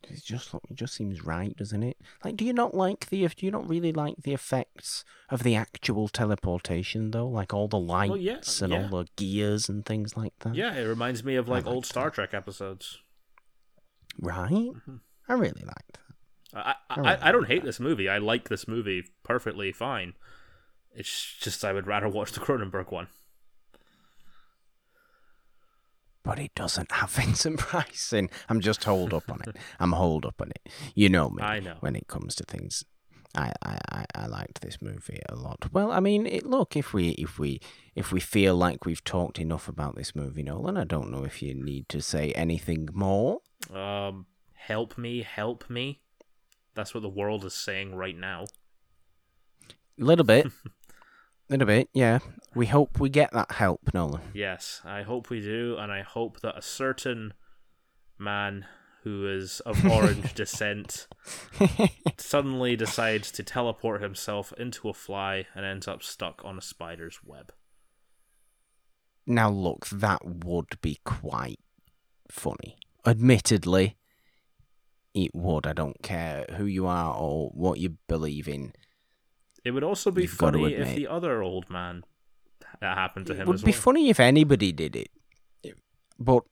It 0.02 0.24
just 0.24 0.52
it 0.54 0.74
just 0.74 0.94
seems 0.94 1.24
right, 1.24 1.56
doesn't 1.56 1.84
it? 1.84 1.98
Like, 2.24 2.36
do 2.36 2.44
you 2.44 2.52
not 2.52 2.74
like 2.74 3.08
the? 3.10 3.28
Do 3.28 3.46
you 3.46 3.52
not 3.52 3.68
really 3.68 3.92
like 3.92 4.16
the 4.24 4.34
effects 4.34 5.04
of 5.28 5.44
the 5.44 5.54
actual 5.54 6.08
teleportation 6.08 7.12
though? 7.12 7.28
Like 7.28 7.54
all 7.54 7.68
the 7.68 7.78
lights 7.78 8.10
Well, 8.10 8.18
yeah, 8.18 8.40
and 8.62 8.72
yeah. 8.72 8.82
all 8.82 8.88
the 8.88 9.06
gears 9.14 9.68
and 9.68 9.86
things 9.86 10.16
like 10.16 10.32
that. 10.40 10.56
Yeah, 10.56 10.74
it 10.74 10.84
reminds 10.84 11.22
me 11.22 11.36
of 11.36 11.48
like 11.48 11.64
like 11.66 11.72
old 11.72 11.86
Star 11.86 12.06
that. 12.06 12.14
Trek 12.14 12.34
episodes. 12.34 12.98
Right. 14.18 14.50
Mhm. 14.50 15.00
I 15.30 15.34
really 15.34 15.62
liked 15.64 15.92
that. 15.92 16.58
I 16.58 16.74
I, 16.90 16.94
I 16.94 16.96
really 17.00 17.22
I, 17.22 17.32
don't 17.32 17.46
hate 17.46 17.62
that. 17.62 17.66
this 17.66 17.80
movie. 17.80 18.08
I 18.08 18.18
like 18.18 18.48
this 18.48 18.66
movie 18.66 19.04
perfectly 19.22 19.70
fine. 19.70 20.14
It's 20.92 21.36
just 21.40 21.64
I 21.64 21.72
would 21.72 21.86
rather 21.86 22.08
watch 22.08 22.32
the 22.32 22.40
Cronenberg 22.40 22.90
one. 22.90 23.06
But 26.24 26.40
it 26.40 26.52
doesn't 26.56 26.90
have 26.90 27.10
Vincent 27.18 27.60
Price 27.60 28.12
in. 28.12 28.28
I'm 28.48 28.60
just 28.60 28.82
hold 28.84 29.14
up 29.14 29.30
on 29.30 29.40
it. 29.46 29.56
I'm 29.78 29.92
hold 29.92 30.26
up 30.26 30.40
on 30.40 30.50
it. 30.50 30.68
You 30.96 31.08
know 31.08 31.30
me. 31.30 31.42
I 31.42 31.60
know. 31.60 31.76
when 31.78 31.94
it 31.94 32.08
comes 32.08 32.34
to 32.36 32.44
things. 32.44 32.84
I, 33.36 33.52
I, 33.64 33.78
I, 33.92 34.04
I 34.16 34.26
liked 34.26 34.60
this 34.60 34.82
movie 34.82 35.20
a 35.28 35.36
lot. 35.36 35.72
Well, 35.72 35.92
I 35.92 36.00
mean, 36.00 36.26
it, 36.26 36.44
look 36.44 36.76
if 36.76 36.92
we 36.92 37.10
if 37.10 37.38
we 37.38 37.60
if 37.94 38.10
we 38.10 38.18
feel 38.18 38.56
like 38.56 38.84
we've 38.84 39.04
talked 39.04 39.38
enough 39.38 39.68
about 39.68 39.94
this 39.94 40.16
movie, 40.16 40.42
Nolan, 40.42 40.76
I 40.76 40.82
don't 40.82 41.12
know 41.12 41.22
if 41.22 41.40
you 41.40 41.54
need 41.54 41.88
to 41.90 42.02
say 42.02 42.32
anything 42.32 42.88
more. 42.92 43.38
Um, 43.72 44.26
help 44.66 44.96
me, 44.98 45.22
help 45.22 45.68
me. 45.68 46.00
That's 46.74 46.94
what 46.94 47.02
the 47.02 47.08
world 47.08 47.44
is 47.44 47.54
saying 47.54 47.94
right 47.94 48.16
now. 48.16 48.44
A 50.00 50.04
little 50.04 50.24
bit, 50.24 50.46
A 50.46 50.50
little 51.48 51.66
bit, 51.66 51.88
yeah. 51.92 52.20
We 52.54 52.66
hope 52.66 52.98
we 52.98 53.08
get 53.10 53.32
that 53.32 53.52
help, 53.52 53.80
Nolan. 53.92 54.22
Yes, 54.34 54.80
I 54.84 55.02
hope 55.02 55.30
we 55.30 55.40
do, 55.40 55.76
and 55.78 55.92
I 55.92 56.02
hope 56.02 56.40
that 56.40 56.56
a 56.56 56.62
certain 56.62 57.34
man 58.18 58.66
who 59.02 59.26
is 59.28 59.60
of 59.60 59.84
orange 59.90 60.34
descent 60.34 61.06
suddenly 62.18 62.76
decides 62.76 63.30
to 63.32 63.42
teleport 63.42 64.02
himself 64.02 64.52
into 64.58 64.88
a 64.88 64.94
fly 64.94 65.46
and 65.54 65.64
ends 65.64 65.88
up 65.88 66.02
stuck 66.02 66.42
on 66.44 66.58
a 66.58 66.62
spider's 66.62 67.20
web. 67.24 67.52
now, 69.26 69.48
look, 69.50 69.86
that 69.88 70.20
would 70.44 70.80
be 70.80 70.98
quite 71.04 71.60
funny. 72.30 72.76
Admittedly, 73.06 73.96
it 75.14 75.34
would. 75.34 75.66
I 75.66 75.72
don't 75.72 76.00
care 76.02 76.46
who 76.56 76.64
you 76.66 76.86
are 76.86 77.14
or 77.14 77.50
what 77.50 77.78
you 77.78 77.96
believe 78.08 78.48
in. 78.48 78.72
It 79.64 79.72
would 79.72 79.84
also 79.84 80.10
be 80.10 80.22
You've 80.22 80.30
funny 80.30 80.72
if 80.74 80.94
the 80.96 81.06
other 81.06 81.42
old 81.42 81.68
man 81.68 82.04
that 82.80 82.96
happened 82.96 83.26
to 83.26 83.32
It 83.34 83.40
him 83.40 83.46
would 83.48 83.54
as 83.56 83.62
be 83.62 83.72
well. 83.72 83.80
funny 83.80 84.08
if 84.10 84.18
anybody 84.20 84.72
did 84.72 84.96
it, 84.96 85.10
but 86.18 86.44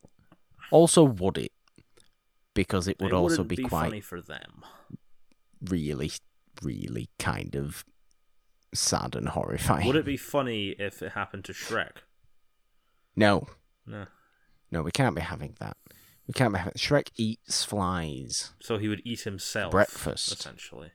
also 0.71 1.05
would 1.05 1.39
it? 1.39 1.53
Because 2.55 2.89
it 2.89 2.99
would 3.01 3.13
it 3.13 3.15
also 3.15 3.45
be, 3.45 3.57
be 3.57 3.63
quite 3.63 3.85
funny 3.87 4.01
for 4.01 4.21
them. 4.21 4.63
really, 5.63 6.11
really 6.63 7.09
kind 7.19 7.55
of 7.55 7.85
sad 8.75 9.15
and 9.17 9.29
horrifying. 9.31 9.87
Would 9.87 9.97
it 9.97 10.05
be 10.05 10.17
funny 10.17 10.71
if 10.71 11.01
it 11.01 11.13
happened 11.13 11.45
to 11.47 11.53
Shrek? 11.53 11.99
No, 13.17 13.47
No. 13.87 14.07
no, 14.71 14.83
we 14.83 14.91
can't 14.91 15.15
be 15.17 15.23
having 15.23 15.55
that. 15.61 15.77
We 16.29 16.35
can't 16.35 16.53
be 16.53 16.59
having. 16.59 16.75
Shrek 16.75 17.09
eats 17.17 17.65
flies. 17.65 18.53
So 18.61 18.79
he 18.79 18.87
would 18.89 19.03
eat 19.05 19.23
himself. 19.23 19.73
Breakfast. 19.73 20.31
Essentially. 20.33 20.93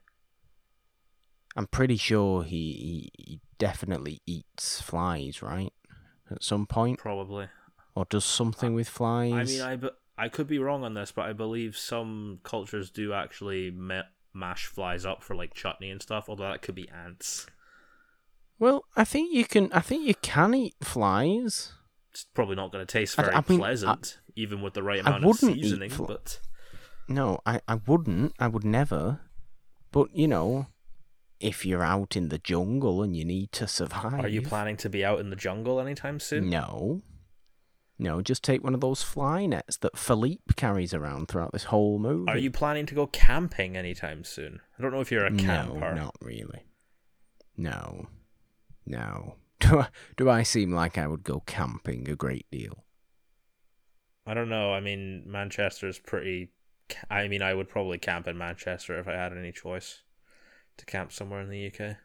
I'm 1.55 1.67
pretty 1.67 1.97
sure 1.97 2.43
he, 2.43 3.11
he, 3.17 3.23
he 3.23 3.39
definitely 3.57 4.21
eats 4.25 4.79
flies, 4.81 5.41
right? 5.41 5.73
At 6.31 6.43
some 6.43 6.65
point, 6.65 6.97
Probably. 6.99 7.47
or 7.95 8.05
does 8.05 8.25
something 8.25 8.73
with 8.73 8.87
flies. 8.89 9.33
I 9.33 9.43
mean, 9.43 9.61
I, 9.61 9.75
be- 9.75 9.89
I 10.17 10.29
could 10.29 10.47
be 10.47 10.57
wrong 10.57 10.83
on 10.83 10.93
this, 10.95 11.11
but 11.11 11.25
I 11.25 11.33
believe 11.33 11.77
some 11.77 12.39
cultures 12.43 12.89
do 12.89 13.13
actually 13.13 13.69
ma- 13.69 14.03
mash 14.33 14.65
flies 14.65 15.05
up 15.05 15.21
for 15.21 15.35
like 15.35 15.53
chutney 15.53 15.91
and 15.91 16.01
stuff, 16.01 16.25
although 16.27 16.49
that 16.49 16.61
could 16.63 16.73
be 16.75 16.89
ants. 16.89 17.45
well, 18.57 18.85
I 18.95 19.03
think 19.03 19.31
you 19.33 19.45
can. 19.45 19.71
I 19.73 19.81
think 19.81 20.07
you 20.07 20.15
can 20.15 20.55
eat 20.55 20.75
flies. 20.81 21.73
It's 22.11 22.25
probably 22.33 22.55
not 22.55 22.71
going 22.71 22.85
to 22.85 22.91
taste 22.91 23.19
I- 23.19 23.23
very 23.23 23.35
I 23.35 23.43
mean, 23.47 23.59
pleasant, 23.59 24.19
even 24.35 24.61
with 24.61 24.73
the 24.73 24.83
right 24.83 24.99
amount 24.99 25.23
of 25.25 25.35
seasoning, 25.37 25.89
fl- 25.89 26.05
but 26.05 26.39
No, 27.07 27.39
I, 27.45 27.61
I 27.67 27.75
wouldn't. 27.75 28.33
I 28.39 28.47
would 28.47 28.63
never. 28.63 29.21
But, 29.91 30.07
you 30.15 30.27
know, 30.27 30.67
if 31.39 31.65
you're 31.65 31.83
out 31.83 32.15
in 32.15 32.29
the 32.29 32.39
jungle 32.39 33.03
and 33.03 33.15
you 33.15 33.25
need 33.25 33.51
to 33.53 33.67
survive. 33.67 34.23
are 34.23 34.27
you 34.27 34.41
planning 34.41 34.77
to 34.77 34.89
be 34.89 35.03
out 35.05 35.19
in 35.19 35.29
the 35.29 35.35
jungle 35.35 35.79
anytime 35.79 36.19
soon? 36.19 36.49
No. 36.49 37.01
No, 37.99 38.21
just 38.21 38.43
take 38.43 38.63
one 38.63 38.73
of 38.73 38.81
those 38.81 39.03
fly 39.03 39.45
nets 39.45 39.77
that 39.77 39.97
Philippe 39.97 40.55
carries 40.55 40.93
around 40.95 41.27
throughout 41.27 41.51
this 41.53 41.65
whole 41.65 41.99
movie. 41.99 42.31
Are 42.31 42.37
you 42.37 42.49
planning 42.49 42.85
to 42.87 42.95
go 42.95 43.05
camping 43.07 43.77
anytime 43.77 44.23
soon? 44.23 44.61
I 44.77 44.81
don't 44.81 44.91
know 44.91 44.99
if 44.99 45.11
you're 45.11 45.25
a 45.25 45.29
No, 45.29 45.43
camper. 45.43 45.93
not 45.93 46.15
really. 46.19 46.65
No. 47.55 48.07
No. 48.85 49.35
Do 49.59 49.79
I, 49.79 49.87
do 50.17 50.29
I 50.29 50.43
seem 50.43 50.73
like 50.73 50.97
I 50.97 51.07
would 51.07 51.23
go 51.23 51.39
camping 51.45 52.09
a 52.09 52.15
great 52.17 52.45
deal? 52.51 52.83
I 54.25 54.33
don't 54.33 54.49
know. 54.49 54.73
I 54.73 54.79
mean, 54.79 55.23
Manchester 55.25 55.87
is 55.87 55.99
pretty. 55.99 56.51
I 57.09 57.27
mean, 57.27 57.41
I 57.41 57.53
would 57.53 57.69
probably 57.69 57.97
camp 57.97 58.27
in 58.27 58.37
Manchester 58.37 58.99
if 58.99 59.07
I 59.07 59.13
had 59.13 59.31
any 59.35 59.51
choice 59.51 60.01
to 60.77 60.85
camp 60.85 61.11
somewhere 61.11 61.41
in 61.41 61.49
the 61.49 61.67
UK. 61.67 61.97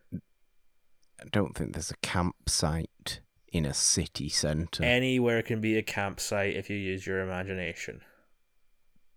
I 1.20 1.24
don't 1.30 1.56
think 1.56 1.72
there's 1.72 1.90
a 1.90 1.96
campsite 1.96 3.20
in 3.52 3.64
a 3.64 3.74
city 3.74 4.28
centre. 4.28 4.84
Anywhere 4.84 5.42
can 5.42 5.60
be 5.60 5.76
a 5.76 5.82
campsite 5.82 6.54
if 6.56 6.70
you 6.70 6.76
use 6.76 7.06
your 7.06 7.20
imagination. 7.20 8.02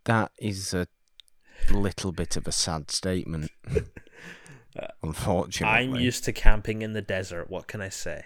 that 0.06 0.32
is 0.40 0.74
a 0.74 0.88
little 1.70 2.12
bit 2.12 2.36
of 2.36 2.48
a 2.48 2.52
sad 2.52 2.90
statement. 2.90 3.52
Unfortunately, 5.04 5.76
I'm 5.78 5.96
used 5.96 6.24
to 6.26 6.32
camping 6.34 6.82
in 6.82 6.94
the 6.94 7.02
desert. 7.02 7.50
What 7.50 7.68
can 7.68 7.82
I 7.82 7.90
say? 7.90 8.26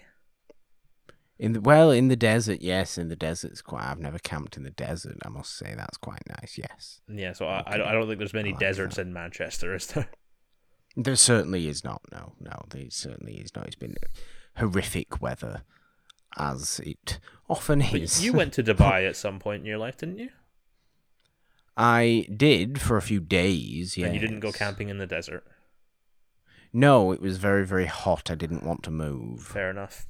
In 1.37 1.53
the 1.53 1.61
well 1.61 1.91
in 1.91 2.07
the 2.07 2.15
desert. 2.15 2.61
Yes, 2.61 2.97
in 2.97 3.09
the 3.09 3.15
desert's 3.15 3.61
quite. 3.61 3.83
I've 3.83 3.99
never 3.99 4.19
camped 4.19 4.57
in 4.57 4.63
the 4.63 4.71
desert. 4.71 5.17
I 5.25 5.29
must 5.29 5.55
say 5.57 5.73
that's 5.75 5.97
quite 5.97 6.21
nice. 6.27 6.57
Yes, 6.57 7.01
Yeah, 7.07 7.33
so 7.33 7.45
I, 7.47 7.63
I 7.65 7.77
don't- 7.77 7.87
I 7.87 7.91
don't 7.93 8.07
think 8.07 8.19
there's 8.19 8.33
many 8.33 8.51
like 8.51 8.59
deserts 8.59 8.97
in 8.97 9.11
Manchester, 9.13 9.75
is 9.75 9.87
there? 9.87 10.07
there 10.95 11.15
certainly 11.15 11.67
is 11.67 11.83
not. 11.83 12.01
No, 12.11 12.33
no, 12.39 12.65
there 12.69 12.85
certainly 12.89 13.35
is 13.35 13.55
not. 13.55 13.67
It's 13.67 13.75
been 13.75 13.95
horrific 14.57 15.21
weather, 15.21 15.63
as 16.37 16.79
it 16.85 17.19
often 17.49 17.79
But 17.79 18.01
is. 18.01 18.23
you 18.23 18.31
went 18.33 18.53
to 18.53 18.63
Dubai 18.71 19.07
at 19.07 19.15
some 19.17 19.39
point 19.39 19.61
in 19.61 19.65
your 19.65 19.77
life, 19.77 19.97
didn't 19.97 20.19
you? 20.19 20.29
I 21.77 22.25
did 22.33 22.79
for 22.79 22.95
a 22.95 23.01
few 23.01 23.19
days. 23.19 23.97
Yeah, 23.97 24.05
And 24.05 24.15
you 24.15 24.21
didn't 24.21 24.39
go 24.39 24.51
camping 24.53 24.87
in 24.89 24.97
the 24.97 25.05
desert. 25.05 25.43
No, 26.71 27.11
it 27.11 27.21
was 27.21 27.37
very, 27.37 27.65
very 27.65 27.85
hot. 27.85 28.31
I 28.31 28.35
didn't 28.35 28.63
want 28.63 28.83
to 28.83 28.91
move. 28.91 29.43
Fair 29.43 29.69
enough. 29.69 30.07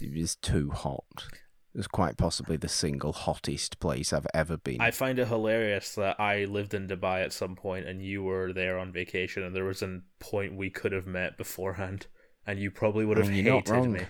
It 0.00 0.14
was 0.14 0.36
too 0.36 0.70
hot. 0.70 1.26
It 1.74 1.78
was 1.78 1.88
quite 1.88 2.16
possibly 2.16 2.56
the 2.56 2.68
single 2.68 3.12
hottest 3.12 3.78
place 3.78 4.12
I've 4.12 4.26
ever 4.32 4.56
been. 4.56 4.80
I 4.80 4.90
find 4.90 5.18
it 5.18 5.28
hilarious 5.28 5.94
that 5.96 6.18
I 6.18 6.44
lived 6.44 6.74
in 6.74 6.88
Dubai 6.88 7.22
at 7.22 7.32
some 7.32 7.54
point 7.54 7.86
and 7.86 8.02
you 8.02 8.22
were 8.22 8.52
there 8.52 8.78
on 8.78 8.92
vacation, 8.92 9.42
and 9.42 9.54
there 9.54 9.64
was 9.64 9.82
a 9.82 10.00
point 10.18 10.56
we 10.56 10.70
could 10.70 10.92
have 10.92 11.06
met 11.06 11.36
beforehand, 11.36 12.06
and 12.46 12.58
you 12.58 12.70
probably 12.70 13.04
would 13.04 13.18
I 13.18 13.22
have 13.22 13.30
mean, 13.30 13.44
you're 13.44 13.54
not 13.54 13.68
hated 13.68 13.90
me. 13.90 14.06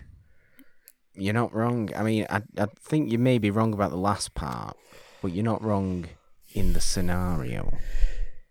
You're 1.15 1.35
not 1.35 1.53
wrong. 1.53 1.91
I 1.97 2.03
mean, 2.05 2.27
I, 2.31 2.43
I 2.57 2.67
think 2.81 3.11
you 3.11 3.19
may 3.19 3.39
be 3.39 3.51
wrong 3.51 3.73
about 3.73 3.91
the 3.91 3.97
last 3.97 4.35
part, 4.35 4.77
but 5.21 5.33
you're 5.33 5.45
not 5.45 5.63
wrong 5.63 6.07
in 6.55 6.75
the 6.75 6.81
scenario. 6.81 7.77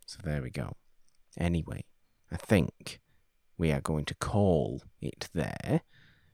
So 0.06 0.20
there 0.24 0.42
we 0.42 0.50
go. 0.50 0.74
Anyway, 1.40 1.86
I 2.32 2.36
think 2.36 3.00
we 3.58 3.72
are 3.72 3.82
going 3.82 4.06
to 4.06 4.16
call 4.16 4.82
it 5.02 5.30
there 5.34 5.82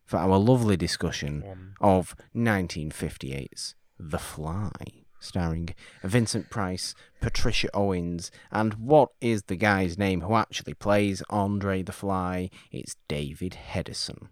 for 0.05 0.17
our 0.17 0.37
lovely 0.37 0.77
discussion 0.77 1.43
Um, 1.49 1.73
of 1.81 2.15
1958's 2.35 3.75
The 3.99 4.19
Fly, 4.19 4.71
starring 5.19 5.69
Vincent 6.03 6.49
Price, 6.49 6.93
Patricia 7.21 7.69
Owens, 7.73 8.29
and 8.51 8.73
what 8.75 9.09
is 9.21 9.43
the 9.43 9.55
guy's 9.55 9.97
name 9.97 10.21
who 10.21 10.35
actually 10.35 10.73
plays 10.73 11.23
Andre 11.29 11.81
the 11.83 11.91
Fly? 11.93 12.49
It's 12.71 12.95
David 13.07 13.57
Hedison 13.71 14.29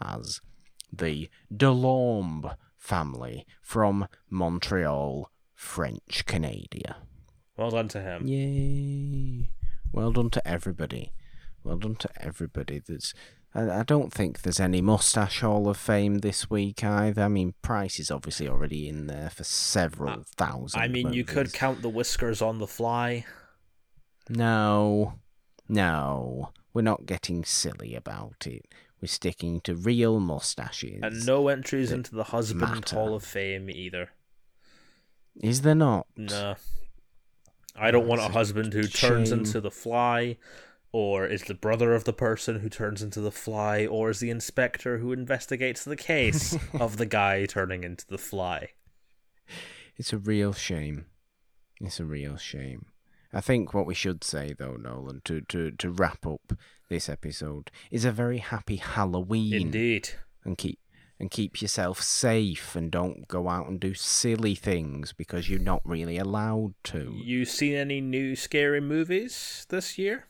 as 0.00 0.40
the 0.92 1.28
Delorme 1.54 2.56
family 2.76 3.46
from 3.62 4.08
Montreal, 4.28 5.30
French 5.54 6.24
Canada. 6.26 6.96
well 7.56 7.70
done 7.70 7.88
to 7.88 8.00
him. 8.00 8.26
Yay! 8.26 9.50
Well 9.92 10.10
done 10.12 10.30
to 10.30 10.46
everybody. 10.46 11.12
Well 11.62 11.78
done 11.78 11.94
to 11.96 12.08
everybody. 12.20 12.80
There's, 12.84 13.14
I, 13.54 13.80
I 13.80 13.82
don't 13.82 14.12
think 14.12 14.42
there's 14.42 14.60
any 14.60 14.80
mustache 14.80 15.40
Hall 15.40 15.68
of 15.68 15.76
Fame 15.76 16.18
this 16.18 16.50
week 16.50 16.82
either. 16.82 17.22
I 17.22 17.28
mean, 17.28 17.54
Price 17.62 17.98
is 18.00 18.10
obviously 18.10 18.48
already 18.48 18.88
in 18.88 19.06
there 19.06 19.30
for 19.30 19.44
several 19.44 20.24
thousand. 20.36 20.80
I 20.80 20.88
mean, 20.88 21.12
you 21.12 21.24
could 21.24 21.52
count 21.52 21.82
the 21.82 21.88
whiskers 21.88 22.42
on 22.42 22.58
the 22.58 22.66
fly. 22.66 23.24
No, 24.28 25.14
no, 25.68 26.50
we're 26.72 26.82
not 26.82 27.06
getting 27.06 27.44
silly 27.44 27.94
about 27.94 28.46
it. 28.46 28.66
We're 29.00 29.08
sticking 29.08 29.60
to 29.62 29.74
real 29.74 30.18
mustaches. 30.18 31.00
And 31.02 31.26
no 31.26 31.48
entries 31.48 31.92
into 31.92 32.14
the 32.14 32.24
Husband 32.24 32.60
matter. 32.60 32.96
Hall 32.96 33.14
of 33.14 33.22
Fame 33.22 33.68
either. 33.68 34.10
Is 35.42 35.60
there 35.60 35.74
not? 35.74 36.06
No. 36.16 36.54
I 37.76 37.90
don't 37.90 38.06
want 38.06 38.20
a 38.20 38.28
husband 38.28 38.72
who 38.72 38.84
turns 38.84 39.32
into 39.32 39.60
the 39.60 39.70
fly, 39.70 40.38
or 40.94 41.26
is 41.26 41.42
the 41.42 41.54
brother 41.54 41.92
of 41.92 42.04
the 42.04 42.12
person 42.12 42.60
who 42.60 42.68
turns 42.68 43.02
into 43.02 43.20
the 43.20 43.32
fly, 43.32 43.84
or 43.84 44.10
is 44.10 44.20
the 44.20 44.30
inspector 44.30 44.98
who 44.98 45.10
investigates 45.10 45.82
the 45.82 45.96
case 45.96 46.56
of 46.80 46.98
the 46.98 47.04
guy 47.04 47.44
turning 47.46 47.82
into 47.82 48.06
the 48.06 48.16
fly. 48.16 48.68
It's 49.96 50.12
a 50.12 50.18
real 50.18 50.52
shame. 50.52 51.06
It's 51.80 51.98
a 51.98 52.04
real 52.04 52.36
shame. 52.36 52.86
I 53.32 53.40
think 53.40 53.74
what 53.74 53.86
we 53.86 53.94
should 53.94 54.22
say, 54.22 54.54
though, 54.56 54.76
Nolan, 54.76 55.22
to, 55.24 55.40
to, 55.40 55.72
to 55.72 55.90
wrap 55.90 56.24
up 56.24 56.52
this 56.88 57.08
episode, 57.08 57.72
is 57.90 58.04
a 58.04 58.12
very 58.12 58.38
happy 58.38 58.76
Halloween. 58.76 59.52
Indeed. 59.52 60.10
And 60.44 60.56
keep 60.56 60.78
and 61.18 61.30
keep 61.30 61.62
yourself 61.62 62.02
safe 62.02 62.74
and 62.74 62.90
don't 62.90 63.28
go 63.28 63.48
out 63.48 63.68
and 63.68 63.78
do 63.78 63.94
silly 63.94 64.54
things 64.54 65.12
because 65.12 65.48
you're 65.48 65.60
not 65.60 65.80
really 65.84 66.18
allowed 66.18 66.74
to. 66.84 67.14
You 67.24 67.44
seen 67.44 67.74
any 67.74 68.00
new 68.00 68.34
scary 68.34 68.80
movies 68.80 69.64
this 69.68 69.96
year? 69.96 70.26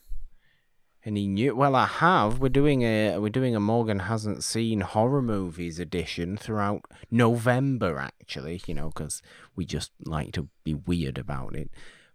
Any 1.05 1.27
knew. 1.27 1.55
Well, 1.55 1.75
I 1.75 1.85
have. 1.85 2.39
We're 2.39 2.49
doing 2.49 2.81
a 2.81 3.19
we're 3.19 3.29
doing 3.29 3.55
a 3.55 3.59
Morgan 3.59 3.99
hasn't 3.99 4.43
seen 4.43 4.81
horror 4.81 5.21
movies 5.21 5.79
edition 5.79 6.35
throughout 6.35 6.81
November, 7.11 7.99
actually. 7.99 8.61
You 8.65 8.73
know, 8.73 8.89
because 8.89 9.21
we 9.55 9.65
just 9.65 9.91
like 10.03 10.31
to 10.33 10.49
be 10.63 10.73
weird 10.73 11.19
about 11.19 11.55
it. 11.55 11.69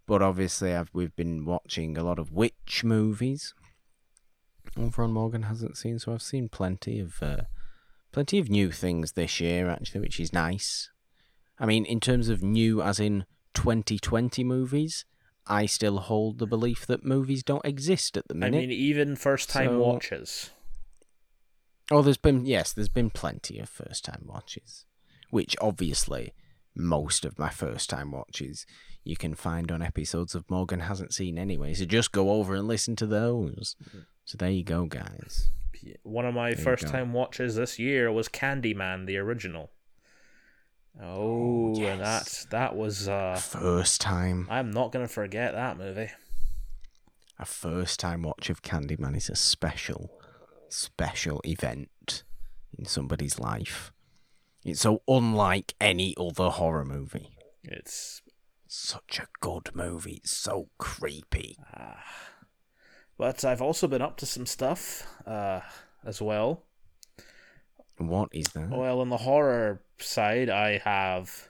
But 0.05 0.21
obviously, 0.21 0.75
I've 0.75 0.89
we've 0.93 1.15
been 1.15 1.45
watching 1.45 1.97
a 1.97 2.03
lot 2.03 2.19
of 2.19 2.33
witch 2.33 2.83
movies 2.83 3.53
over 4.77 5.03
on 5.03 5.13
Morgan 5.13 5.43
hasn't 5.43 5.77
seen, 5.77 5.97
so 5.97 6.13
I've 6.13 6.21
seen 6.21 6.49
plenty 6.49 6.99
of 6.99 7.23
uh, 7.23 7.43
plenty 8.11 8.39
of 8.39 8.49
new 8.49 8.71
things 8.71 9.13
this 9.13 9.39
year, 9.39 9.69
actually, 9.69 10.01
which 10.01 10.19
is 10.19 10.33
nice. 10.33 10.89
I 11.57 11.65
mean, 11.65 11.85
in 11.85 12.01
terms 12.01 12.27
of 12.27 12.43
new, 12.43 12.81
as 12.81 12.99
in 12.99 13.25
2020 13.53 14.43
movies. 14.43 15.05
I 15.47 15.65
still 15.65 15.97
hold 15.97 16.39
the 16.39 16.47
belief 16.47 16.85
that 16.87 17.03
movies 17.03 17.43
don't 17.43 17.65
exist 17.65 18.15
at 18.17 18.27
the 18.27 18.35
moment. 18.35 18.55
I 18.55 18.59
mean, 18.59 18.71
even 18.71 19.15
first 19.15 19.49
time 19.49 19.69
So- 19.69 19.79
watches. 19.79 20.49
Oh, 21.89 22.01
there's 22.01 22.17
been 22.17 22.45
yes, 22.45 22.71
there's 22.71 22.87
been 22.89 23.09
plenty 23.09 23.59
of 23.59 23.67
first 23.67 24.05
time 24.05 24.23
watches, 24.25 24.85
which 25.29 25.55
obviously 25.59 26.33
most 26.73 27.25
of 27.25 27.37
my 27.37 27.49
first 27.49 27.89
time 27.89 28.11
watches 28.11 28.65
you 29.03 29.17
can 29.17 29.33
find 29.33 29.71
on 29.71 29.81
episodes 29.81 30.33
of 30.35 30.49
Morgan 30.49 30.81
hasn't 30.81 31.13
seen 31.13 31.37
anyway. 31.37 31.73
So 31.73 31.83
just 31.85 32.11
go 32.11 32.31
over 32.31 32.55
and 32.55 32.67
listen 32.67 32.95
to 32.97 33.05
those. 33.07 33.75
Mm-hmm. 33.83 33.99
So 34.23 34.37
there 34.37 34.51
you 34.51 34.63
go, 34.63 34.85
guys. 34.85 35.49
One 36.03 36.25
of 36.25 36.35
my 36.35 36.53
There 36.53 36.63
first 36.63 36.87
time 36.87 37.11
watches 37.11 37.55
this 37.55 37.79
year 37.79 38.11
was 38.11 38.29
Candyman, 38.29 39.05
the 39.07 39.17
original. 39.17 39.71
Oh, 40.99 41.73
yes. 41.75 41.89
and 41.91 42.01
that 42.01 42.45
that 42.51 42.75
was 42.75 43.07
uh 43.07 43.35
First 43.35 44.01
time, 44.01 44.47
I'm 44.49 44.71
not 44.71 44.91
gonna 44.91 45.07
forget 45.07 45.53
that 45.53 45.77
movie. 45.77 46.09
a 47.39 47.45
first 47.45 47.99
time 47.99 48.23
watch 48.23 48.49
of 48.49 48.61
Candyman 48.61 49.15
is 49.15 49.29
a 49.29 49.35
special, 49.35 50.11
special 50.69 51.41
event 51.45 52.23
in 52.77 52.85
somebody's 52.85 53.39
life. 53.39 53.91
It's 54.63 54.81
so 54.81 55.01
unlike 55.07 55.73
any 55.81 56.13
other 56.19 56.49
horror 56.49 56.85
movie. 56.85 57.29
It's 57.63 58.21
Such 58.67 59.19
a 59.19 59.27
good 59.39 59.69
movie. 59.73 60.19
It's 60.23 60.35
so 60.37 60.69
creepy. 60.77 61.57
ah. 61.73 62.03
but 63.17 63.43
I've 63.43 63.61
also 63.61 63.87
been 63.87 64.01
up 64.01 64.17
to 64.17 64.25
some 64.25 64.45
stuff 64.45 65.07
uh 65.25 65.61
as 66.05 66.21
well. 66.21 66.63
What 68.07 68.29
is 68.31 68.47
that? 68.53 68.69
Well, 68.69 68.99
on 69.01 69.09
the 69.09 69.17
horror 69.17 69.81
side, 69.99 70.49
I 70.49 70.77
have 70.79 71.49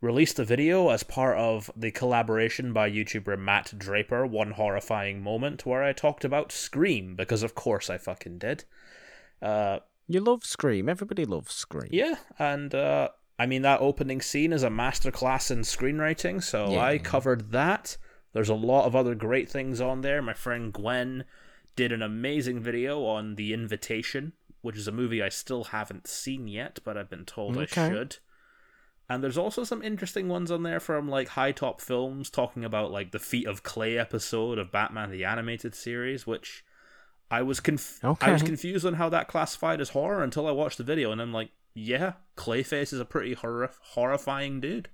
released 0.00 0.38
a 0.38 0.44
video 0.44 0.90
as 0.90 1.02
part 1.02 1.38
of 1.38 1.70
the 1.74 1.90
collaboration 1.90 2.72
by 2.72 2.90
YouTuber 2.90 3.38
Matt 3.38 3.72
Draper, 3.78 4.26
One 4.26 4.50
Horrifying 4.52 5.22
Moment, 5.22 5.64
where 5.64 5.82
I 5.82 5.92
talked 5.92 6.24
about 6.24 6.52
Scream, 6.52 7.16
because 7.16 7.42
of 7.42 7.54
course 7.54 7.88
I 7.88 7.96
fucking 7.98 8.38
did. 8.38 8.64
Uh, 9.40 9.78
You 10.06 10.20
love 10.20 10.44
Scream. 10.44 10.88
Everybody 10.88 11.24
loves 11.24 11.54
Scream. 11.54 11.88
yeah, 11.90 12.16
and 12.38 12.74
uh, 12.74 13.08
I 13.38 13.46
mean, 13.46 13.62
that 13.62 13.80
opening 13.80 14.20
scene 14.20 14.52
is 14.52 14.62
a 14.62 14.68
masterclass 14.68 15.50
in 15.50 15.60
screenwriting, 15.60 16.42
so 16.42 16.78
I 16.78 16.98
covered 16.98 17.52
that. 17.52 17.96
There's 18.34 18.48
a 18.50 18.54
lot 18.54 18.84
of 18.84 18.94
other 18.94 19.14
great 19.14 19.48
things 19.48 19.80
on 19.80 20.02
there. 20.02 20.20
My 20.20 20.34
friend 20.34 20.72
Gwen 20.72 21.24
did 21.76 21.92
an 21.92 22.02
amazing 22.02 22.60
video 22.60 23.04
on 23.04 23.36
The 23.36 23.52
Invitation, 23.54 24.32
which 24.64 24.76
is 24.78 24.88
a 24.88 24.92
movie 24.92 25.22
I 25.22 25.28
still 25.28 25.64
haven't 25.64 26.06
seen 26.06 26.48
yet, 26.48 26.78
but 26.84 26.96
I've 26.96 27.10
been 27.10 27.26
told 27.26 27.56
I 27.58 27.66
should. 27.66 28.16
And 29.10 29.22
there's 29.22 29.36
also 29.36 29.64
some 29.64 29.82
interesting 29.82 30.28
ones 30.28 30.50
on 30.50 30.62
there 30.62 30.80
from 30.80 31.06
like 31.08 31.28
High 31.28 31.52
Top 31.52 31.82
Films 31.82 32.30
talking 32.30 32.64
about 32.64 32.90
like 32.90 33.12
the 33.12 33.18
Feet 33.18 33.46
of 33.46 33.62
Clay 33.62 33.98
episode 33.98 34.58
of 34.58 34.72
Batman 34.72 35.10
the 35.10 35.24
Animated 35.24 35.74
Series, 35.74 36.26
which 36.26 36.64
I 37.30 37.42
was 37.42 37.60
conf- 37.60 38.02
Okay. 38.02 38.26
I 38.26 38.32
was 38.32 38.42
confused 38.42 38.86
on 38.86 38.94
how 38.94 39.10
that 39.10 39.28
classified 39.28 39.82
as 39.82 39.90
horror 39.90 40.22
until 40.24 40.46
I 40.46 40.52
watched 40.52 40.78
the 40.78 40.84
video, 40.84 41.12
and 41.12 41.20
I'm 41.20 41.32
like, 41.34 41.50
yeah, 41.74 42.14
Clayface 42.38 42.94
is 42.94 43.00
a 43.00 43.04
pretty 43.04 43.34
horror- 43.34 43.72
horrifying 43.82 44.60
dude. 44.60 44.88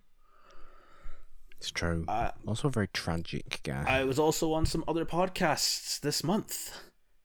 It's 1.58 1.70
true. 1.70 2.04
Uh, 2.08 2.30
also 2.48 2.66
a 2.68 2.70
very 2.72 2.88
tragic 2.88 3.60
guy. 3.62 3.84
I 3.86 4.04
was 4.04 4.18
also 4.18 4.52
on 4.54 4.66
some 4.66 4.82
other 4.88 5.04
podcasts 5.04 6.00
this 6.00 6.24
month. 6.24 6.76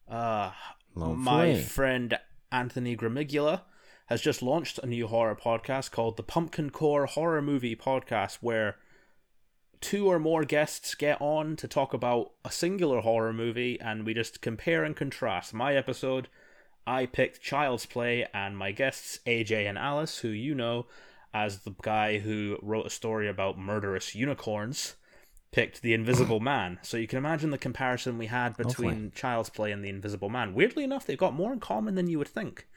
Uh, 0.07 0.51
my 0.93 1.55
friend 1.61 2.19
Anthony 2.55 2.95
Gramigula 2.95 3.63
has 4.05 4.21
just 4.21 4.41
launched 4.41 4.79
a 4.79 4.85
new 4.85 5.07
horror 5.07 5.35
podcast 5.35 5.91
called 5.91 6.15
the 6.15 6.23
Pumpkin 6.23 6.69
Core 6.69 7.05
Horror 7.05 7.41
Movie 7.41 7.75
Podcast, 7.75 8.37
where 8.39 8.77
two 9.81 10.07
or 10.07 10.19
more 10.19 10.45
guests 10.45 10.95
get 10.95 11.21
on 11.21 11.57
to 11.57 11.67
talk 11.67 11.93
about 11.93 12.31
a 12.45 12.51
singular 12.51 13.01
horror 13.01 13.33
movie 13.33 13.77
and 13.81 14.05
we 14.05 14.13
just 14.13 14.39
compare 14.39 14.85
and 14.85 14.95
contrast. 14.95 15.53
My 15.53 15.75
episode, 15.75 16.29
I 16.87 17.07
picked 17.07 17.41
Child's 17.41 17.85
Play, 17.85 18.25
and 18.33 18.57
my 18.57 18.71
guests, 18.71 19.19
AJ 19.25 19.67
and 19.67 19.77
Alice, 19.77 20.19
who 20.19 20.29
you 20.29 20.55
know 20.55 20.85
as 21.33 21.59
the 21.59 21.75
guy 21.81 22.19
who 22.19 22.57
wrote 22.61 22.85
a 22.85 22.89
story 22.89 23.27
about 23.27 23.59
murderous 23.59 24.15
unicorns, 24.15 24.95
picked 25.55 25.81
The 25.81 25.93
Invisible 25.93 26.41
Man. 26.41 26.79
So 26.81 26.97
you 26.97 27.07
can 27.07 27.17
imagine 27.17 27.49
the 27.49 27.57
comparison 27.57 28.17
we 28.17 28.25
had 28.25 28.57
between 28.57 28.89
Lovely. 28.89 29.11
Child's 29.15 29.49
Play 29.49 29.71
and 29.71 29.81
The 29.81 29.89
Invisible 29.89 30.27
Man. 30.27 30.53
Weirdly 30.53 30.83
enough, 30.83 31.05
they've 31.05 31.17
got 31.17 31.33
more 31.33 31.53
in 31.53 31.61
common 31.61 31.95
than 31.95 32.07
you 32.07 32.17
would 32.17 32.27
think. 32.27 32.67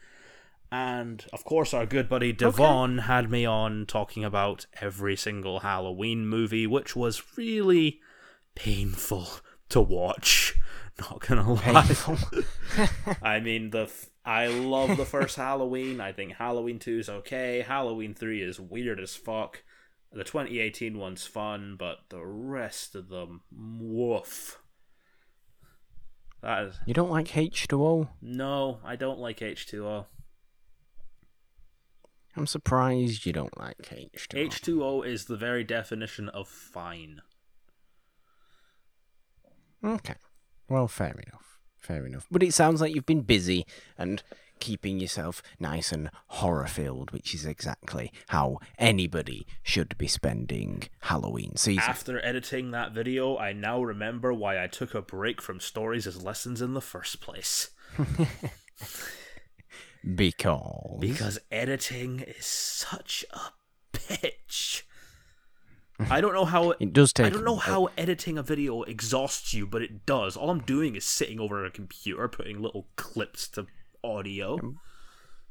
And 0.71 1.25
of 1.33 1.43
course, 1.43 1.73
our 1.73 1.85
good 1.85 2.07
buddy 2.07 2.31
Devon 2.31 2.99
had 2.99 3.29
me 3.29 3.45
on 3.45 3.85
talking 3.85 4.23
about 4.23 4.65
every 4.79 5.17
single 5.17 5.59
Halloween 5.59 6.25
movie, 6.25 6.65
which 6.65 6.95
was 6.95 7.21
really 7.35 7.99
painful 8.55 9.27
to 9.67 9.81
watch. 9.81 10.55
Not 10.99 11.19
gonna 11.19 11.53
lie. 11.53 11.95
I 13.21 13.41
mean, 13.41 13.71
the 13.71 13.83
f- 13.83 14.09
I 14.23 14.47
love 14.47 14.95
the 14.95 15.05
first 15.05 15.35
Halloween. 15.37 15.99
I 15.99 16.13
think 16.13 16.33
Halloween 16.33 16.79
two 16.79 16.99
is 16.99 17.09
okay. 17.09 17.61
Halloween 17.61 18.13
three 18.13 18.41
is 18.41 18.59
weird 18.59 18.99
as 19.01 19.15
fuck. 19.15 19.63
The 20.11 20.23
2018 20.23 20.97
one's 20.97 21.27
fun, 21.27 21.75
but 21.77 21.99
the 22.09 22.25
rest 22.25 22.95
of 22.95 23.09
them, 23.09 23.41
woof. 23.51 24.59
That 26.41 26.63
is 26.63 26.79
you 26.85 26.93
don't 26.93 27.11
like 27.11 27.27
H2O? 27.27 28.07
no. 28.21 28.79
I 28.83 28.95
don't 28.95 29.19
like 29.19 29.41
H 29.41 29.67
two 29.67 29.85
O. 29.85 30.07
I'm 32.37 32.47
surprised 32.47 33.25
you 33.25 33.33
don't 33.33 33.57
like 33.59 33.77
H2O. 33.77 34.35
H 34.37 34.61
two 34.61 34.83
O 34.83 35.01
is 35.01 35.25
the 35.25 35.35
very 35.35 35.63
definition 35.63 36.29
of 36.29 36.47
fine. 36.47 37.21
Okay. 39.83 40.15
Well, 40.69 40.87
fair 40.87 41.11
enough. 41.27 41.59
Fair 41.77 42.05
enough. 42.05 42.27
But 42.31 42.43
it 42.43 42.53
sounds 42.53 42.81
like 42.81 42.93
you've 42.95 43.05
been 43.05 43.21
busy 43.21 43.65
and 43.97 44.21
keeping 44.59 44.99
yourself 44.99 45.41
nice 45.59 45.91
and 45.91 46.09
horror 46.27 46.67
filled, 46.67 47.11
which 47.11 47.33
is 47.33 47.45
exactly 47.45 48.11
how 48.27 48.59
anybody 48.77 49.47
should 49.63 49.97
be 49.97 50.07
spending 50.07 50.83
Halloween 51.01 51.55
season. 51.55 51.83
After 51.87 52.23
editing 52.25 52.71
that 52.71 52.91
video, 52.91 53.37
I 53.37 53.53
now 53.53 53.81
remember 53.81 54.33
why 54.33 54.63
I 54.63 54.67
took 54.67 54.93
a 54.93 55.01
break 55.01 55.41
from 55.41 55.59
stories 55.59 56.07
as 56.07 56.23
lessons 56.23 56.61
in 56.61 56.73
the 56.73 56.81
first 56.81 57.21
place. 57.21 57.71
because. 60.15 60.99
Because 60.99 61.39
editing 61.51 62.21
is 62.21 62.45
such 62.45 63.25
a 63.31 63.39
bitch. 63.93 64.83
I 66.09 66.21
don't 66.21 66.33
know 66.33 66.45
how 66.45 66.71
It 66.79 66.93
does 66.93 67.11
take. 67.11 67.25
I 67.25 67.29
don't 67.29 67.43
know 67.43 67.57
how 67.57 67.89
editing 67.97 68.37
a 68.37 68.43
video 68.43 68.83
exhausts 68.83 69.53
you, 69.53 69.67
but 69.67 69.81
it 69.81 70.05
does. 70.05 70.37
All 70.37 70.49
I'm 70.49 70.61
doing 70.61 70.95
is 70.95 71.03
sitting 71.03 71.39
over 71.39 71.65
a 71.65 71.71
computer 71.71 72.27
putting 72.27 72.61
little 72.61 72.87
clips 72.95 73.47
to 73.49 73.67
audio. 74.03 74.75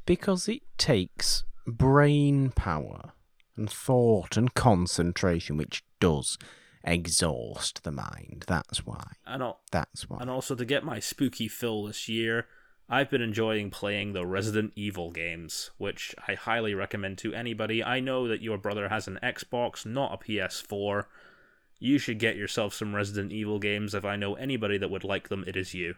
Because 0.06 0.48
it 0.48 0.62
takes 0.78 1.44
brain 1.66 2.50
power 2.50 3.12
and 3.56 3.70
thought 3.70 4.36
and 4.36 4.54
concentration, 4.54 5.56
which 5.56 5.82
does 6.00 6.38
exhaust 6.84 7.84
the 7.84 7.90
mind. 7.92 8.44
That's 8.46 8.86
why. 8.86 9.12
And, 9.26 9.42
al- 9.42 9.60
That's 9.70 10.08
why. 10.08 10.18
and 10.20 10.30
also 10.30 10.54
to 10.54 10.64
get 10.64 10.84
my 10.84 10.98
spooky 11.00 11.48
fill 11.48 11.84
this 11.84 12.08
year, 12.08 12.46
I've 12.88 13.10
been 13.10 13.20
enjoying 13.20 13.70
playing 13.70 14.12
the 14.14 14.24
Resident 14.24 14.72
Evil 14.74 15.10
games, 15.10 15.70
which 15.76 16.14
I 16.26 16.34
highly 16.34 16.74
recommend 16.74 17.18
to 17.18 17.34
anybody. 17.34 17.84
I 17.84 18.00
know 18.00 18.26
that 18.28 18.40
your 18.40 18.56
brother 18.56 18.88
has 18.88 19.06
an 19.06 19.18
Xbox, 19.22 19.84
not 19.84 20.14
a 20.14 20.24
PS4. 20.24 21.04
You 21.78 21.98
should 21.98 22.18
get 22.18 22.36
yourself 22.36 22.72
some 22.72 22.94
Resident 22.94 23.30
Evil 23.30 23.58
games. 23.58 23.94
If 23.94 24.06
I 24.06 24.16
know 24.16 24.34
anybody 24.34 24.78
that 24.78 24.90
would 24.90 25.04
like 25.04 25.28
them, 25.28 25.44
it 25.46 25.54
is 25.56 25.74
you. 25.74 25.96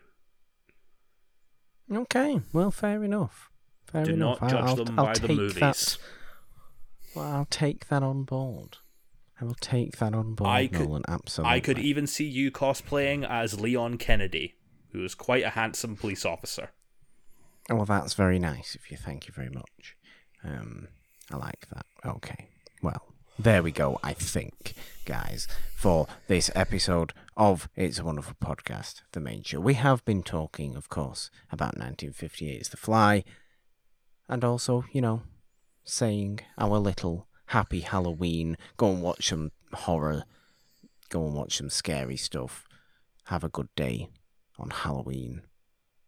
Okay, 1.91 2.41
well, 2.53 2.70
fair 2.70 3.03
enough. 3.03 3.51
Fair 3.86 4.05
Do 4.05 4.12
enough. 4.12 4.41
not 4.41 4.51
judge 4.51 4.64
I'll, 4.64 4.84
them 4.84 4.99
I'll 4.99 5.07
by 5.07 5.12
the 5.14 5.26
take 5.28 5.36
movies. 5.36 5.55
That, 5.57 5.99
well, 7.16 7.24
I'll 7.32 7.45
take 7.51 7.88
that 7.88 8.03
on 8.03 8.22
board. 8.24 8.78
I 9.41 9.45
will 9.45 9.57
take 9.61 9.97
that 9.99 10.14
on 10.14 10.34
board, 10.34 10.51
I 10.51 10.66
could- 10.66 10.80
Nolan. 10.86 11.03
Absolutely. 11.09 11.57
I 11.57 11.61
could 11.61 11.78
even 11.78 12.07
see 12.07 12.26
you 12.26 12.51
cosplaying 12.53 13.28
as 13.28 13.59
Leon 13.61 13.99
Kennedy, 13.99 14.55
who 14.93 15.05
is 15.05 15.14
quite 15.14 15.43
a 15.45 15.51
handsome 15.51 15.97
police 15.97 16.24
officer. 16.24 16.70
Oh, 17.68 17.76
well, 17.76 17.84
that's 17.86 18.14
very 18.14 18.38
nice 18.38 18.74
of 18.74 18.91
you. 18.91 18.97
Thank 18.97 19.26
you 19.26 19.34
very 19.34 19.49
much. 19.51 19.97
Um, 20.45 20.88
I 21.30 21.36
like 21.36 21.66
that. 21.74 21.86
Okay. 22.05 22.49
Well, 22.82 23.09
there 23.43 23.62
we 23.62 23.72
go, 23.72 23.99
I 24.03 24.12
think, 24.12 24.74
guys, 25.05 25.49
for 25.74 26.07
this 26.28 26.51
episode 26.55 27.12
of 27.36 27.68
It's 27.76 27.99
a 27.99 28.05
Wonderful 28.05 28.36
Podcast, 28.43 29.03
the 29.12 29.20
main 29.20 29.43
show. 29.43 29.61
We 29.61 29.74
have 29.74 30.05
been 30.05 30.22
talking, 30.22 30.76
of 30.76 30.88
course, 30.88 31.30
about 31.51 31.76
1958's 31.76 32.68
The 32.68 32.76
Fly, 32.76 33.24
and 34.28 34.45
also, 34.45 34.84
you 34.93 35.01
know, 35.01 35.22
saying 35.84 36.41
our 36.59 36.78
little 36.78 37.26
happy 37.47 37.80
Halloween, 37.80 38.57
go 38.76 38.91
and 38.93 39.03
watch 39.03 39.28
some 39.28 39.53
horror, 39.72 40.24
go 41.09 41.24
and 41.24 41.34
watch 41.34 41.57
some 41.57 41.70
scary 41.70 42.16
stuff, 42.16 42.66
have 43.24 43.43
a 43.43 43.49
good 43.49 43.68
day 43.74 44.09
on 44.59 44.70
Halloween 44.70 45.43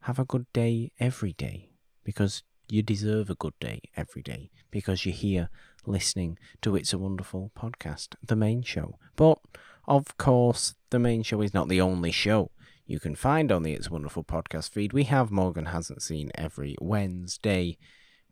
have 0.03 0.19
a 0.19 0.25
good 0.25 0.47
day 0.53 0.91
every 0.99 1.33
day 1.33 1.71
because 2.05 2.43
you 2.69 2.83
deserve 2.83 3.31
a 3.31 3.35
good 3.35 3.55
day 3.61 3.81
every 3.97 4.23
day 4.23 4.51
because 4.71 5.07
you're 5.07 5.15
here 5.15 5.49
listening 5.87 6.39
to 6.63 6.77
It's 6.77 6.93
a 6.93 6.99
Wonderful 6.99 7.51
Podcast, 7.59 8.15
the 8.23 8.37
main 8.37 8.63
show. 8.63 8.99
But 9.17 9.39
of 9.87 10.17
course, 10.17 10.75
the 10.91 10.99
main 10.99 11.23
show 11.23 11.41
is 11.41 11.55
not 11.55 11.69
the 11.69 11.81
only 11.81 12.13
show 12.13 12.51
you 12.87 13.01
can 13.01 13.15
find 13.15 13.51
on 13.51 13.63
the 13.63 13.73
It's 13.73 13.87
a 13.87 13.93
Wonderful 13.93 14.25
Podcast 14.25 14.71
feed. 14.71 14.93
We 14.93 15.05
have 15.05 15.31
Morgan 15.31 15.67
Hasn't 15.67 16.03
Seen 16.03 16.31
every 16.35 16.77
Wednesday 16.81 17.79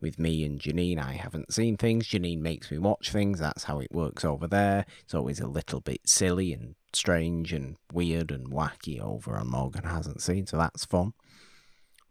with 0.01 0.19
me 0.19 0.43
and 0.43 0.59
Janine. 0.59 0.99
I 0.99 1.13
haven't 1.13 1.53
seen 1.53 1.77
things. 1.77 2.07
Janine 2.07 2.41
makes 2.41 2.69
me 2.71 2.77
watch 2.77 3.11
things. 3.11 3.39
That's 3.39 3.65
how 3.65 3.79
it 3.79 3.91
works 3.91 4.25
over 4.25 4.47
there. 4.47 4.85
It's 5.03 5.13
always 5.13 5.39
a 5.39 5.47
little 5.47 5.79
bit 5.79 6.01
silly 6.05 6.53
and 6.53 6.75
strange 6.93 7.53
and 7.53 7.77
weird 7.93 8.31
and 8.31 8.51
wacky 8.51 8.99
over 8.99 9.37
on 9.37 9.49
Morgan 9.49 9.85
Hasn't 9.85 10.21
Seen, 10.21 10.45
so 10.45 10.57
that's 10.57 10.85
fun. 10.85 11.13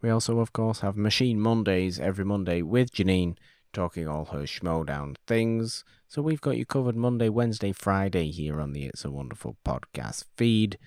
We 0.01 0.09
also, 0.09 0.39
of 0.39 0.51
course, 0.51 0.79
have 0.79 0.97
Machine 0.97 1.39
Mondays 1.39 1.99
every 1.99 2.25
Monday 2.25 2.63
with 2.63 2.91
Janine 2.91 3.35
talking 3.73 4.07
all 4.07 4.25
her 4.25 4.43
Schmoedown 4.43 5.15
things. 5.27 5.83
So 6.07 6.21
we've 6.21 6.41
got 6.41 6.57
you 6.57 6.65
covered 6.65 6.95
Monday, 6.95 7.29
Wednesday, 7.29 7.71
Friday 7.71 8.31
here 8.31 8.59
on 8.59 8.73
the 8.73 8.85
It's 8.85 9.05
a 9.05 9.11
Wonderful 9.11 9.57
podcast 9.65 10.25
feed. 10.35 10.77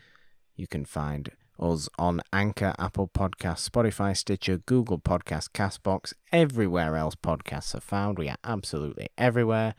You 0.55 0.67
can 0.67 0.85
find 0.85 1.31
us 1.59 1.89
on 1.99 2.21
Anchor, 2.33 2.75
Apple 2.79 3.09
Podcasts, 3.09 3.69
Spotify, 3.69 4.17
Stitcher, 4.17 4.59
Google 4.59 4.99
Podcast, 4.99 5.51
Castbox, 5.51 6.13
everywhere 6.33 6.97
else 6.97 7.15
podcasts 7.15 7.75
are 7.75 7.81
found. 7.81 8.19
We 8.19 8.29
are 8.29 8.37
absolutely 8.45 9.09
everywhere. 9.17 9.75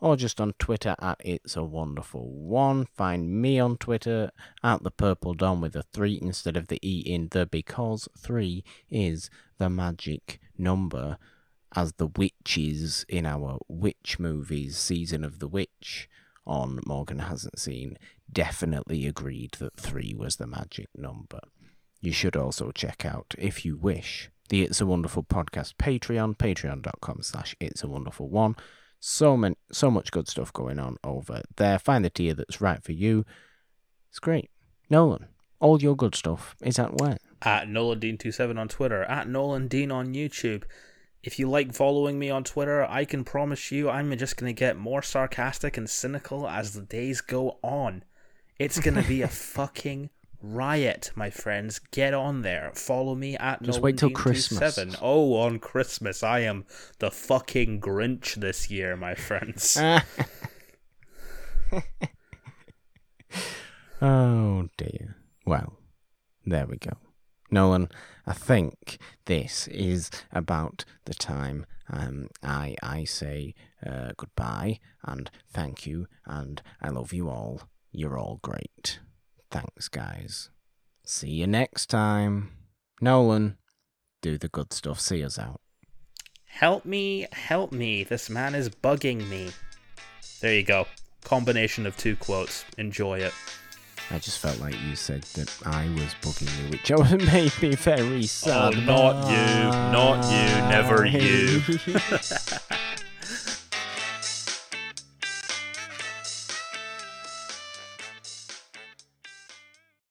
Or 0.00 0.16
just 0.16 0.40
on 0.40 0.52
Twitter 0.58 0.94
at 1.00 1.18
It's 1.24 1.56
a 1.56 1.64
Wonderful 1.64 2.30
One. 2.30 2.86
Find 2.94 3.40
me 3.40 3.58
on 3.58 3.78
Twitter 3.78 4.30
at 4.62 4.82
the 4.82 4.90
Purple 4.90 5.32
Dom 5.32 5.62
with 5.62 5.74
a 5.76 5.84
three 5.94 6.18
instead 6.20 6.58
of 6.58 6.68
the 6.68 6.78
E 6.82 7.00
in 7.00 7.28
the 7.30 7.46
because 7.46 8.06
three 8.18 8.64
is 8.90 9.30
the 9.56 9.70
magic 9.70 10.40
number 10.58 11.16
as 11.74 11.92
the 11.94 12.06
witches 12.06 13.04
in 13.08 13.26
our 13.26 13.58
witch 13.68 14.18
movies, 14.18 14.76
Season 14.76 15.24
of 15.24 15.38
the 15.38 15.48
Witch 15.48 16.08
on 16.46 16.80
Morgan 16.86 17.20
Hasn't 17.20 17.58
Seen, 17.58 17.96
definitely 18.30 19.06
agreed 19.06 19.52
that 19.58 19.76
three 19.76 20.14
was 20.16 20.36
the 20.36 20.46
magic 20.46 20.88
number. 20.94 21.40
You 22.00 22.12
should 22.12 22.36
also 22.36 22.70
check 22.70 23.04
out, 23.04 23.34
if 23.38 23.64
you 23.64 23.76
wish, 23.76 24.30
the 24.50 24.62
It's 24.62 24.80
a 24.80 24.86
Wonderful 24.86 25.24
Podcast 25.24 25.74
Patreon, 25.76 26.36
patreon.com 26.36 27.22
slash 27.22 27.56
It's 27.60 27.82
a 27.82 27.88
Wonderful 27.88 28.28
One. 28.28 28.56
So 29.00 29.36
many, 29.36 29.56
so 29.72 29.90
much 29.90 30.10
good 30.10 30.28
stuff 30.28 30.52
going 30.52 30.78
on 30.78 30.96
over 31.02 31.42
there. 31.56 31.78
Find 31.78 32.04
the 32.04 32.10
tier 32.10 32.34
that's 32.34 32.60
right 32.60 32.82
for 32.82 32.92
you. 32.92 33.24
It's 34.10 34.18
great. 34.18 34.50
Nolan, 34.90 35.26
all 35.60 35.80
your 35.80 35.96
good 35.96 36.14
stuff 36.14 36.54
is 36.62 36.78
at 36.78 37.00
where? 37.00 37.16
At 37.42 37.68
NolanDean27 37.68 38.58
on 38.58 38.68
Twitter, 38.68 39.02
at 39.04 39.26
NolanDean 39.26 39.92
on 39.92 40.14
YouTube. 40.14 40.64
If 41.24 41.38
you 41.38 41.48
like 41.48 41.72
following 41.72 42.18
me 42.18 42.28
on 42.28 42.44
Twitter, 42.44 42.84
I 42.84 43.06
can 43.06 43.24
promise 43.24 43.72
you 43.72 43.88
I'm 43.88 44.14
just 44.18 44.36
going 44.36 44.54
to 44.54 44.58
get 44.58 44.76
more 44.76 45.00
sarcastic 45.00 45.78
and 45.78 45.88
cynical 45.88 46.46
as 46.46 46.74
the 46.74 46.82
days 46.82 47.22
go 47.22 47.56
on. 47.62 48.04
It's 48.58 48.78
going 48.78 49.02
to 49.02 49.08
be 49.08 49.22
a 49.22 49.28
fucking 49.56 50.10
Riot, 50.42 51.12
my 51.14 51.30
friends. 51.30 51.78
Get 51.92 52.12
on 52.12 52.42
there. 52.42 52.72
Follow 52.74 53.14
me 53.14 53.38
at 53.38 53.62
Just 53.62 53.80
wait 53.80 53.96
till 53.96 54.10
Christmas. 54.10 54.78
Oh, 55.00 55.36
on 55.38 55.58
Christmas, 55.58 56.22
I 56.22 56.40
am 56.40 56.66
the 56.98 57.10
fucking 57.10 57.80
Grinch 57.80 58.34
this 58.34 58.70
year, 58.70 58.94
my 58.94 59.14
friends. 59.14 59.78
oh 64.02 64.68
dear. 64.76 65.16
Well, 65.46 65.78
there 66.44 66.66
we 66.66 66.76
go. 66.76 66.92
Nolan, 67.50 67.88
I 68.26 68.32
think 68.32 68.98
this 69.26 69.68
is 69.68 70.10
about 70.32 70.84
the 71.04 71.14
time 71.14 71.66
um, 71.90 72.28
I 72.42 72.76
I 72.82 73.04
say 73.04 73.54
uh, 73.84 74.12
goodbye 74.16 74.80
and 75.02 75.30
thank 75.52 75.86
you 75.86 76.06
and 76.24 76.62
I 76.80 76.88
love 76.88 77.12
you 77.12 77.28
all. 77.28 77.62
You're 77.92 78.18
all 78.18 78.40
great. 78.42 79.00
Thanks, 79.50 79.88
guys. 79.88 80.50
See 81.04 81.30
you 81.30 81.46
next 81.46 81.86
time. 81.86 82.52
Nolan, 83.00 83.58
do 84.22 84.38
the 84.38 84.48
good 84.48 84.72
stuff. 84.72 84.98
See 84.98 85.22
us 85.22 85.38
out. 85.38 85.60
Help 86.46 86.84
me, 86.84 87.26
help 87.32 87.72
me. 87.72 88.04
This 88.04 88.30
man 88.30 88.54
is 88.54 88.68
bugging 88.70 89.28
me. 89.28 89.50
There 90.40 90.54
you 90.54 90.62
go. 90.62 90.86
Combination 91.22 91.86
of 91.86 91.96
two 91.96 92.16
quotes. 92.16 92.64
Enjoy 92.78 93.18
it. 93.18 93.34
I 94.10 94.18
just 94.18 94.38
felt 94.38 94.60
like 94.60 94.80
you 94.82 94.96
said 94.96 95.22
that 95.34 95.52
I 95.64 95.88
was 95.88 96.14
bugging 96.20 96.50
you, 96.62 96.70
which 96.70 96.90
made 97.32 97.62
me 97.62 97.74
very 97.74 98.18
oh, 98.18 98.22
sad. 98.22 98.74
Oh, 98.74 98.80
not 98.80 99.30
you, 99.30 99.70
not 99.92 100.24
you, 100.30 100.68
never 100.68 101.06
you. 101.06 101.62